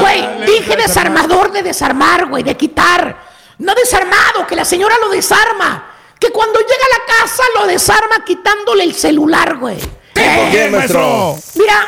Güey, 0.00 0.46
dije 0.46 0.76
desarmador 0.76 1.52
de 1.52 1.62
desarmar, 1.62 2.26
güey, 2.26 2.42
de 2.42 2.56
quitar. 2.56 3.30
No 3.58 3.74
desarmado, 3.74 4.46
que 4.46 4.56
la 4.56 4.64
señora 4.64 4.96
lo 4.98 5.10
desarma. 5.10 5.90
Que 6.18 6.30
cuando 6.30 6.58
llega 6.60 6.72
a 6.72 6.98
la 6.98 7.20
casa 7.20 7.42
lo 7.60 7.66
desarma 7.66 8.24
quitándole 8.24 8.84
el 8.84 8.94
celular, 8.94 9.56
güey. 9.58 9.76
Eh, 10.14 10.48
quién, 10.50 10.72
maestro? 10.72 11.36
Mira, 11.54 11.86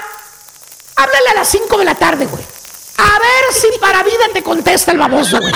háblale 0.96 1.28
a 1.30 1.34
las 1.34 1.48
5 1.48 1.78
de 1.78 1.84
la 1.84 1.94
tarde, 1.94 2.26
güey. 2.26 2.42
A 2.96 3.18
ver 3.18 3.52
si 3.52 3.78
para 3.78 4.02
vida 4.02 4.28
te 4.32 4.42
contesta 4.42 4.92
el 4.92 4.98
baboso, 4.98 5.38
güey. 5.40 5.52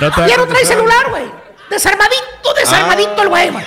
No 0.00 0.26
Ya 0.26 0.36
no 0.36 0.46
trae 0.46 0.64
celular, 0.64 1.10
güey. 1.10 1.24
Desarmadito, 1.70 2.54
desarmadito 2.56 3.22
el 3.22 3.28
güey, 3.28 3.50
güey. 3.50 3.64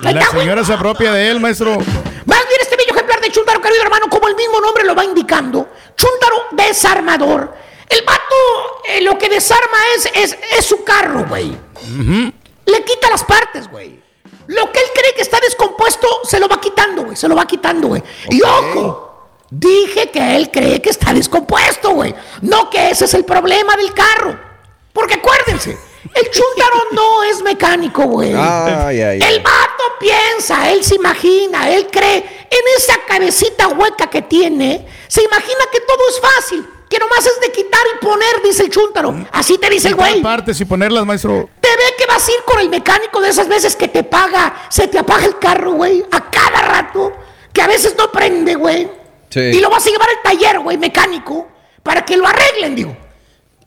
La 0.00 0.10
está, 0.10 0.30
señora 0.30 0.64
se 0.64 0.72
apropia 0.72 1.12
de 1.12 1.30
él, 1.30 1.40
maestro. 1.40 1.76
Más 1.76 2.48
bien 2.48 2.60
este 2.60 2.76
bello 2.76 2.92
ejemplar 2.92 3.20
de 3.20 3.30
Chuntaro, 3.30 3.60
querido 3.60 3.82
hermano, 3.82 4.08
como 4.08 4.28
el 4.28 4.34
mismo 4.34 4.60
nombre 4.60 4.84
lo 4.84 4.94
va 4.94 5.04
indicando. 5.04 5.68
Chuntaro 5.96 6.46
desarmador. 6.52 7.54
El 7.88 8.04
vato 8.04 8.34
eh, 8.84 9.00
lo 9.02 9.18
que 9.18 9.28
desarma 9.28 9.78
es, 9.96 10.10
es, 10.14 10.38
es 10.56 10.64
su 10.64 10.84
carro, 10.84 11.26
güey. 11.28 11.56
Le 12.64 12.84
quita 12.84 13.10
las 13.10 13.24
partes, 13.24 13.68
güey. 13.68 14.00
Lo 14.46 14.72
que 14.72 14.80
él 14.80 14.86
cree 14.94 15.14
que 15.14 15.22
está 15.22 15.38
descompuesto, 15.40 16.08
se 16.24 16.40
lo 16.40 16.48
va 16.48 16.60
quitando, 16.60 17.02
güey. 17.02 17.16
Se 17.16 17.28
lo 17.28 17.36
va 17.36 17.46
quitando, 17.46 17.88
güey. 17.88 18.02
Y 18.30 18.42
ojo, 18.42 19.09
dije 19.50 20.10
que 20.10 20.36
él 20.36 20.50
cree 20.50 20.80
que 20.80 20.90
está 20.90 21.12
descompuesto, 21.12 21.90
güey. 21.90 22.14
No 22.42 22.70
que 22.70 22.90
ese 22.90 23.04
es 23.04 23.14
el 23.14 23.24
problema 23.24 23.76
del 23.76 23.92
carro. 23.92 24.38
Porque 24.92 25.14
acuérdense, 25.14 25.76
el 26.14 26.30
Chuntaro 26.30 26.84
no 26.92 27.22
es 27.24 27.42
mecánico, 27.42 28.04
güey. 28.04 28.32
Ay, 28.34 29.00
ay, 29.00 29.00
ay. 29.00 29.22
El 29.22 29.40
vato 29.40 29.84
piensa, 29.98 30.70
él 30.70 30.82
se 30.84 30.96
imagina, 30.96 31.70
él 31.70 31.88
cree 31.90 32.16
en 32.50 32.60
esa 32.76 32.94
cabecita 33.06 33.68
hueca 33.68 34.08
que 34.08 34.22
tiene, 34.22 34.86
se 35.06 35.22
imagina 35.22 35.60
que 35.70 35.80
todo 35.80 35.98
es 36.08 36.20
fácil, 36.20 36.66
que 36.88 36.98
nomás 36.98 37.24
es 37.24 37.40
de 37.40 37.52
quitar 37.52 37.80
y 37.94 38.04
poner, 38.04 38.42
dice 38.42 38.64
el 38.64 38.70
chúntaro. 38.70 39.14
Así 39.30 39.58
te 39.58 39.70
dice 39.70 39.88
el 39.88 39.94
güey. 39.94 40.22
partes 40.22 40.60
y 40.60 40.64
ponerlas, 40.64 41.06
maestro. 41.06 41.48
Te 41.60 41.68
ve 41.68 41.94
que 41.96 42.06
vas 42.06 42.26
a 42.26 42.32
ir 42.32 42.42
con 42.44 42.58
el 42.58 42.68
mecánico 42.68 43.20
de 43.20 43.28
esas 43.28 43.46
veces 43.46 43.76
que 43.76 43.88
te 43.88 44.02
paga, 44.02 44.66
se 44.68 44.88
te 44.88 44.98
apaga 44.98 45.26
el 45.26 45.38
carro, 45.38 45.72
güey, 45.72 46.04
a 46.10 46.30
cada 46.30 46.62
rato, 46.62 47.12
que 47.52 47.62
a 47.62 47.68
veces 47.68 47.94
no 47.96 48.10
prende, 48.10 48.54
güey. 48.56 48.99
Sí. 49.30 49.40
Y 49.40 49.60
lo 49.60 49.70
vas 49.70 49.86
a 49.86 49.90
llevar 49.90 50.08
al 50.08 50.22
taller, 50.22 50.58
güey, 50.58 50.76
mecánico, 50.76 51.48
para 51.82 52.04
que 52.04 52.16
lo 52.16 52.26
arreglen, 52.26 52.74
digo. 52.74 52.96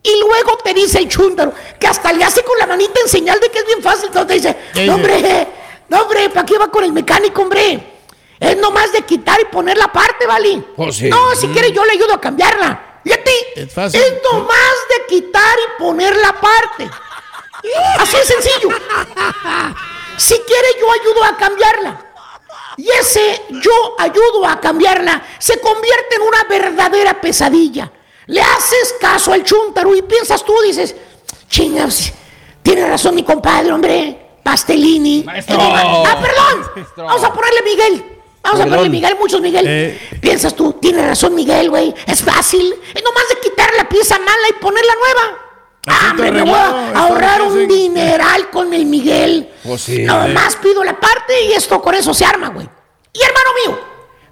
Y 0.04 0.20
luego 0.20 0.58
te 0.58 0.74
dice 0.74 1.00
el 1.00 1.08
chúntaro, 1.08 1.54
que 1.80 1.88
hasta 1.88 2.12
le 2.12 2.24
hace 2.24 2.44
con 2.44 2.58
la 2.60 2.68
manita 2.68 3.00
en 3.02 3.08
señal 3.08 3.40
de 3.40 3.50
que 3.50 3.60
es 3.60 3.66
bien 3.66 3.82
fácil. 3.82 4.08
Entonces 4.08 4.28
te 4.28 4.34
dice, 4.34 4.58
¿Qué 4.74 4.86
no, 4.86 4.96
hombre, 4.96 5.48
no, 5.88 6.02
hombre, 6.02 6.30
¿para 6.30 6.46
qué 6.46 6.58
va 6.58 6.70
con 6.70 6.84
el 6.84 6.92
mecánico, 6.92 7.42
hombre? 7.42 7.92
Es 8.40 8.58
nomás 8.58 8.92
de 8.92 9.04
quitar 9.04 9.40
y 9.40 9.46
poner 9.46 9.78
la 9.78 9.88
parte, 9.92 10.28
¿vale? 10.28 10.62
Oh, 10.76 10.92
sí. 10.92 11.08
No, 11.10 11.34
si 11.36 11.48
quiere 11.48 11.72
yo 11.72 11.86
le 11.86 11.94
ayudo 11.94 12.14
a 12.16 12.20
cambiarla. 12.20 13.00
Y 13.06 13.12
a 13.14 13.24
ti, 13.24 13.32
Es 13.56 13.74
fácil. 13.74 14.02
es 14.02 14.14
nomás 14.32 14.76
de 14.90 15.06
quitar 15.16 15.58
y 15.60 15.82
poner 15.82 16.16
la 16.18 16.34
parte. 16.34 16.90
Así 18.00 18.18
es 18.18 18.28
sencillo. 18.28 18.70
Si 20.18 20.34
quiere 20.40 20.68
yo 20.80 20.92
ayudo 20.92 21.24
a 21.24 21.38
cambiarla. 21.38 22.13
Y 22.78 22.90
ese 22.90 23.42
yo 23.50 23.96
ayudo 23.98 24.46
a 24.48 24.60
cambiarla 24.60 25.22
se 25.40 25.60
convierte 25.60 26.16
en 26.16 26.22
una 26.22 26.44
verdadera 26.46 27.20
pesadilla. 27.20 27.92
Le 28.28 28.42
haces 28.42 28.96
caso 29.00 29.34
al 29.34 29.44
chúntaro 29.44 29.94
y 29.96 30.02
piensas 30.02 30.44
tú, 30.46 30.54
dices, 30.66 30.96
chingas, 31.50 32.14
tiene 32.62 32.88
razón 32.88 33.16
mi 33.16 33.24
compadre, 33.24 33.72
hombre, 33.72 34.24
Pastelini. 34.44 35.24
Maestro. 35.24 35.58
Ah, 35.60 36.20
perdón. 36.22 36.86
Vamos 36.98 37.24
a 37.24 37.34
ponerle 37.34 37.62
Miguel. 37.64 38.20
Vamos 38.44 38.60
a 38.60 38.64
ponerle 38.66 38.90
Miguel, 38.90 39.16
muchos 39.20 39.42
Miguel. 39.42 39.66
Eh. 39.68 40.18
Piensas 40.22 40.54
tú, 40.54 40.74
tiene 40.74 41.06
razón 41.08 41.34
Miguel, 41.34 41.70
güey. 41.70 41.94
Es 42.06 42.22
fácil. 42.22 42.74
Es 42.94 43.04
nomás 43.04 43.30
de 43.30 43.40
quitar 43.40 43.70
la 43.78 43.88
pieza 43.88 44.20
mala 44.20 44.50
y 44.50 44.54
poner 44.62 44.84
la 44.86 44.96
nueva. 44.96 45.40
Ah, 45.88 46.14
me 46.14 46.32
voy 46.42 46.50
a 46.52 46.92
ahorrar 46.96 47.42
un 47.42 47.68
dineral 47.68 48.50
con 48.50 48.74
el 48.74 48.86
Miguel. 48.86 49.54
Pues 49.64 49.82
sí. 49.82 50.04
Nomás 50.04 50.56
pido 50.58 50.84
la 50.84 50.98
parte 51.00 51.44
y 51.44 51.54
esto 51.54 51.82
con 51.82 51.94
eso 51.96 52.14
se 52.14 52.26
arma, 52.26 52.50
güey. 52.50 52.68
Y 53.12 53.22
hermano 53.22 53.50
mío, 53.66 53.80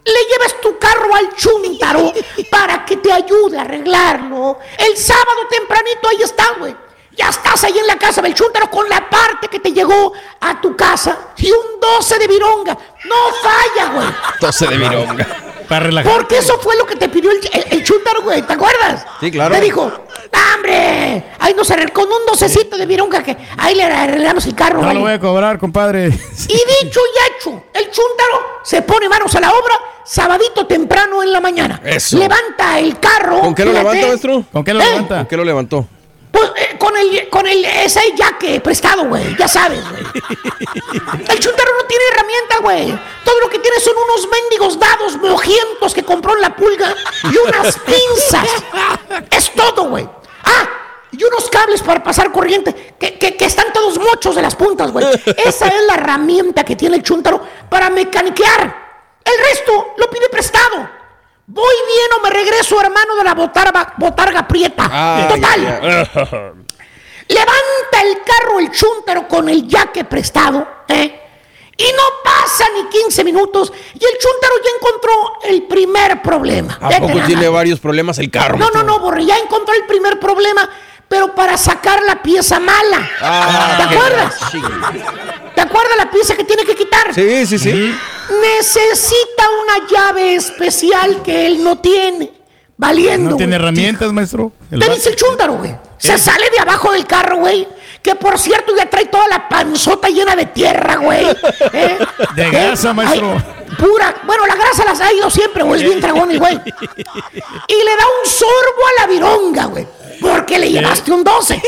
le 0.05 0.23
llevas 0.31 0.61
tu 0.61 0.77
carro 0.79 1.13
al 1.13 1.35
chúntaro 1.35 2.13
para 2.51 2.85
que 2.85 2.97
te 2.97 3.11
ayude 3.11 3.57
a 3.57 3.61
arreglarlo. 3.61 4.59
El 4.77 4.97
sábado 4.97 5.47
tempranito 5.49 6.07
ahí 6.09 6.21
está, 6.23 6.45
güey. 6.57 6.75
Ya 7.17 7.27
estás 7.27 7.63
ahí 7.65 7.77
en 7.77 7.87
la 7.87 7.97
casa 7.97 8.21
del 8.21 8.33
chúntaro 8.33 8.71
con 8.71 8.87
la 8.87 9.09
parte 9.09 9.49
que 9.49 9.59
te 9.59 9.73
llegó 9.73 10.13
a 10.39 10.61
tu 10.61 10.75
casa 10.77 11.33
y 11.37 11.51
un 11.51 11.79
12 11.81 12.17
de 12.17 12.27
vironga. 12.27 12.77
No 13.03 13.15
falla, 13.43 13.91
güey. 13.93 14.07
12 14.39 14.67
de 14.67 14.77
vironga. 14.77 15.50
Para 15.71 15.85
relajar. 15.85 16.11
Porque 16.11 16.37
eso 16.37 16.59
fue 16.59 16.75
lo 16.75 16.85
que 16.85 16.97
te 16.97 17.07
pidió 17.07 17.31
el, 17.31 17.39
el, 17.71 17.85
güey. 18.25 18.41
¿Te 18.41 18.51
acuerdas? 18.51 19.05
Sí, 19.21 19.31
claro. 19.31 19.55
Te 19.55 19.61
dijo, 19.61 19.89
¡Ah, 20.33 20.55
¡Hombre! 20.55 21.23
Ahí 21.39 21.53
no 21.55 21.63
se 21.63 21.73
arre- 21.75 21.93
con 21.93 22.03
un 22.03 22.25
docecito 22.27 22.75
de 22.77 22.85
virunga 22.85 23.23
que 23.23 23.37
ahí 23.57 23.73
le 23.75 23.83
arreglamos 23.85 24.45
el 24.47 24.53
carro, 24.53 24.81
No 24.81 24.87
vale. 24.87 24.95
lo 24.99 25.05
voy 25.05 25.13
a 25.13 25.19
cobrar, 25.19 25.57
compadre. 25.59 26.07
Y 26.07 26.11
dicho 26.83 26.99
y 26.99 27.37
hecho, 27.37 27.63
el 27.73 27.85
chúntaro 27.85 28.59
se 28.63 28.81
pone 28.81 29.07
manos 29.07 29.33
a 29.33 29.39
la 29.39 29.49
obra 29.51 29.75
sabadito 30.03 30.67
temprano 30.67 31.23
en 31.23 31.31
la 31.31 31.39
mañana. 31.39 31.79
Eso. 31.85 32.17
Levanta 32.17 32.77
el 32.77 32.99
carro. 32.99 33.39
¿Con 33.39 33.55
qué 33.55 33.63
lo 33.63 33.71
fíjate. 33.71 33.87
levanta, 33.95 34.07
maestro? 34.09 34.43
¿Con 34.51 34.63
qué 34.65 34.73
lo 34.73 34.81
¿Eh? 34.81 34.85
levanta? 34.85 35.17
¿Con 35.19 35.25
qué 35.27 35.37
lo 35.37 35.43
levantó? 35.45 35.87
Pues 36.31 36.49
eh, 36.55 36.77
con 36.79 36.95
el, 36.95 37.29
con 37.29 37.45
el, 37.45 37.63
ese 37.65 38.01
yaque 38.15 38.61
prestado, 38.61 39.05
güey. 39.05 39.35
Ya 39.37 39.47
sabes, 39.47 39.81
güey. 39.89 40.03
El 41.27 41.39
chúntaro 41.39 41.71
no 41.77 41.85
tiene 41.87 42.03
herramienta, 42.11 42.57
güey. 42.61 42.99
Todo 43.25 43.39
lo 43.41 43.49
que 43.49 43.59
tiene 43.59 43.79
son 43.79 43.93
unos 43.97 44.27
mendigos 44.29 44.79
dados 44.79 45.17
mojientos 45.17 45.93
que 45.93 46.03
compró 46.03 46.33
en 46.35 46.41
la 46.41 46.55
pulga 46.55 46.95
y 47.23 47.37
unas 47.37 47.77
pinzas. 47.79 48.47
Es 49.29 49.51
todo, 49.53 49.89
güey. 49.89 50.07
Ah, 50.43 50.69
y 51.11 51.21
unos 51.23 51.49
cables 51.49 51.81
para 51.81 52.01
pasar 52.01 52.31
corriente 52.31 52.95
que, 52.97 53.17
que- 53.17 53.35
que 53.35 53.45
están 53.45 53.73
todos 53.73 53.99
mochos 53.99 54.33
de 54.35 54.41
las 54.41 54.55
puntas, 54.55 54.91
güey. 54.91 55.05
Esa 55.45 55.67
es 55.67 55.83
la 55.85 55.95
herramienta 55.95 56.63
que 56.63 56.75
tiene 56.77 56.95
el 56.95 57.03
chúntaro 57.03 57.41
para 57.69 57.89
mecaniquear. 57.89 58.81
El 59.23 59.33
resto 59.49 59.93
lo 59.97 60.09
pide 60.09 60.29
prestado. 60.29 61.00
Voy 61.47 61.75
bien 61.87 62.07
o 62.17 62.23
me 62.23 62.29
regreso, 62.29 62.79
hermano 62.79 63.15
de 63.15 63.23
la 63.23 63.33
botarga, 63.33 63.93
botarga 63.97 64.47
prieta. 64.47 64.83
Total. 65.29 65.61
Levanta 67.27 68.01
el 68.03 68.17
carro 68.23 68.59
el 68.59 68.71
chúntaro 68.71 69.27
con 69.27 69.47
el 69.49 69.67
yaque 69.67 70.03
prestado, 70.03 70.67
¿eh? 70.87 71.17
Y 71.77 71.83
no 71.93 72.03
pasa 72.23 72.65
ni 72.75 72.87
15 72.89 73.23
minutos 73.23 73.71
y 73.93 74.05
el 74.05 74.17
chúntaro 74.19 74.53
ya 74.63 74.69
encontró 74.77 75.11
el 75.45 75.63
primer 75.63 76.21
problema. 76.21 76.77
¿A 76.79 76.89
poco 76.89 77.19
tiene 77.25 77.47
varios 77.47 77.79
problemas 77.79 78.19
el 78.19 78.29
carro? 78.29 78.57
No, 78.57 78.69
no, 78.69 78.83
no, 78.83 78.99
Borre, 78.99 79.25
ya 79.25 79.37
encontró 79.37 79.73
el 79.73 79.85
primer 79.85 80.19
problema, 80.19 80.69
pero 81.11 81.35
para 81.35 81.57
sacar 81.57 82.01
la 82.03 82.23
pieza 82.23 82.57
mala. 82.61 83.11
Ah, 83.19 83.75
¿Te 83.75 83.83
acuerdas? 83.83 84.35
¿Te 85.53 85.59
acuerdas 85.59 85.97
la 85.97 86.09
pieza 86.09 86.37
que 86.37 86.45
tiene 86.45 86.63
que 86.63 86.73
quitar? 86.73 87.13
Sí, 87.13 87.45
sí, 87.45 87.59
sí. 87.59 87.93
Necesita 88.41 89.43
una 89.61 89.87
llave 89.89 90.35
especial 90.35 91.21
que 91.21 91.47
él 91.47 91.61
no 91.61 91.79
tiene. 91.79 92.31
Valiendo. 92.77 93.31
¿No 93.31 93.35
tiene 93.35 93.57
herramientas, 93.57 94.13
maestro? 94.13 94.53
El 94.71 94.79
Te 94.79 94.89
dice 94.89 95.09
el 95.09 95.17
chúntaro, 95.17 95.57
güey. 95.57 95.75
Se 95.97 96.17
sale 96.17 96.49
de 96.49 96.59
abajo 96.59 96.93
del 96.93 97.05
carro, 97.05 97.39
güey. 97.39 97.67
Que 98.01 98.15
por 98.15 98.39
cierto 98.39 98.75
ya 98.75 98.89
trae 98.89 99.05
toda 99.05 99.27
la 99.27 99.47
panzota 99.47 100.09
llena 100.09 100.35
de 100.35 100.47
tierra, 100.47 100.95
güey. 100.95 101.25
¿Eh? 101.73 101.97
De 102.35 102.43
¿Eh? 102.43 102.49
grasa, 102.49 102.93
maestro. 102.93 103.33
Ay, 103.33 103.75
pura. 103.77 104.15
Bueno, 104.23 104.45
la 104.47 104.55
grasa 104.55 104.83
las 104.85 104.99
ha 105.01 105.13
ido 105.13 105.29
siempre, 105.29 105.63
güey. 105.63 105.81
Es 105.81 105.87
bien 105.87 106.01
dragón 106.01 106.35
güey. 106.37 106.55
Y 106.55 107.83
le 107.83 107.95
da 107.95 108.05
un 108.21 108.29
sorbo 108.29 108.81
a 108.87 109.01
la 109.01 109.07
vironga, 109.07 109.65
güey. 109.65 109.87
Porque 110.19 110.57
le 110.59 110.71
llevaste 110.71 111.11
un 111.11 111.23
12. 111.23 111.61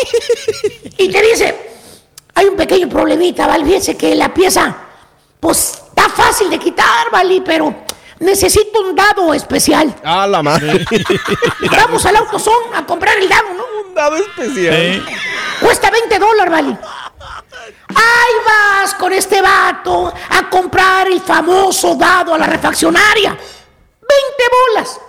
Y 0.98 1.10
te 1.10 1.22
dice, 1.22 1.72
hay 2.36 2.46
un 2.46 2.56
pequeño 2.56 2.88
problemita, 2.90 3.48
¿vale? 3.48 3.66
Fíjese 3.66 3.98
que 3.98 4.16
la 4.16 4.34
pieza, 4.34 4.76
pues, 5.40 5.82
está 5.88 6.10
fácil 6.10 6.50
de 6.50 6.60
quitar, 6.60 7.10
¿vale? 7.12 7.42
Pero 7.46 7.74
necesito 8.20 8.82
un 8.82 8.96
dado 8.96 9.34
especial. 9.34 9.94
Ah, 10.04 10.28
la 10.28 10.42
madre. 10.44 10.86
Vamos 11.72 12.06
al 12.06 12.16
AutoZone 12.18 12.76
a 12.76 12.86
comprar 12.86 13.18
el 13.18 13.30
dado, 13.30 13.54
¿no? 13.54 13.64
Un 13.88 13.94
dado 13.94 14.18
especial. 14.18 15.06
Cuesta 15.60 15.90
20 15.90 16.20
dólares, 16.20 16.52
¿vale? 16.52 16.78
Ahí 17.90 18.34
vas 18.46 18.94
con 18.96 19.14
este 19.14 19.42
vato 19.42 20.14
a 20.30 20.50
comprar 20.50 21.08
el 21.08 21.22
famoso 21.22 21.96
dado 21.96 22.34
a 22.34 22.38
la 22.38 22.48
refaccionaria. 22.48 23.30
20 23.32 23.44
bolas. 24.72 25.00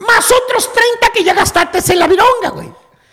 Más 0.00 0.30
otros 0.32 0.72
30 0.72 1.08
que 1.14 1.24
ya 1.24 1.34
gastaste 1.34 1.92
en 1.92 1.98
la 1.98 2.06
vironga, 2.06 2.50
güey. 2.50 2.68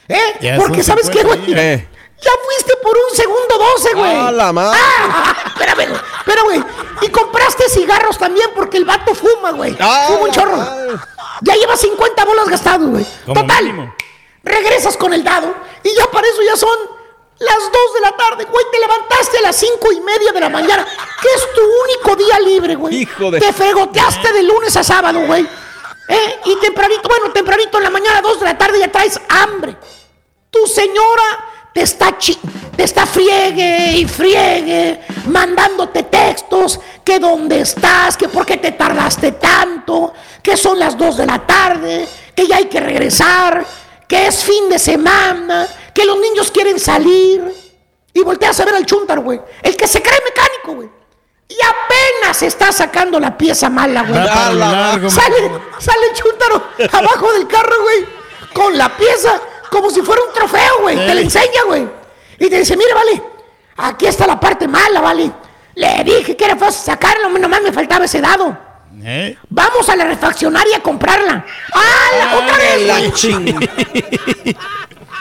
¿Eh? 0.07 0.37
Ya 0.41 0.57
Porque 0.57 0.83
sabes 0.83 1.09
qué, 1.09 1.19
50 1.19 1.45
güey. 1.45 1.59
Eh. 1.59 1.87
Ya 2.21 2.31
fuiste 2.43 2.75
por 2.83 2.95
un 2.97 3.15
segundo 3.15 3.57
12, 3.57 3.93
güey. 3.95 4.15
Ah, 4.15 4.31
la 4.31 4.51
madre. 4.53 4.77
Ah, 4.81 5.35
espérame, 5.47 5.87
güey. 5.89 6.01
Espera, 6.19 6.41
güey. 6.43 6.63
Y 7.01 7.09
compraste 7.09 7.69
cigarros 7.69 8.17
también 8.17 8.49
porque 8.55 8.77
el 8.77 8.85
vato 8.85 9.15
fuma, 9.15 9.51
güey. 9.51 9.75
Ah, 9.79 10.05
fuma 10.07 10.19
un 10.25 10.31
chorro. 10.31 10.57
Ya 11.41 11.55
lleva 11.55 11.77
50 11.77 12.25
bolas 12.25 12.49
gastadas, 12.49 12.87
güey. 12.89 13.05
Total. 13.25 13.63
mínimo. 13.63 13.93
Regresas 14.43 14.97
con 14.97 15.13
el 15.13 15.23
dado 15.23 15.53
y 15.83 15.93
ya 15.95 16.09
para 16.11 16.27
eso 16.27 16.41
ya 16.41 16.55
son 16.57 16.77
las 17.39 17.57
2 17.57 17.71
de 17.93 17.99
la 18.01 18.15
tarde, 18.17 18.45
güey. 18.45 18.65
Te 18.71 18.79
levantaste 18.79 19.37
a 19.37 19.41
las 19.41 19.55
5 19.55 19.91
y 19.93 20.01
media 20.01 20.31
de 20.33 20.39
la 20.41 20.49
mañana, 20.49 20.85
que 21.21 21.27
es 21.35 21.53
tu 21.53 21.61
único 21.61 22.15
día 22.17 22.39
libre, 22.39 22.75
güey. 22.75 23.01
Hijo 23.01 23.31
de- 23.31 23.39
Te 23.39 23.53
fregoteaste 23.53 24.33
de 24.33 24.43
lunes 24.43 24.75
a 24.75 24.83
sábado, 24.83 25.21
güey. 25.21 25.47
¿Eh? 26.09 26.39
Y 26.45 26.55
tempranito, 26.57 27.07
bueno, 27.07 27.31
tempranito 27.31 27.77
en 27.77 27.83
la 27.83 27.89
mañana, 27.91 28.21
2 28.21 28.39
de 28.39 28.45
la 28.45 28.57
tarde, 28.57 28.79
ya 28.79 28.91
traes 28.91 29.19
hambre. 29.29 29.77
Tu 30.49 30.65
señora 30.67 31.45
te 31.73 31.81
está, 31.81 32.17
chi- 32.17 32.39
te 32.75 32.83
está 32.83 33.05
friegue 33.05 33.93
y 33.97 34.05
friegue, 34.05 35.01
mandándote 35.27 36.03
textos, 36.03 36.79
que 37.03 37.19
dónde 37.19 37.61
estás, 37.61 38.17
que 38.17 38.27
por 38.27 38.45
qué 38.45 38.57
te 38.57 38.71
tardaste 38.71 39.33
tanto, 39.33 40.13
que 40.41 40.57
son 40.57 40.79
las 40.79 40.97
2 40.97 41.17
de 41.17 41.25
la 41.25 41.39
tarde, 41.45 42.07
que 42.35 42.47
ya 42.47 42.57
hay 42.57 42.65
que 42.65 42.79
regresar, 42.79 43.65
que 44.07 44.27
es 44.27 44.43
fin 44.43 44.69
de 44.69 44.79
semana, 44.79 45.67
que 45.93 46.05
los 46.05 46.17
niños 46.19 46.51
quieren 46.51 46.79
salir. 46.79 47.43
Y 48.13 48.21
volteas 48.21 48.59
a 48.59 48.65
ver 48.65 48.73
al 48.75 48.85
chúntaro, 48.85 49.21
güey. 49.21 49.39
El 49.61 49.77
que 49.77 49.87
se 49.87 50.01
cree 50.01 50.19
mecánico, 50.25 50.73
güey. 50.73 50.89
Y 51.47 51.55
apenas 51.63 52.41
está 52.43 52.71
sacando 52.71 53.19
la 53.19 53.37
pieza 53.37 53.69
mala, 53.69 54.01
güey. 54.01 54.19
Largo, 54.19 55.09
Sale, 55.09 55.35
sale 55.79 56.05
el 56.11 56.15
chúntaro 56.15 56.63
abajo 56.91 57.31
del 57.33 57.47
carro, 57.47 57.81
güey. 57.83 58.05
Con 58.53 58.77
la 58.77 58.89
pieza, 58.97 59.39
como 59.69 59.89
si 59.89 60.01
fuera 60.01 60.21
un 60.27 60.33
trofeo, 60.33 60.79
güey. 60.81 60.95
Te 60.95 61.13
la 61.15 61.21
enseña, 61.21 61.63
güey. 61.67 61.87
Y 62.39 62.49
te 62.49 62.57
dice, 62.59 62.75
mire, 62.77 62.93
vale, 62.93 63.21
aquí 63.77 64.05
está 64.07 64.25
la 64.27 64.39
parte 64.39 64.67
mala, 64.67 65.01
vale. 65.01 65.31
Le 65.75 66.03
dije 66.03 66.35
que 66.35 66.45
era 66.45 66.55
fácil 66.55 66.83
sacarlo, 66.85 67.29
nomás 67.29 67.61
me 67.61 67.71
faltaba 67.71 68.05
ese 68.05 68.19
dado. 68.21 68.57
¿Eh? 69.01 69.37
Vamos 69.49 69.87
a 69.87 69.95
la 69.95 70.05
refaccionaria 70.05 70.77
a 70.77 70.81
comprarla. 70.81 71.45
¡Ah, 71.73 72.07
la- 72.17 72.37
otra 72.37 72.57
vez! 72.57 72.81
la 72.87 72.97
güey! 72.99 73.11
ching- 73.11 73.69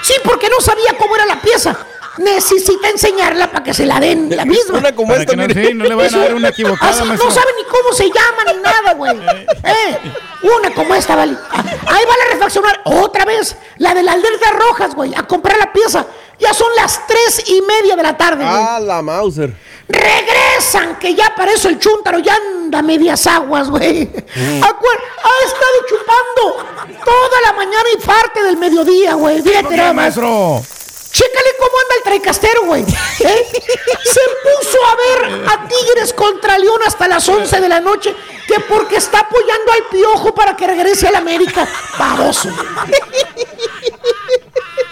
Sí, 0.02 0.14
porque 0.24 0.48
no 0.48 0.60
sabía 0.60 0.96
cómo 0.98 1.14
era 1.16 1.26
la 1.26 1.40
pieza. 1.40 1.76
Necesita 2.18 2.88
enseñarla 2.88 3.50
para 3.50 3.64
que 3.64 3.72
se 3.74 3.86
la 3.86 4.00
den 4.00 4.34
la 4.36 4.44
misma. 4.44 4.78
Una 4.78 4.94
como 4.94 5.08
Para 5.08 5.20
esta, 5.20 5.32
que 5.32 5.36
no, 5.36 5.46
mire. 5.46 5.66
sí, 5.66 5.74
no 5.74 5.84
le 5.84 5.94
vayan 5.94 6.20
a 6.20 6.24
dar 6.24 6.34
una 6.34 6.48
equivocada, 6.48 6.90
Así, 6.90 7.04
no 7.08 7.30
sabe 7.30 7.46
ni 7.56 7.64
cómo 7.64 7.92
se 7.92 8.06
llama 8.06 8.52
ni 8.52 8.60
nada, 8.62 8.94
güey. 8.94 9.16
Eh, 9.64 9.98
una 10.42 10.72
como 10.74 10.94
esta, 10.94 11.14
vale. 11.16 11.36
Ahí 11.52 12.04
va 12.04 12.16
la 12.16 12.32
refaccionar 12.32 12.80
otra 12.84 13.24
vez. 13.24 13.56
La 13.78 13.94
de 13.94 14.02
las 14.02 14.16
letras 14.16 14.52
rojas, 14.56 14.94
güey. 14.94 15.14
A 15.14 15.24
comprar 15.24 15.58
la 15.58 15.72
pieza. 15.72 16.06
Ya 16.38 16.54
son 16.54 16.68
las 16.76 17.06
tres 17.06 17.42
y 17.48 17.60
media 17.62 17.96
de 17.96 18.02
la 18.02 18.16
tarde, 18.16 18.44
güey. 18.44 18.56
Ah, 18.56 18.78
la 18.80 19.02
Mauser. 19.02 19.52
Regresan, 19.88 20.98
que 20.98 21.14
ya 21.14 21.34
para 21.34 21.52
eso 21.52 21.68
el 21.68 21.78
chúntaro 21.78 22.18
ya 22.20 22.34
anda 22.36 22.78
a 22.78 22.82
medias 22.82 23.26
aguas, 23.26 23.68
güey. 23.70 24.04
Mm. 24.04 24.62
Ha 24.62 25.46
estado 25.46 25.78
chupando 25.88 26.66
toda 27.04 27.40
la 27.46 27.52
mañana 27.54 27.88
y 27.94 28.00
parte 28.04 28.42
del 28.42 28.56
mediodía, 28.56 29.14
güey. 29.14 29.42
Fíjate 29.42 29.62
¿Por 29.62 29.70
qué, 29.70 29.76
nada 29.76 29.92
más. 29.92 30.16
maestro? 30.16 30.62
Chécale 31.10 31.48
cómo 31.58 31.72
anda 31.82 31.94
el 31.96 32.02
traicastero, 32.04 32.64
güey. 32.66 32.82
¿Eh? 32.82 33.46
Se 34.04 34.20
puso 34.42 34.78
a 34.86 34.96
ver 34.96 35.48
a 35.48 35.66
Tigres 35.68 36.12
contra 36.12 36.58
León 36.58 36.80
hasta 36.86 37.08
las 37.08 37.28
11 37.28 37.60
de 37.60 37.68
la 37.68 37.80
noche, 37.80 38.14
que 38.46 38.60
porque 38.60 38.96
está 38.96 39.20
apoyando 39.20 39.72
al 39.72 39.84
piojo 39.90 40.34
para 40.34 40.54
que 40.56 40.66
regrese 40.66 41.08
a 41.08 41.12
la 41.12 41.18
América. 41.18 41.66
Baboso. 41.98 42.48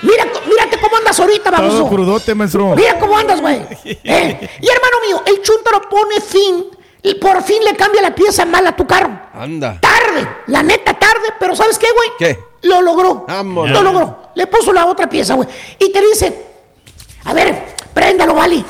Mira, 0.03 0.25
mírate 0.47 0.79
cómo 0.81 0.97
andas 0.97 1.19
ahorita, 1.19 1.51
Todo 1.51 1.63
baboso. 1.63 1.89
crudote, 1.89 2.35
maestro. 2.35 2.75
Mira 2.77 2.99
cómo 2.99 3.17
andas, 3.17 3.41
güey. 3.41 3.57
Eh, 3.85 4.51
Y 4.61 4.69
hermano 4.69 5.01
mío, 5.07 5.23
el 5.27 5.43
chúntaro 5.43 5.89
pone 5.89 6.21
fin 6.21 6.67
y 7.03 7.15
por 7.15 7.43
fin 7.43 7.63
le 7.65 7.75
cambia 7.77 8.03
la 8.03 8.15
pieza 8.15 8.45
mala 8.45 8.71
a 8.71 8.77
tu 8.77 8.87
carro. 8.87 9.11
Anda. 9.35 9.79
Tarde, 9.81 10.29
la 10.47 10.63
neta 10.63 10.95
tarde, 10.95 11.35
pero 11.39 11.55
¿sabes 11.57 11.79
qué, 11.79 11.89
güey? 11.93 12.09
¿Qué? 12.19 12.39
Lo 12.63 12.81
logró. 12.83 13.25
Vámonos. 13.29 13.71
Lo 13.71 13.83
logró. 13.83 14.26
Le 14.37 14.47
puso 14.47 14.71
la 14.71 14.85
otra 14.85 15.09
pieza, 15.09 15.33
güey. 15.33 15.49
Y 15.79 15.91
te 15.91 16.01
dice, 16.03 16.47
a 17.25 17.33
ver, 17.33 17.75
préndalo, 17.95 18.35
vale. 18.35 18.63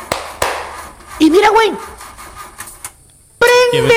Y 1.19 1.29
mira, 1.29 1.49
güey. 1.49 1.73
Prende 3.37 3.95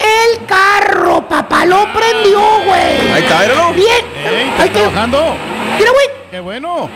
el 0.00 0.44
carro, 0.46 1.26
papá. 1.28 1.64
Lo 1.64 1.86
prendió, 1.92 2.40
güey. 2.66 3.12
Ahí 3.12 3.22
está, 3.22 3.38
míralo. 3.38 3.72
Bien. 3.72 4.04
Ey, 4.16 4.48
¿Está 4.50 4.62
Ahí 4.64 4.68
trabajando? 4.70 5.36
Mira, 5.78 5.90
güey. 5.92 6.06
¡Qué 6.28 6.40
bueno! 6.40 6.90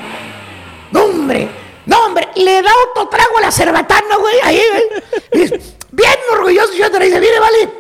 No, 0.91 1.05
hombre. 1.05 1.49
No, 1.85 2.07
hombre. 2.07 2.29
Le 2.35 2.62
da 2.62 2.70
otro 2.91 3.07
trago 3.09 3.39
a 3.39 3.43
la 3.43 3.53
cerbatana, 3.53 4.16
güey. 4.16 4.35
Ahí, 4.43 4.61
güey. 5.33 5.61
Bien 5.93 6.14
orgulloso. 6.33 6.72
Yo 6.72 6.91
te 6.91 6.99
le 6.99 7.07
dice, 7.07 7.20
mire, 7.20 7.39
vale. 7.39 7.70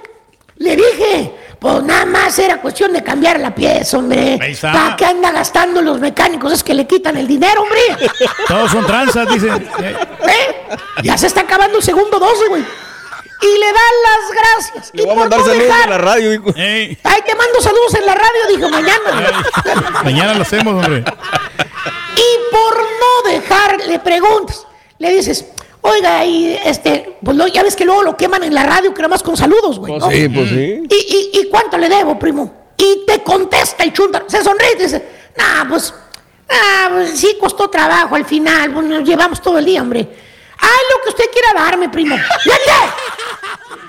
Le 0.58 0.76
dije. 0.76 1.35
Pues 1.58 1.82
nada 1.82 2.04
más 2.04 2.38
era 2.38 2.60
cuestión 2.60 2.92
de 2.92 3.02
cambiar 3.02 3.40
la 3.40 3.54
pieza, 3.54 3.98
hombre. 3.98 4.38
Ahí 4.40 4.52
está. 4.52 4.72
¿Para 4.72 4.96
qué 4.96 5.06
anda 5.06 5.30
gastando 5.32 5.80
los 5.82 5.98
mecánicos? 5.98 6.52
Es 6.52 6.62
que 6.62 6.74
le 6.74 6.86
quitan 6.86 7.16
el 7.16 7.26
dinero, 7.26 7.62
hombre. 7.62 7.80
Todos 8.48 8.70
son 8.70 8.86
tranzas, 8.86 9.26
dicen. 9.32 9.68
Eh. 9.82 9.96
Ya 11.02 11.16
se 11.16 11.26
está 11.26 11.40
acabando 11.42 11.78
el 11.78 11.82
segundo 11.84 12.18
12, 12.18 12.48
güey. 12.48 12.62
Y 12.62 13.58
le 13.58 13.66
dan 13.66 13.74
las 14.04 14.32
gracias. 14.32 14.90
Le 14.94 15.02
y 15.02 15.04
voy 15.06 15.12
a 15.12 15.14
por 15.14 15.20
mandar 15.22 15.38
no 15.40 15.46
saludos 15.46 15.66
dejar- 15.66 15.84
en 15.84 15.90
la 15.90 15.98
radio, 15.98 16.30
dijo. 16.30 16.44
ey, 16.56 16.98
Ay, 17.04 17.20
te 17.26 17.34
mando 17.34 17.60
saludos 17.60 17.94
en 17.94 18.06
la 18.06 18.14
radio, 18.14 18.56
dijo 18.56 18.68
mañana. 18.70 19.42
mañana 20.04 20.34
lo 20.34 20.42
hacemos, 20.42 20.74
hombre. 20.74 21.04
Y 22.16 22.50
por 22.50 22.76
no 22.78 23.30
dejar, 23.30 23.86
le 23.86 23.98
preguntas, 23.98 24.66
le 24.98 25.10
dices, 25.10 25.44
oiga, 25.86 26.24
y 26.24 26.56
este, 26.64 27.16
pues 27.22 27.36
lo- 27.36 27.46
ya 27.46 27.62
ves 27.62 27.76
que 27.76 27.84
luego 27.84 28.02
lo 28.02 28.16
queman 28.16 28.42
en 28.44 28.54
la 28.54 28.64
radio, 28.64 28.92
que 28.92 29.02
nada 29.02 29.08
más 29.08 29.22
con 29.22 29.36
saludos, 29.36 29.78
güey. 29.78 29.92
Pues 29.92 30.04
¿no? 30.04 30.10
sí, 30.10 30.28
pues 30.28 30.48
sí. 30.50 30.82
¿Y, 30.88 30.94
y, 31.34 31.40
y 31.40 31.48
cuánto 31.48 31.78
le 31.78 31.88
debo, 31.88 32.18
primo? 32.18 32.52
Y 32.76 33.04
te 33.06 33.22
contesta 33.22 33.84
el 33.84 33.92
chuntaro, 33.92 34.26
se 34.28 34.42
sonríe 34.42 34.72
y 34.78 34.82
dice, 34.82 35.06
nah, 35.36 35.66
pues, 35.68 35.94
ah, 36.48 36.88
pues 36.92 37.10
sí 37.18 37.36
costó 37.40 37.68
trabajo 37.70 38.14
al 38.16 38.24
final, 38.24 38.72
pues, 38.72 38.86
nos 38.86 39.04
llevamos 39.08 39.40
todo 39.40 39.58
el 39.58 39.64
día, 39.64 39.82
hombre. 39.82 40.08
Ay, 40.58 40.78
lo 40.90 41.02
que 41.02 41.08
usted 41.10 41.24
quiera 41.32 41.52
darme, 41.54 41.88
primo. 41.88 42.16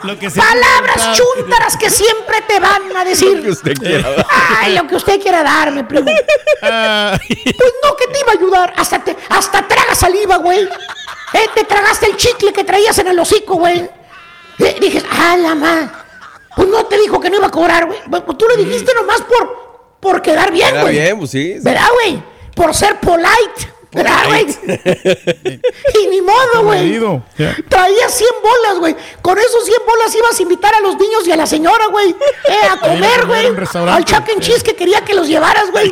Lo 0.03 0.17
que 0.19 0.29
Palabras 0.29 1.17
chuntaras 1.17 1.75
que 1.75 1.89
siempre 1.89 2.41
te 2.47 2.59
van 2.59 2.95
a 2.95 3.03
decir. 3.03 3.47
usted 3.49 3.73
quiera 3.73 4.09
dar. 4.09 4.25
Ay, 4.59 4.75
lo 4.75 4.87
que 4.87 4.95
usted 4.95 5.19
quiera 5.21 5.43
darme, 5.43 5.83
primo. 5.83 6.05
Pues 6.59 7.73
no, 7.83 7.95
que 7.95 8.07
te 8.07 8.19
iba 8.19 8.31
a 8.31 8.35
ayudar. 8.35 8.73
Hasta, 8.77 8.99
te, 8.99 9.17
hasta 9.29 9.67
traga 9.67 9.95
saliva, 9.95 10.37
güey. 10.37 10.63
Eh, 11.33 11.49
te 11.53 11.63
tragaste 11.63 12.05
el 12.07 12.17
chicle 12.17 12.53
que 12.53 12.63
traías 12.63 12.97
en 12.99 13.07
el 13.07 13.19
hocico, 13.19 13.55
güey. 13.55 13.89
Eh, 14.59 14.77
dije, 14.79 15.03
ah, 15.11 15.35
la 15.37 15.55
ma. 15.55 16.05
Pues 16.55 16.67
no 16.67 16.85
te 16.85 16.97
dijo 16.99 17.19
que 17.19 17.29
no 17.29 17.37
iba 17.37 17.47
a 17.47 17.51
cobrar, 17.51 17.85
güey. 17.85 17.99
Pues 18.09 18.37
tú 18.37 18.45
le 18.47 18.57
dijiste 18.63 18.93
nomás 18.93 19.21
por, 19.21 19.97
por 19.99 20.21
quedar 20.21 20.51
bien, 20.51 20.79
güey. 20.81 20.93
bien, 20.93 21.17
pues 21.19 21.31
sí. 21.31 21.55
¿Verdad, 21.61 21.87
güey? 21.93 22.23
Por 22.55 22.73
ser 22.73 22.99
polite. 22.99 23.73
¿Verdad, 23.91 24.27
güey? 24.27 24.45
y 26.03 26.07
ni 26.07 26.21
modo, 26.21 26.63
güey. 26.63 26.89
Traías 27.69 28.13
100 28.13 28.29
bolas, 28.41 28.79
güey. 28.79 28.95
Con 29.21 29.37
esos 29.37 29.65
100 29.65 29.77
bolas 29.85 30.15
ibas 30.15 30.37
a 30.39 30.41
invitar 30.43 30.75
a 30.75 30.79
los 30.81 30.97
niños 30.97 31.25
y 31.27 31.31
a 31.31 31.35
la 31.37 31.45
señora, 31.47 31.87
güey. 31.87 32.09
Eh, 32.09 32.67
a 32.69 32.79
comer, 32.79 33.25
güey. 33.25 33.45
Al 33.95 34.05
Chuck 34.05 34.29
and 34.33 34.41
Cheese 34.41 34.63
que 34.63 34.75
quería 34.75 35.01
que 35.01 35.13
los 35.13 35.27
llevaras, 35.27 35.71
güey. 35.71 35.87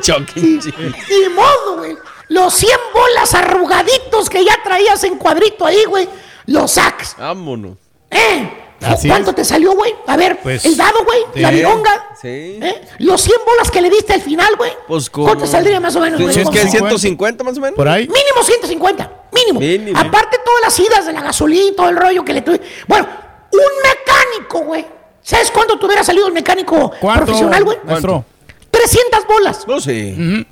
Ni 1.09 1.29
modo, 1.29 1.77
güey. 1.77 1.97
Los 2.27 2.53
100 2.55 2.71
bolas 2.93 3.33
arrugaditos 3.33 4.29
que 4.29 4.43
ya 4.43 4.57
traías 4.63 5.03
en 5.03 5.17
cuadrito 5.17 5.65
ahí, 5.65 5.85
güey. 5.85 6.09
Los 6.47 6.71
sacas. 6.71 7.15
Vámonos. 7.17 7.77
¿Eh? 8.11 8.64
Así 8.81 9.07
¿Cuánto 9.07 9.33
te 9.33 9.43
salió, 9.45 9.73
güey? 9.73 9.93
A 10.05 10.17
ver, 10.17 10.39
Pues, 10.43 10.65
el 10.65 10.75
dado, 10.77 11.03
güey. 11.03 11.41
La 11.41 11.49
vironga. 11.49 12.09
Sí. 12.21 12.59
¿Eh? 12.61 12.81
Los 12.99 13.21
100 13.21 13.37
bolas 13.45 13.71
que 13.71 13.81
le 13.81 13.89
diste 13.89 14.13
al 14.13 14.21
final, 14.21 14.55
güey. 14.57 14.71
Pues 14.87 15.09
¿Cuánto 15.09 15.47
saldría 15.47 15.79
más 15.79 15.95
o 15.95 15.99
menos, 16.01 16.21
güey? 16.21 16.33
Si 16.33 16.41
es 16.41 16.49
que 16.49 16.59
¿Cómo? 16.59 16.69
150 16.71 17.43
más 17.43 17.57
o 17.57 17.61
menos. 17.61 17.75
Por 17.75 17.87
ahí. 17.87 18.03
Mínimo 18.07 18.43
150, 18.43 19.11
mínimo. 19.31 19.59
Mínimo. 19.59 19.99
Aparte 19.99 20.37
todas 20.45 20.61
las 20.61 20.79
idas 20.79 21.05
de 21.05 21.13
la 21.13 21.21
gasolina 21.21 21.65
y 21.65 21.75
todo 21.75 21.89
el 21.89 21.95
rollo 21.97 22.23
que 22.25 22.33
le 22.33 22.41
tuve. 22.41 22.61
Bueno, 22.87 23.07
un 23.51 23.59
mecánico, 23.83 24.59
güey. 24.59 24.85
¿Sabes 25.21 25.49
cuánto 25.51 25.79
te 25.79 25.85
hubiera 25.85 26.03
salido 26.03 26.27
el 26.27 26.33
mecánico 26.33 26.91
¿Cuánto, 26.99 27.25
profesional, 27.25 27.63
güey? 27.63 27.77
maestro? 27.83 28.23
300 28.69 29.25
bolas. 29.27 29.67
No 29.67 29.79
sé. 29.79 30.45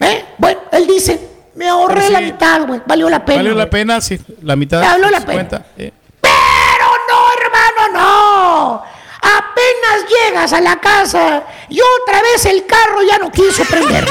¿Eh? 0.00 0.24
Bueno, 0.36 0.60
él 0.72 0.86
dice, 0.86 1.18
me 1.54 1.68
ahorré 1.68 2.06
sí. 2.08 2.12
la 2.12 2.20
mitad, 2.20 2.66
güey. 2.66 2.82
Valió 2.86 3.08
la 3.08 3.24
pena. 3.24 3.38
Valió 3.38 3.54
la 3.54 3.70
pena, 3.70 4.00
sí. 4.00 4.18
La 4.42 4.54
mitad. 4.56 4.82
Valió 4.82 5.10
la 5.10 5.20
50, 5.20 5.66
eh. 5.78 5.92
Pero 6.20 6.86
no, 7.08 7.26
hermano, 7.42 7.98
no. 7.98 8.82
Apenas 9.20 10.08
llegas 10.08 10.52
a 10.52 10.60
la 10.60 10.78
casa 10.80 11.42
y 11.68 11.80
otra 11.80 12.22
vez 12.22 12.46
el 12.46 12.66
carro 12.66 13.02
ya 13.02 13.18
no 13.18 13.30
quiso 13.30 13.64
prender. 13.64 14.06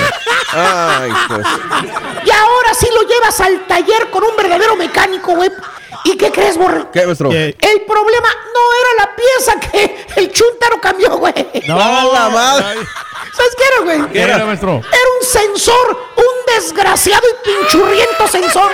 Ay, 0.51 1.11
pues. 1.27 1.47
Y 2.25 2.31
ahora 2.31 2.73
sí 2.73 2.87
lo 2.93 3.03
llevas 3.03 3.39
al 3.39 3.65
taller 3.67 4.09
con 4.09 4.23
un 4.23 4.35
verdadero 4.35 4.75
mecánico, 4.75 5.33
güey. 5.33 5.49
¿Y 6.03 6.17
qué 6.17 6.31
crees, 6.31 6.57
borre? 6.57 6.85
¿Qué, 6.91 7.05
maestro? 7.05 7.31
El 7.31 7.81
problema 7.87 8.29
no 8.53 8.61
era 8.81 9.05
la 9.05 9.15
pieza 9.15 9.59
que 9.59 10.05
el 10.17 10.31
chuntaro 10.31 10.79
cambió, 10.81 11.17
güey. 11.17 11.33
No, 11.67 12.13
la 12.13 12.29
madre. 12.29 12.87
¿Sabes 13.33 13.55
qué 13.55 13.63
era, 13.63 13.83
güey? 13.83 14.11
¿Qué 14.11 14.21
era, 14.21 14.45
maestro? 14.45 14.77
Era 14.77 15.09
un 15.19 15.25
sensor, 15.25 16.11
un 16.15 16.55
desgraciado 16.55 17.23
y 17.27 17.49
pinchurriento 17.49 18.27
sensor. 18.27 18.71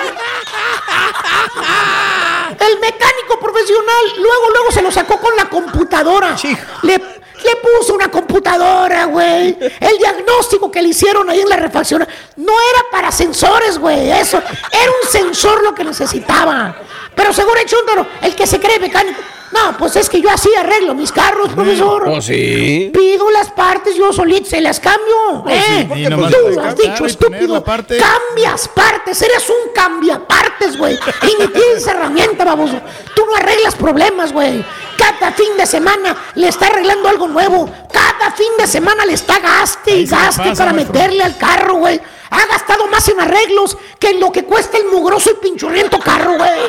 El 2.59 2.79
mecánico 2.79 3.39
profesional 3.39 4.05
luego, 4.17 4.49
luego 4.53 4.71
se 4.71 4.81
lo 4.81 4.91
sacó 4.91 5.19
con 5.19 5.35
la 5.35 5.45
computadora. 5.49 6.35
Le, 6.83 6.97
le 6.97 7.55
puso 7.57 7.93
una 7.93 8.09
computadora, 8.09 9.05
güey. 9.05 9.57
El 9.79 9.97
diagnóstico 9.97 10.71
que 10.71 10.81
le 10.81 10.89
hicieron 10.89 11.29
ahí 11.29 11.41
en 11.41 11.49
la 11.49 11.57
refacción 11.57 12.07
no 12.37 12.53
era 12.53 12.83
para 12.91 13.11
sensores, 13.11 13.77
güey. 13.77 14.11
Eso 14.11 14.37
era 14.37 14.91
un 15.03 15.09
sensor 15.09 15.63
lo 15.63 15.73
que 15.73 15.83
necesitaba. 15.83 16.75
Pero 17.15 17.33
seguro 17.33 17.59
el 17.59 17.65
chúntaro, 17.65 18.07
el 18.21 18.35
que 18.35 18.47
se 18.47 18.59
cree 18.59 18.79
mecánico. 18.79 19.19
No, 19.53 19.77
pues 19.77 19.95
es 19.97 20.09
que 20.09 20.19
yo 20.19 20.29
así 20.31 20.49
arreglo 20.55 20.95
mis 20.95 21.11
carros, 21.11 21.49
profesor. 21.53 22.07
Oh, 22.07 22.19
sí. 22.21 22.89
Pido 22.91 23.29
las 23.29 23.51
partes, 23.51 23.95
yo 23.95 24.11
solito 24.11 24.49
se 24.49 24.59
las 24.61 24.79
cambio. 24.79 25.45
¿eh? 25.47 25.87
sí, 25.93 26.05
Tú 26.09 26.59
has 26.59 26.75
dicho, 26.75 27.05
estúpido. 27.05 27.63
parte. 27.63 27.97
Cambias 27.97 28.67
partes, 28.69 29.21
eres 29.21 29.47
un 29.49 29.71
cambiapartes, 29.73 30.75
güey. 30.77 30.95
Y 31.21 31.41
ni 31.41 31.47
tienes 31.49 31.85
herramienta, 31.85 32.43
baboso. 32.45 32.81
Tú 33.15 33.25
no 33.27 33.35
arreglas 33.35 33.75
problemas, 33.75 34.33
güey. 34.33 34.65
Cada 34.97 35.31
fin 35.33 35.55
de 35.57 35.65
semana 35.67 36.15
le 36.35 36.47
está 36.47 36.67
arreglando 36.67 37.07
algo 37.09 37.27
nuevo. 37.27 37.69
Cada 37.91 38.31
fin 38.31 38.49
de 38.57 38.65
semana 38.65 39.05
le 39.05 39.13
está 39.13 39.37
gaste 39.39 39.91
y 39.97 40.05
gaste 40.07 40.49
pasa, 40.49 40.63
para 40.63 40.73
maestro. 40.73 40.93
meterle 40.95 41.23
al 41.23 41.37
carro, 41.37 41.75
güey. 41.75 42.01
Ha 42.31 42.45
gastado 42.47 42.87
más 42.87 43.07
en 43.09 43.19
arreglos 43.19 43.77
que 43.99 44.09
en 44.09 44.19
lo 44.19 44.31
que 44.31 44.45
cuesta 44.45 44.77
el 44.77 44.85
mugroso 44.85 45.29
y 45.29 45.35
pinchurriento 45.35 45.99
carro, 45.99 46.33
güey. 46.37 46.49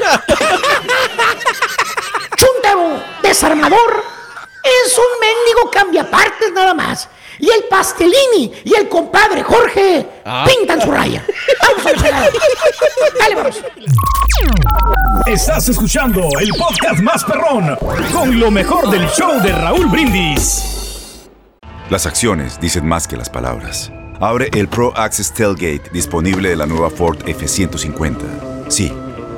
Desarmador, 3.22 4.02
es 4.62 4.96
un 4.96 5.04
mendigo 5.20 5.70
cambiapartes 5.70 6.50
nada 6.52 6.72
más. 6.72 7.08
Y 7.38 7.50
el 7.50 7.64
Pastelini 7.64 8.52
y 8.64 8.74
el 8.74 8.88
compadre 8.88 9.42
Jorge 9.42 10.06
Ah. 10.24 10.46
pintan 10.46 10.80
su 10.80 10.90
raya. 10.90 11.22
Vamos 11.60 11.86
a 11.86 11.92
la 11.92 11.98
fregada. 11.98 12.28
Dale, 13.18 13.34
vamos. 13.34 13.62
Estás 15.26 15.68
escuchando 15.68 16.22
el 16.40 16.48
podcast 16.50 17.00
más 17.00 17.24
perrón 17.24 17.76
con 18.12 18.38
lo 18.40 18.50
mejor 18.50 18.88
del 18.90 19.06
show 19.10 19.40
de 19.42 19.52
Raúl 19.52 19.86
Brindis. 19.86 21.28
Las 21.90 22.06
acciones 22.06 22.58
dicen 22.60 22.86
más 22.86 23.06
que 23.06 23.16
las 23.16 23.28
palabras. 23.28 23.90
Abre 24.20 24.48
el 24.54 24.68
Pro 24.68 24.92
Access 24.96 25.34
Tailgate 25.34 25.90
disponible 25.92 26.48
de 26.50 26.56
la 26.56 26.66
nueva 26.66 26.88
Ford 26.88 27.18
F-150. 27.26 28.70
Sí, 28.70 28.90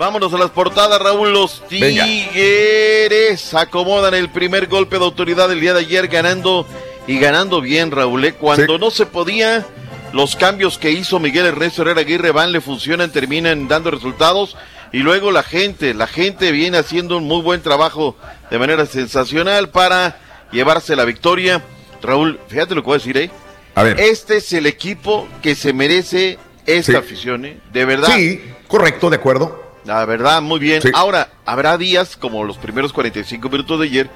Vámonos 0.00 0.32
a 0.32 0.38
las 0.38 0.48
portadas, 0.48 0.98
Raúl. 0.98 1.30
Los 1.30 1.62
Venga. 1.70 2.04
Tigres 2.06 3.52
acomodan 3.52 4.14
el 4.14 4.30
primer 4.30 4.66
golpe 4.66 4.98
de 4.98 5.04
autoridad 5.04 5.46
del 5.50 5.60
día 5.60 5.74
de 5.74 5.80
ayer, 5.80 6.08
ganando 6.08 6.66
y 7.06 7.18
ganando 7.18 7.60
bien, 7.60 7.90
Raúl. 7.90 8.24
¿eh? 8.24 8.32
Cuando 8.32 8.78
no 8.78 8.90
se 8.90 9.04
podía, 9.04 9.66
los 10.14 10.36
cambios 10.36 10.78
que 10.78 10.90
hizo 10.90 11.18
Miguel 11.20 11.44
Ernesto 11.44 11.82
Herrera 11.82 12.00
Aguirre 12.00 12.30
van, 12.30 12.50
le 12.50 12.62
funcionan, 12.62 13.12
terminan 13.12 13.68
dando 13.68 13.90
resultados. 13.90 14.56
Y 14.90 15.00
luego 15.00 15.32
la 15.32 15.42
gente, 15.42 15.92
la 15.92 16.06
gente 16.06 16.50
viene 16.50 16.78
haciendo 16.78 17.18
un 17.18 17.24
muy 17.24 17.42
buen 17.42 17.60
trabajo 17.60 18.16
de 18.50 18.58
manera 18.58 18.86
sensacional 18.86 19.68
para 19.68 20.18
llevarse 20.50 20.96
la 20.96 21.04
victoria. 21.04 21.62
Raúl, 22.00 22.40
fíjate 22.48 22.74
lo 22.74 22.80
que 22.80 22.86
voy 22.86 22.94
a 22.94 22.98
decir, 23.00 23.18
¿eh? 23.18 23.30
A 23.74 23.82
ver. 23.82 24.00
Este 24.00 24.38
es 24.38 24.50
el 24.54 24.64
equipo 24.64 25.28
que 25.42 25.54
se 25.54 25.74
merece 25.74 26.38
esta 26.64 26.92
Sí. 26.92 26.96
afición, 26.98 27.44
¿eh? 27.44 27.60
De 27.70 27.84
verdad. 27.84 28.08
Sí, 28.16 28.42
correcto, 28.66 29.10
de 29.10 29.16
acuerdo. 29.16 29.68
La 29.90 30.04
verdad, 30.04 30.40
muy 30.40 30.60
bien. 30.60 30.80
Ahora, 30.94 31.30
habrá 31.44 31.76
días, 31.76 32.16
como 32.16 32.44
los 32.44 32.56
primeros 32.58 32.92
45 32.92 33.48
minutos 33.48 33.80
de 33.80 33.86
ayer, 33.86 34.08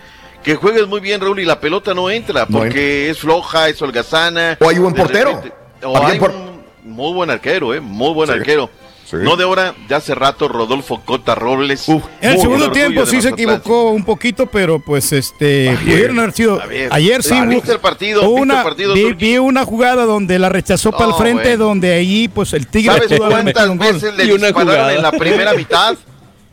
que 0.44 0.54
juegues 0.54 0.86
muy 0.86 1.00
bien, 1.00 1.20
Raúl, 1.20 1.40
y 1.40 1.44
la 1.44 1.58
pelota 1.58 1.92
no 1.94 2.08
entra, 2.10 2.46
No 2.48 2.58
porque 2.60 3.10
es 3.10 3.18
floja, 3.18 3.68
es 3.68 3.82
holgazana. 3.82 4.56
O 4.60 4.68
hay 4.68 4.76
un 4.76 4.84
buen 4.84 4.94
portero. 4.94 5.30
repente- 5.30 5.52
o 5.82 5.98
hay 6.06 6.16
por- 6.20 6.30
un 6.30 6.62
muy 6.84 7.12
buen 7.12 7.28
arquero, 7.28 7.74
¿eh? 7.74 7.80
Muy 7.80 8.12
buen 8.14 8.28
Sí, 8.28 8.34
arquero. 8.36 8.70
Sí. 9.04 9.16
No 9.20 9.36
de 9.36 9.44
ahora, 9.44 9.74
de 9.88 9.94
hace 9.94 10.14
rato, 10.14 10.48
Rodolfo 10.48 11.00
Cota 11.04 11.34
Robles. 11.34 11.88
En 11.88 12.02
el 12.22 12.38
segundo 12.40 12.70
tiempo 12.70 13.06
sí 13.06 13.20
se 13.22 13.30
equivocó 13.30 13.90
un 13.90 14.04
poquito, 14.04 14.46
pero 14.46 14.78
pues 14.80 15.12
este 15.12 15.76
pudieron 15.82 16.18
haber 16.18 16.32
sido. 16.32 16.60
Ayer 16.90 17.22
sí 17.22 17.34
ah, 17.34 17.42
hubo- 17.44 17.50
¿viste 17.50 17.72
el 17.72 17.80
partido? 17.80 18.22
hubo 18.22 18.28
¿Viste 18.36 18.42
una, 18.42 18.58
el 18.58 18.64
partido, 18.64 18.94
vi, 19.16 19.38
una 19.38 19.64
jugada 19.64 20.04
donde 20.04 20.38
la 20.38 20.48
rechazó 20.48 20.90
para 20.92 21.06
el 21.06 21.14
frente, 21.14 21.56
donde 21.56 21.92
ahí 21.92 22.28
pues 22.28 22.52
el 22.52 22.66
Tigre 22.66 22.94
¿Sabes 23.08 23.18
cuántas 23.18 23.68
un 23.68 23.78
gol. 23.78 23.92
veces 23.94 24.14
le 24.14 24.24
dispararon 24.24 24.90
en 24.90 25.02
la 25.02 25.12
primera 25.12 25.52
mitad? 25.56 25.96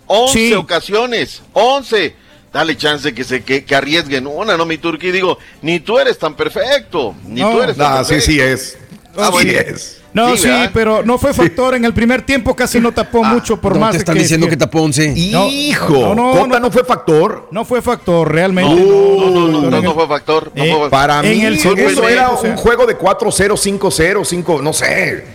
11 0.08 0.34
Sí. 0.34 0.54
ocasiones, 0.54 1.42
11. 1.54 2.16
Dale 2.52 2.76
chance 2.76 3.14
que 3.14 3.24
se 3.24 3.44
que, 3.46 3.64
que 3.64 3.76
arriesguen 3.76 4.28
una, 4.28 4.58
no 4.58 4.66
mi 4.66 4.78
turquí. 4.78 5.10
Digo, 5.12 5.38
ni 5.62 5.80
tú 5.80 5.98
eres 6.00 6.18
tan 6.18 6.36
perfecto, 6.36 7.16
ni 7.26 7.40
No. 7.40 7.52
tú 7.52 7.62
eres 7.62 7.78
tan 7.78 7.94
Ah, 8.00 8.04
sí, 8.04 8.16
perfecto. 8.16 8.32
sí 8.32 8.40
es. 8.42 8.78
Ah, 9.18 9.26
sí 9.28 9.32
bueno. 9.32 9.52
es. 9.52 10.01
No, 10.14 10.36
Sí, 10.36 10.44
sí, 10.44 10.50
pero 10.74 11.04
no 11.04 11.18
fue 11.18 11.34
factor. 11.34 11.76
En 11.76 11.86
el 11.86 11.94
primer 11.94 12.22
tiempo 12.24 12.54
casi 12.56 12.80
no 12.80 12.92
tapó 12.92 13.24
mucho 13.24 13.60
por 13.62 13.74
no 13.76 13.80
más 13.80 13.92
te 13.92 14.00
están 14.00 14.16
que- 14.16 14.22
diciendo 14.24 14.48
que 14.50 14.58
tapó 14.58 14.82
11. 14.82 15.14
No, 15.32 15.48
Hijo, 15.48 16.14
no, 16.14 16.16
no, 16.16 16.32
Cota 16.42 16.60
no 16.60 16.70
fue 16.72 16.84
factor. 16.84 17.48
No 17.52 17.64
fue 17.64 17.82
factor, 17.82 18.30
realmente. 18.32 18.76
No, 18.76 18.86
no, 18.86 19.30
no, 19.30 19.30
no, 19.30 19.48
no, 19.48 19.60
Pero 19.62 19.72
no, 19.72 19.82
no 19.82 19.94
fue 19.94 20.08
factor. 20.08 20.52
No 20.54 20.64
Eh, 20.64 20.76
fue. 20.78 20.90
Para 20.90 21.20
En 21.22 21.30
mí, 21.38 21.46
el 21.46 21.54
eso 21.56 21.72
era 21.72 21.86
tiempo, 21.86 22.34
o 22.36 22.42
sea. 22.42 22.50
un 22.52 22.58
juego 22.58 22.86
de 22.86 22.98
4-0, 22.98 23.56
5-0, 23.56 24.26
5, 24.26 24.62
no 24.62 24.74
sé. 24.74 25.26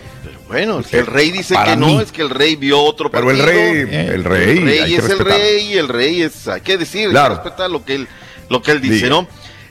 Bueno, 0.47 0.81
que 0.81 0.99
el 0.99 1.07
rey 1.07 1.31
dice 1.31 1.55
Para 1.55 1.71
que 1.71 1.77
no, 1.77 1.87
mí. 1.87 1.99
es 2.01 2.11
que 2.11 2.21
el 2.21 2.29
rey 2.29 2.55
vio 2.55 2.79
otro 2.81 3.11
Pero 3.11 3.25
partido. 3.25 3.45
el 3.47 3.53
rey, 3.53 3.97
el 4.13 4.23
rey, 4.23 4.49
El 4.59 4.63
rey 4.65 4.85
que 4.85 4.95
es 4.95 5.09
el 5.09 5.19
rey, 5.19 5.73
el 5.77 5.87
rey 5.89 6.21
es, 6.21 6.47
hay 6.47 6.61
que 6.61 6.77
decir, 6.77 7.09
Claro. 7.09 7.33
hay 7.35 7.39
que 7.39 7.43
respetar 7.43 7.69
lo 7.69 7.83
que 7.83 7.95
él, 7.95 8.07
lo 8.47 8.61
que 8.61 8.71
él 8.71 8.79
dice, 8.81 8.93
Diga. 8.95 9.09
¿no? 9.09 9.27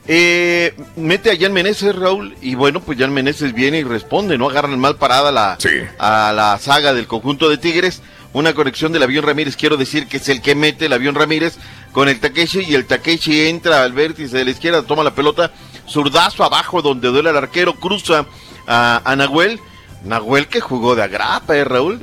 Eh, 0.08 0.74
mete 0.94 1.32
a 1.32 1.36
Jan 1.38 1.52
Meneses, 1.52 1.94
Raúl, 1.94 2.36
y 2.40 2.54
bueno, 2.54 2.80
pues 2.80 2.98
Jan 2.98 3.12
Meneses 3.12 3.52
viene 3.52 3.78
y 3.78 3.84
responde, 3.84 4.38
¿no? 4.38 4.48
Agarran 4.48 4.78
mal 4.78 4.96
parada 4.96 5.32
la, 5.32 5.58
a 5.98 6.32
la 6.32 6.58
saga 6.58 6.94
del 6.94 7.06
conjunto 7.06 7.48
de 7.48 7.58
Tigres. 7.58 8.02
Una 8.32 8.52
conexión 8.54 8.92
del 8.92 9.02
avión 9.02 9.24
Ramírez, 9.24 9.56
quiero 9.56 9.76
decir 9.76 10.08
que 10.08 10.18
es 10.18 10.28
el 10.28 10.42
que 10.42 10.54
mete 10.54 10.86
el 10.86 10.92
avión 10.92 11.14
Ramírez 11.14 11.56
con 11.92 12.08
el 12.08 12.20
Takeshi 12.20 12.60
y 12.68 12.74
el 12.74 12.84
Takeshi 12.84 13.48
entra 13.48 13.82
al 13.82 13.92
vértice 13.94 14.36
de 14.36 14.44
la 14.44 14.50
izquierda, 14.50 14.82
toma 14.82 15.02
la 15.02 15.14
pelota, 15.14 15.52
zurdazo 15.88 16.44
abajo 16.44 16.82
donde 16.82 17.08
duele 17.08 17.30
al 17.30 17.36
arquero, 17.38 17.74
cruza 17.74 18.26
a, 18.66 19.00
a 19.04 19.16
Nahuel. 19.16 19.58
Nahuel 20.04 20.48
que 20.48 20.60
jugó 20.60 20.94
de 20.94 21.02
agrapa, 21.02 21.56
¿eh, 21.56 21.64
Raúl? 21.64 22.00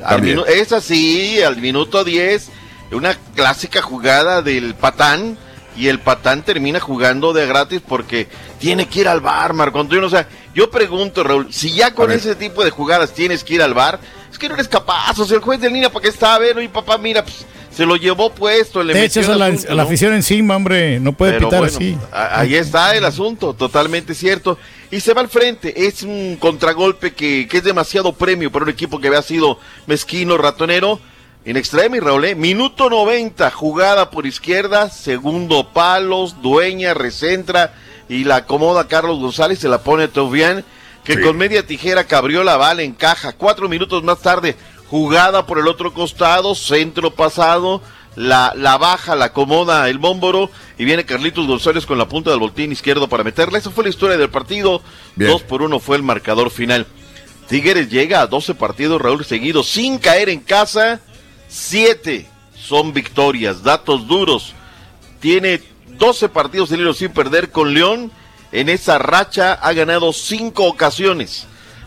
Es 0.47 0.71
así, 0.71 1.41
al 1.41 1.57
minuto 1.57 2.03
10, 2.03 2.49
una 2.91 3.15
clásica 3.35 3.81
jugada 3.81 4.41
del 4.41 4.73
patán 4.75 5.37
y 5.75 5.87
el 5.87 5.99
patán 5.99 6.43
termina 6.43 6.79
jugando 6.79 7.33
de 7.33 7.45
gratis 7.47 7.81
porque 7.87 8.27
tiene 8.59 8.87
que 8.87 9.01
ir 9.01 9.07
al 9.07 9.21
bar, 9.21 9.53
Marco 9.53 9.79
Antonio. 9.79 10.05
O 10.05 10.09
sea, 10.09 10.27
yo 10.53 10.69
pregunto, 10.69 11.23
Raúl, 11.23 11.51
si 11.51 11.73
ya 11.73 11.93
con 11.93 12.11
ese 12.11 12.35
tipo 12.35 12.63
de 12.63 12.71
jugadas 12.71 13.13
tienes 13.13 13.43
que 13.43 13.55
ir 13.55 13.61
al 13.61 13.73
bar, 13.73 13.99
es 14.31 14.37
que 14.37 14.47
no 14.47 14.55
eres 14.55 14.67
capaz. 14.67 15.17
O 15.19 15.25
sea, 15.25 15.37
el 15.37 15.43
juez 15.43 15.59
de 15.59 15.69
línea, 15.69 15.91
¿para 15.91 16.03
qué 16.03 16.09
está? 16.09 16.35
A 16.35 16.39
ver, 16.39 16.57
oye, 16.57 16.69
papá, 16.69 16.97
mira, 16.97 17.23
pues, 17.23 17.45
se 17.75 17.85
lo 17.85 17.95
llevó 17.95 18.29
puesto, 18.31 18.83
le 18.83 18.93
Te 18.93 19.05
echas 19.05 19.27
a 19.29 19.35
la, 19.35 19.47
asunto, 19.47 19.71
a 19.71 19.75
la 19.75 19.83
¿no? 19.83 19.87
afición 19.87 20.13
encima, 20.13 20.55
hombre. 20.55 20.99
No 20.99 21.13
puede 21.13 21.33
Pero 21.33 21.47
pitar 21.47 21.59
bueno, 21.59 21.75
así. 21.75 21.97
Ahí 22.11 22.55
está 22.55 22.95
el 22.95 23.05
asunto, 23.05 23.53
totalmente 23.53 24.13
cierto. 24.13 24.59
Y 24.91 24.99
se 24.99 25.13
va 25.13 25.21
al 25.21 25.29
frente. 25.29 25.87
Es 25.87 26.03
un 26.03 26.37
contragolpe 26.39 27.13
que, 27.13 27.47
que 27.47 27.57
es 27.57 27.63
demasiado 27.63 28.13
premio 28.13 28.51
para 28.51 28.63
un 28.65 28.69
equipo 28.69 28.99
que 28.99 29.07
había 29.07 29.23
sido 29.23 29.59
mezquino, 29.87 30.37
ratonero. 30.37 30.99
En 31.45 31.57
extremo 31.57 31.97
y 31.97 31.99
Raúl, 31.99 32.23
¿eh? 32.23 32.35
minuto 32.35 32.89
90, 32.89 33.51
jugada 33.51 34.09
por 34.09 34.25
izquierda, 34.25 34.89
segundo 34.89 35.73
palos, 35.73 36.41
dueña, 36.41 36.93
recentra 36.93 37.73
y 38.07 38.23
la 38.23 38.37
acomoda 38.37 38.87
Carlos 38.87 39.19
González, 39.19 39.59
se 39.59 39.67
la 39.67 39.83
pone 39.83 40.07
Tobián, 40.07 40.63
que 41.03 41.19
con 41.19 41.35
media 41.35 41.67
tijera 41.67 42.05
cabrió 42.05 42.45
la 42.45 42.55
bala, 42.55 42.83
encaja. 42.83 43.33
Cuatro 43.33 43.67
minutos 43.67 44.03
más 44.03 44.21
tarde, 44.21 44.55
jugada 44.87 45.45
por 45.45 45.59
el 45.59 45.67
otro 45.67 45.93
costado, 45.93 46.55
centro 46.55 47.11
pasado, 47.11 47.81
la, 48.15 48.53
la 48.55 48.77
baja, 48.77 49.13
la 49.17 49.25
acomoda 49.25 49.89
el 49.89 49.97
bómboro 49.97 50.49
y 50.77 50.85
viene 50.85 51.03
Carlitos 51.03 51.45
González 51.45 51.85
con 51.85 51.97
la 51.97 52.07
punta 52.07 52.29
del 52.29 52.39
voltín 52.39 52.71
izquierdo 52.71 53.09
para 53.09 53.25
meterla. 53.25 53.57
Esa 53.57 53.69
fue 53.69 53.83
la 53.83 53.89
historia 53.89 54.15
del 54.15 54.29
partido. 54.29 54.81
Bien. 55.17 55.29
Dos 55.29 55.41
por 55.41 55.61
uno 55.61 55.81
fue 55.81 55.97
el 55.97 56.03
marcador 56.03 56.51
final. 56.51 56.87
Tigres 57.49 57.89
llega 57.89 58.21
a 58.21 58.27
12 58.27 58.55
partidos, 58.55 59.01
Raúl, 59.01 59.25
seguidos 59.25 59.67
sin 59.67 59.97
caer 59.97 60.29
en 60.29 60.39
casa. 60.39 61.01
Siete 61.55 62.25
son 62.55 62.93
victorias, 62.93 63.61
datos 63.61 64.07
duros. 64.07 64.55
Tiene 65.19 65.61
12 65.99 66.29
partidos 66.29 66.71
en 66.71 66.79
hilo 66.79 66.95
sin 66.95 67.11
perder 67.11 67.51
con 67.51 67.75
León. 67.75 68.09
En 68.51 68.69
esa 68.69 68.97
racha 68.97 69.53
ha 69.53 69.71
ganado 69.73 70.13
cinco 70.13 70.65
ocasiones. 70.65 71.45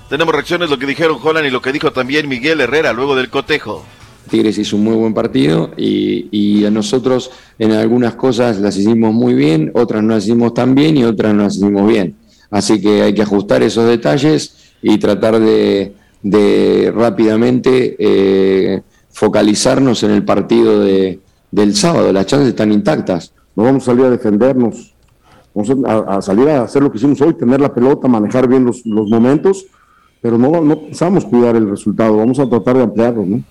Tenemos 0.08 0.32
reacciones, 0.32 0.70
lo 0.70 0.78
que 0.78 0.86
dijeron 0.86 1.18
Holland 1.20 1.48
y 1.48 1.50
lo 1.50 1.60
que 1.60 1.72
dijo 1.72 1.92
también 1.92 2.28
Miguel 2.28 2.60
Herrera 2.60 2.92
luego 2.92 3.16
del 3.16 3.28
cotejo. 3.28 3.84
Tigres 4.30 4.56
hizo 4.56 4.76
un 4.76 4.84
muy 4.84 4.94
buen 4.94 5.14
partido 5.14 5.72
y, 5.76 6.28
y 6.30 6.64
a 6.64 6.70
nosotros 6.70 7.32
en 7.58 7.72
algunas 7.72 8.14
cosas 8.14 8.58
las 8.58 8.76
hicimos 8.76 9.12
muy 9.12 9.34
bien, 9.34 9.72
otras 9.74 10.00
no 10.00 10.14
las 10.14 10.26
hicimos 10.26 10.54
tan 10.54 10.76
bien 10.76 10.96
y 10.96 11.02
otras 11.02 11.34
no 11.34 11.42
las 11.42 11.56
hicimos 11.56 11.88
bien. 11.88 12.14
Así 12.52 12.80
que 12.80 13.02
hay 13.02 13.14
que 13.14 13.22
ajustar 13.22 13.64
esos 13.64 13.88
detalles 13.88 14.74
y 14.80 14.96
tratar 14.98 15.40
de, 15.40 15.92
de 16.22 16.92
rápidamente 16.94 17.96
eh, 17.98 18.82
focalizarnos 19.16 20.02
en 20.02 20.10
el 20.10 20.26
partido 20.26 20.80
de, 20.80 21.20
del 21.50 21.74
sábado. 21.74 22.12
Las 22.12 22.26
chances 22.26 22.50
están 22.50 22.70
intactas. 22.70 23.32
no 23.54 23.64
vamos 23.64 23.82
a 23.84 23.86
salir 23.86 24.04
a 24.04 24.10
defendernos, 24.10 24.94
vamos 25.54 26.06
a, 26.06 26.20
salir 26.20 26.50
a 26.50 26.64
hacer 26.64 26.82
lo 26.82 26.92
que 26.92 26.98
hicimos 26.98 27.18
hoy, 27.22 27.32
tener 27.32 27.58
la 27.58 27.72
pelota, 27.72 28.08
manejar 28.08 28.46
bien 28.46 28.66
los, 28.66 28.84
los 28.84 29.08
momentos, 29.08 29.64
pero 30.20 30.36
no, 30.36 30.60
no 30.60 30.78
pensamos 30.80 31.24
cuidar 31.24 31.56
el 31.56 31.70
resultado, 31.70 32.18
vamos 32.18 32.38
a 32.38 32.46
tratar 32.46 32.76
de 32.76 32.82
ampliarlo, 32.82 33.24
¿no? 33.24 33.42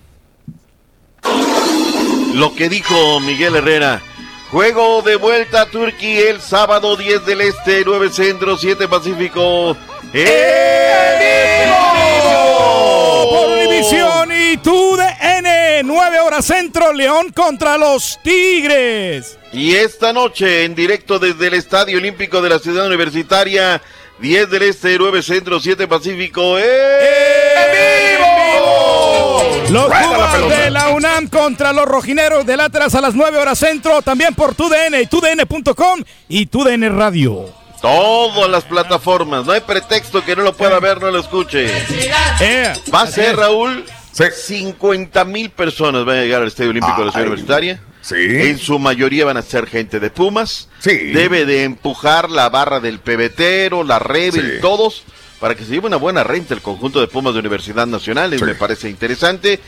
Lo 2.36 2.53
que 2.53 2.70
dijo 2.70 3.20
Miguel 3.22 3.55
Herrera. 3.55 4.03
Juego 4.51 5.01
de 5.01 5.16
vuelta 5.16 5.63
a 5.63 5.66
Turquía 5.66 6.30
el 6.30 6.41
sábado 6.41 6.95
10 6.95 7.26
del 7.26 7.41
Este, 7.41 7.82
9 7.84 8.09
Centro, 8.11 8.55
7 8.55 8.88
Pacífico. 8.88 9.76
Por 10.11 11.75
TUDN, 16.36 16.41
9 16.41 16.41
horas 16.41 16.45
centro, 16.45 16.93
León 16.93 17.32
contra 17.32 17.78
los 17.78 18.20
Tigres. 18.24 19.37
Y 19.53 19.75
esta 19.75 20.12
noche, 20.13 20.66
en 20.66 20.75
directo 20.75 21.20
desde 21.20 21.47
el 21.47 21.53
Estadio 21.53 21.97
Olímpico 21.97 22.41
de 22.41 22.49
la 22.49 22.59
Ciudad 22.59 22.86
Universitaria, 22.87 23.82
10 24.20 24.49
del 24.49 24.63
Este, 24.63 24.97
9 24.97 25.21
Centro, 25.21 25.59
7 25.59 25.87
Pacífico. 25.87 26.57
Los 29.70 29.87
Rueda 29.87 30.01
la 30.01 30.16
Pumas 30.16 30.36
pelota. 30.36 30.59
de 30.62 30.70
la 30.71 30.89
UNAM 30.89 31.28
contra 31.28 31.74
los 31.74 31.86
rojineros 31.86 32.45
del 32.45 32.59
Atlas 32.59 32.93
a 32.95 33.01
las 33.01 33.16
9 33.16 33.37
horas 33.37 33.57
centro, 33.59 34.01
también 34.01 34.36
por 34.36 34.53
TUDN 34.55 35.01
y 35.01 35.05
TUDN.com 35.07 36.03
y 36.29 36.45
TUDN 36.45 36.97
Radio. 36.97 37.49
Todas 37.82 38.49
las 38.49 38.63
plataformas, 38.63 39.45
no 39.45 39.51
hay 39.51 39.62
pretexto 39.62 40.24
que 40.24 40.36
no 40.36 40.43
lo 40.43 40.53
pueda 40.55 40.79
ver, 40.79 41.01
no 41.01 41.12
lo 41.12 41.20
escuche. 41.20 41.66
Eh, 42.39 42.74
Va 42.93 43.01
a 43.01 43.07
ser, 43.07 43.36
es. 43.36 43.86
Raúl, 44.17 44.32
50 44.32 45.25
mil 45.25 45.50
personas 45.50 46.05
van 46.05 46.17
a 46.17 46.21
llegar 46.21 46.42
al 46.42 46.47
Estadio 46.47 46.70
Olímpico 46.71 47.00
de 47.00 47.05
la 47.05 47.12
Ciudad 47.12 47.28
Universitaria. 47.28 47.82
sí. 48.01 48.16
En 48.17 48.58
su 48.58 48.79
mayoría 48.79 49.25
van 49.25 49.37
a 49.37 49.42
ser 49.42 49.67
gente 49.67 50.00
de 50.00 50.09
Pumas. 50.09 50.70
Sí. 50.79 50.96
Debe 51.12 51.46
de 51.46 51.63
empujar 51.63 52.29
la 52.29 52.50
barra 52.50 52.79
del 52.79 53.00
pebetero, 53.00 53.83
la 53.83 54.00
Rebel, 54.00 54.54
Sí. 54.55 54.62
todos, 54.62 55.04
para 55.39 55.55
que 55.55 55.66
se 55.66 55.71
lleve 55.71 55.87
una 55.87 55.97
buena 55.97 56.24
renta 56.24 56.54
el 56.54 56.62
conjunto 56.62 57.01
de 57.01 57.08
Pumas 57.08 57.33
de 57.33 57.39
Universidad 57.42 57.87
Nacional. 57.87 58.33
Sí. 58.37 58.43
me 58.46 58.55
parece 58.55 58.89
interesante. 58.89 59.59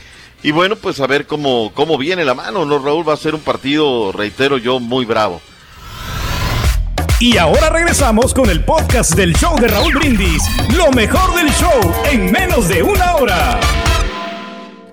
Y 0.42 0.52
bueno, 0.52 0.76
pues 0.76 1.00
a 1.00 1.06
ver 1.08 1.26
cómo, 1.26 1.72
cómo 1.74 1.98
viene 1.98 2.24
la 2.24 2.32
mano, 2.34 2.64
¿no, 2.64 2.78
Raúl? 2.78 3.06
Va 3.08 3.14
a 3.14 3.16
ser 3.16 3.34
un 3.34 3.40
partido, 3.40 4.12
reitero 4.12 4.56
yo, 4.56 4.78
muy 4.80 5.04
bravo. 5.04 5.42
Y 7.20 7.36
ahora 7.36 7.68
regresamos 7.70 8.32
con 8.32 8.48
el 8.48 8.64
podcast 8.64 9.14
del 9.16 9.34
show 9.34 9.58
de 9.58 9.66
Raúl 9.66 9.92
Brindis. 9.94 10.42
Lo 10.76 10.90
mejor 10.92 11.34
del 11.34 11.50
show 11.54 11.80
en 12.12 12.30
menos 12.30 12.68
de 12.68 12.82
una 12.84 13.16
hora. 13.16 13.58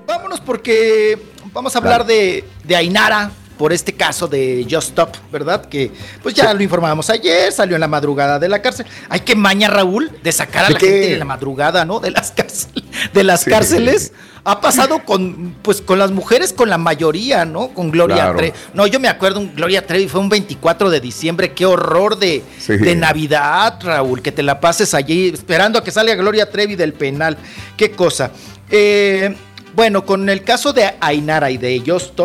Vámonos 0.07 0.39
porque 0.39 1.17
vamos 1.53 1.75
a 1.75 1.79
hablar 1.79 2.05
de, 2.05 2.43
de 2.63 2.75
Ainara 2.75 3.31
por 3.57 3.71
este 3.71 3.93
caso 3.93 4.27
de 4.27 4.67
Just 4.69 4.89
Stop, 4.89 5.15
¿verdad? 5.31 5.65
Que 5.65 5.89
pues 6.21 6.35
ya 6.35 6.53
lo 6.53 6.61
informábamos 6.61 7.09
ayer, 7.09 7.53
salió 7.53 7.75
en 7.77 7.79
la 7.79 7.87
madrugada 7.87 8.37
de 8.37 8.49
la 8.49 8.61
cárcel. 8.61 8.85
Hay 9.07 9.21
que 9.21 9.33
maña, 9.33 9.69
Raúl, 9.69 10.11
de 10.21 10.31
sacar 10.33 10.65
a 10.65 10.67
¿De 10.67 10.73
la 10.73 10.79
qué? 10.79 10.87
gente 10.87 11.09
de 11.11 11.17
la 11.17 11.25
madrugada, 11.25 11.85
¿no? 11.85 12.01
De 12.01 12.11
las 12.11 12.31
cárceles. 12.35 12.83
De 13.13 13.23
las 13.23 13.41
Sí. 13.41 13.49
cárceles. 13.49 14.11
Ha 14.47 14.59
pasado 14.61 15.03
con, 15.05 15.55
pues, 15.63 15.81
con 15.81 15.97
las 15.97 16.11
mujeres, 16.11 16.53
con 16.53 16.69
la 16.69 16.77
mayoría, 16.77 17.45
¿no? 17.45 17.69
Con 17.69 17.89
Gloria 17.91 18.15
Claro. 18.17 18.37
Trevi. 18.37 18.53
No, 18.75 18.85
yo 18.87 18.99
me 18.99 19.07
acuerdo, 19.07 19.39
un 19.39 19.55
Gloria 19.55 19.87
Trevi 19.87 20.07
fue 20.07 20.19
un 20.19 20.29
24 20.29 20.89
de 20.91 20.99
diciembre. 20.99 21.53
Qué 21.53 21.65
horror 21.65 22.19
de, 22.19 22.43
Sí. 22.59 22.75
de 22.77 22.93
Navidad, 22.95 23.79
Raúl, 23.81 24.21
que 24.21 24.31
te 24.33 24.43
la 24.43 24.59
pases 24.59 24.93
allí 24.93 25.29
esperando 25.29 25.79
a 25.79 25.83
que 25.83 25.89
salga 25.91 26.13
Gloria 26.13 26.51
Trevi 26.51 26.75
del 26.75 26.93
penal. 26.93 27.37
Qué 27.77 27.91
cosa. 27.91 28.31
Eh, 28.69 29.35
bueno, 29.75 30.05
con 30.05 30.29
el 30.29 30.43
caso 30.43 30.71
de 30.73 30.93
Ainara 31.01 31.51
y 31.51 31.57
de 31.57 31.81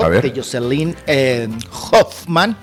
ver. 0.08 0.22
de 0.22 0.40
Jocelyn 0.40 0.94
eh, 1.06 1.48
Hoffman, 1.92 2.56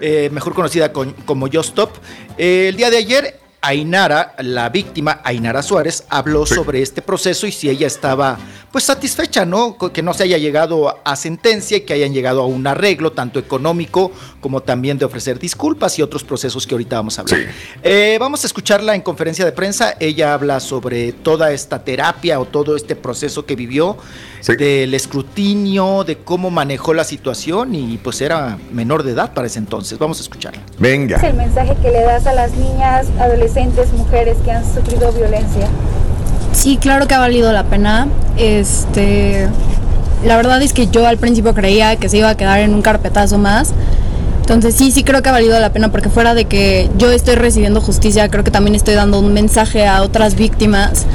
eh, 0.00 0.28
mejor 0.32 0.54
conocida 0.54 0.92
con- 0.92 1.12
como 1.24 1.48
Jostop, 1.52 1.96
eh, 2.38 2.66
el 2.68 2.76
día 2.76 2.90
de 2.90 2.98
ayer 2.98 3.39
Ainara, 3.62 4.34
la 4.38 4.70
víctima, 4.70 5.20
Ainara 5.22 5.62
Suárez, 5.62 6.04
habló 6.08 6.46
sobre 6.46 6.80
este 6.80 7.02
proceso 7.02 7.46
y 7.46 7.52
si 7.52 7.68
ella 7.68 7.86
estaba 7.86 8.38
pues 8.72 8.84
satisfecha, 8.84 9.44
¿no? 9.44 9.76
Que 9.92 10.02
no 10.02 10.14
se 10.14 10.22
haya 10.22 10.38
llegado 10.38 11.00
a 11.04 11.16
sentencia 11.16 11.76
y 11.76 11.80
que 11.80 11.92
hayan 11.92 12.14
llegado 12.14 12.42
a 12.42 12.46
un 12.46 12.66
arreglo, 12.66 13.12
tanto 13.12 13.38
económico 13.38 14.12
como 14.40 14.62
también 14.62 14.96
de 14.96 15.04
ofrecer 15.04 15.38
disculpas 15.38 15.98
y 15.98 16.02
otros 16.02 16.24
procesos 16.24 16.66
que 16.66 16.74
ahorita 16.74 16.96
vamos 16.96 17.18
a 17.18 17.22
hablar. 17.22 17.40
Eh, 17.82 18.16
vamos 18.20 18.44
a 18.44 18.46
escucharla 18.46 18.94
en 18.94 19.02
conferencia 19.02 19.44
de 19.44 19.52
prensa. 19.52 19.96
Ella 19.98 20.32
habla 20.32 20.60
sobre 20.60 21.12
toda 21.12 21.52
esta 21.52 21.82
terapia 21.84 22.40
o 22.40 22.46
todo 22.46 22.76
este 22.76 22.96
proceso 22.96 23.44
que 23.44 23.56
vivió, 23.56 23.96
del 24.56 24.94
escrutinio, 24.94 26.04
de 26.04 26.16
cómo 26.16 26.50
manejó 26.50 26.94
la 26.94 27.04
situación 27.04 27.74
y 27.74 27.98
pues 27.98 28.20
era 28.20 28.58
menor 28.72 29.02
de 29.02 29.12
edad 29.12 29.34
para 29.34 29.48
ese 29.48 29.58
entonces. 29.58 29.98
Vamos 29.98 30.18
a 30.18 30.22
escucharla. 30.22 30.62
Venga. 30.78 31.16
es 31.16 31.24
el 31.24 31.34
mensaje 31.34 31.76
que 31.82 31.90
le 31.90 32.00
das 32.02 32.26
a 32.26 32.32
las 32.32 32.52
niñas, 32.52 33.08
adolescentes, 33.18 33.49
mujeres 33.96 34.36
que 34.44 34.50
han 34.50 34.64
sufrido 34.64 35.12
violencia? 35.12 35.68
Sí, 36.52 36.76
claro 36.76 37.06
que 37.06 37.14
ha 37.14 37.18
valido 37.18 37.52
la 37.52 37.64
pena. 37.64 38.08
Este, 38.36 39.48
la 40.24 40.36
verdad 40.36 40.60
es 40.62 40.72
que 40.72 40.88
yo 40.88 41.06
al 41.06 41.18
principio 41.18 41.54
creía 41.54 41.96
que 41.96 42.08
se 42.08 42.18
iba 42.18 42.28
a 42.28 42.36
quedar 42.36 42.60
en 42.60 42.74
un 42.74 42.82
carpetazo 42.82 43.38
más. 43.38 43.72
Entonces 44.40 44.74
sí, 44.74 44.90
sí 44.90 45.04
creo 45.04 45.22
que 45.22 45.28
ha 45.28 45.32
valido 45.32 45.58
la 45.60 45.72
pena 45.72 45.92
porque 45.92 46.08
fuera 46.08 46.34
de 46.34 46.44
que 46.46 46.90
yo 46.98 47.10
estoy 47.10 47.36
recibiendo 47.36 47.80
justicia, 47.80 48.28
creo 48.28 48.42
que 48.42 48.50
también 48.50 48.74
estoy 48.74 48.94
dando 48.94 49.20
un 49.20 49.32
mensaje 49.32 49.86
a 49.86 50.02
otras 50.02 50.34
víctimas 50.34 51.06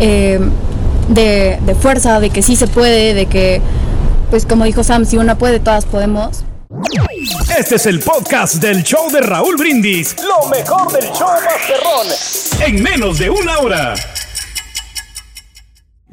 eh, 0.00 0.40
de, 1.08 1.58
de 1.64 1.74
fuerza, 1.76 2.18
de 2.18 2.30
que 2.30 2.42
sí 2.42 2.56
se 2.56 2.66
puede, 2.66 3.14
de 3.14 3.26
que, 3.26 3.60
pues 4.30 4.46
como 4.46 4.64
dijo 4.64 4.82
Sam, 4.82 5.04
si 5.04 5.16
una 5.16 5.36
puede, 5.38 5.60
todas 5.60 5.84
podemos. 5.84 6.42
Este 7.58 7.76
es 7.76 7.86
el 7.86 8.00
podcast 8.00 8.56
del 8.56 8.82
show 8.82 9.10
de 9.10 9.20
Raúl 9.20 9.56
Brindis. 9.56 10.16
Lo 10.22 10.48
mejor 10.48 10.90
del 10.92 11.04
show 11.12 11.28
Masterrón. 11.44 12.66
En 12.66 12.82
menos 12.82 13.18
de 13.18 13.30
una 13.30 13.58
hora. 13.58 13.94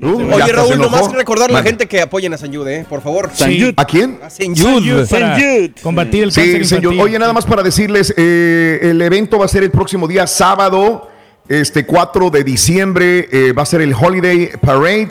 Oye, 0.02 0.54
Raúl, 0.54 0.78
nomás 0.78 1.12
recordarle 1.12 1.58
a 1.58 1.62
la 1.62 1.66
gente 1.68 1.88
que 1.88 2.02
apoyen 2.02 2.34
a 2.34 2.38
San 2.38 2.54
Jude, 2.54 2.78
¿eh? 2.78 2.86
Por 2.88 3.02
favor. 3.02 3.30
Sí. 3.34 3.74
¿A 3.76 3.86
quién? 3.86 4.20
A 4.24 4.30
San 4.30 4.56
Jude. 4.56 5.06
Para 5.08 5.38
combatir 5.82 6.24
el 6.24 6.32
Sí, 6.32 6.54
cáncer. 6.54 6.86
Oye, 6.88 7.18
nada 7.18 7.34
más 7.34 7.46
para 7.46 7.64
decirles, 7.64 8.14
eh, 8.16 8.80
el 8.84 9.02
evento 9.02 9.40
va 9.40 9.46
a 9.46 9.50
ser 9.50 9.64
el 9.64 9.72
próximo 9.72 10.08
día 10.08 10.28
sábado, 10.28 11.10
este 11.48 11.86
4 11.86 12.30
de 12.30 12.44
diciembre, 12.44 13.28
eh, 13.32 13.54
va 13.54 13.64
a 13.64 13.66
ser 13.66 13.82
el 13.82 13.94
Holiday 13.94 14.52
Parade 14.62 15.10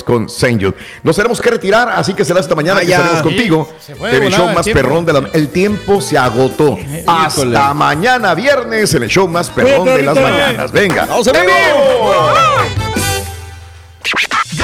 con 0.02 0.26
St. 0.26 0.54
Jude. 0.54 0.74
Nos 1.02 1.16
tenemos 1.16 1.40
que 1.40 1.50
retirar, 1.50 1.90
así 1.90 2.14
que 2.14 2.24
será 2.24 2.40
esta 2.40 2.54
mañana 2.54 2.80
Ah, 2.80 2.84
que 2.84 2.90
estaremos 2.92 3.22
contigo 3.22 3.68
se 3.78 3.94
fue 3.94 4.16
en 4.16 4.22
el 4.24 4.32
show 4.32 4.48
más 4.52 4.64
tiempo. 4.64 4.82
perrón 4.82 5.04
de 5.04 5.12
la... 5.12 5.28
El 5.32 5.48
tiempo 5.48 6.00
se 6.00 6.16
agotó. 6.18 6.78
Hasta 7.06 7.74
mañana 7.74 8.34
viernes 8.34 8.94
en 8.94 9.02
el 9.02 9.08
show 9.10 9.28
más 9.28 9.50
perrón 9.50 9.84
de 9.84 10.02
las 10.02 10.14
mañanas. 10.18 10.72
Venga. 10.72 11.04
¡Vamos, 11.06 11.28
amigo! 11.28 11.52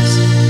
eyes. 0.00 0.49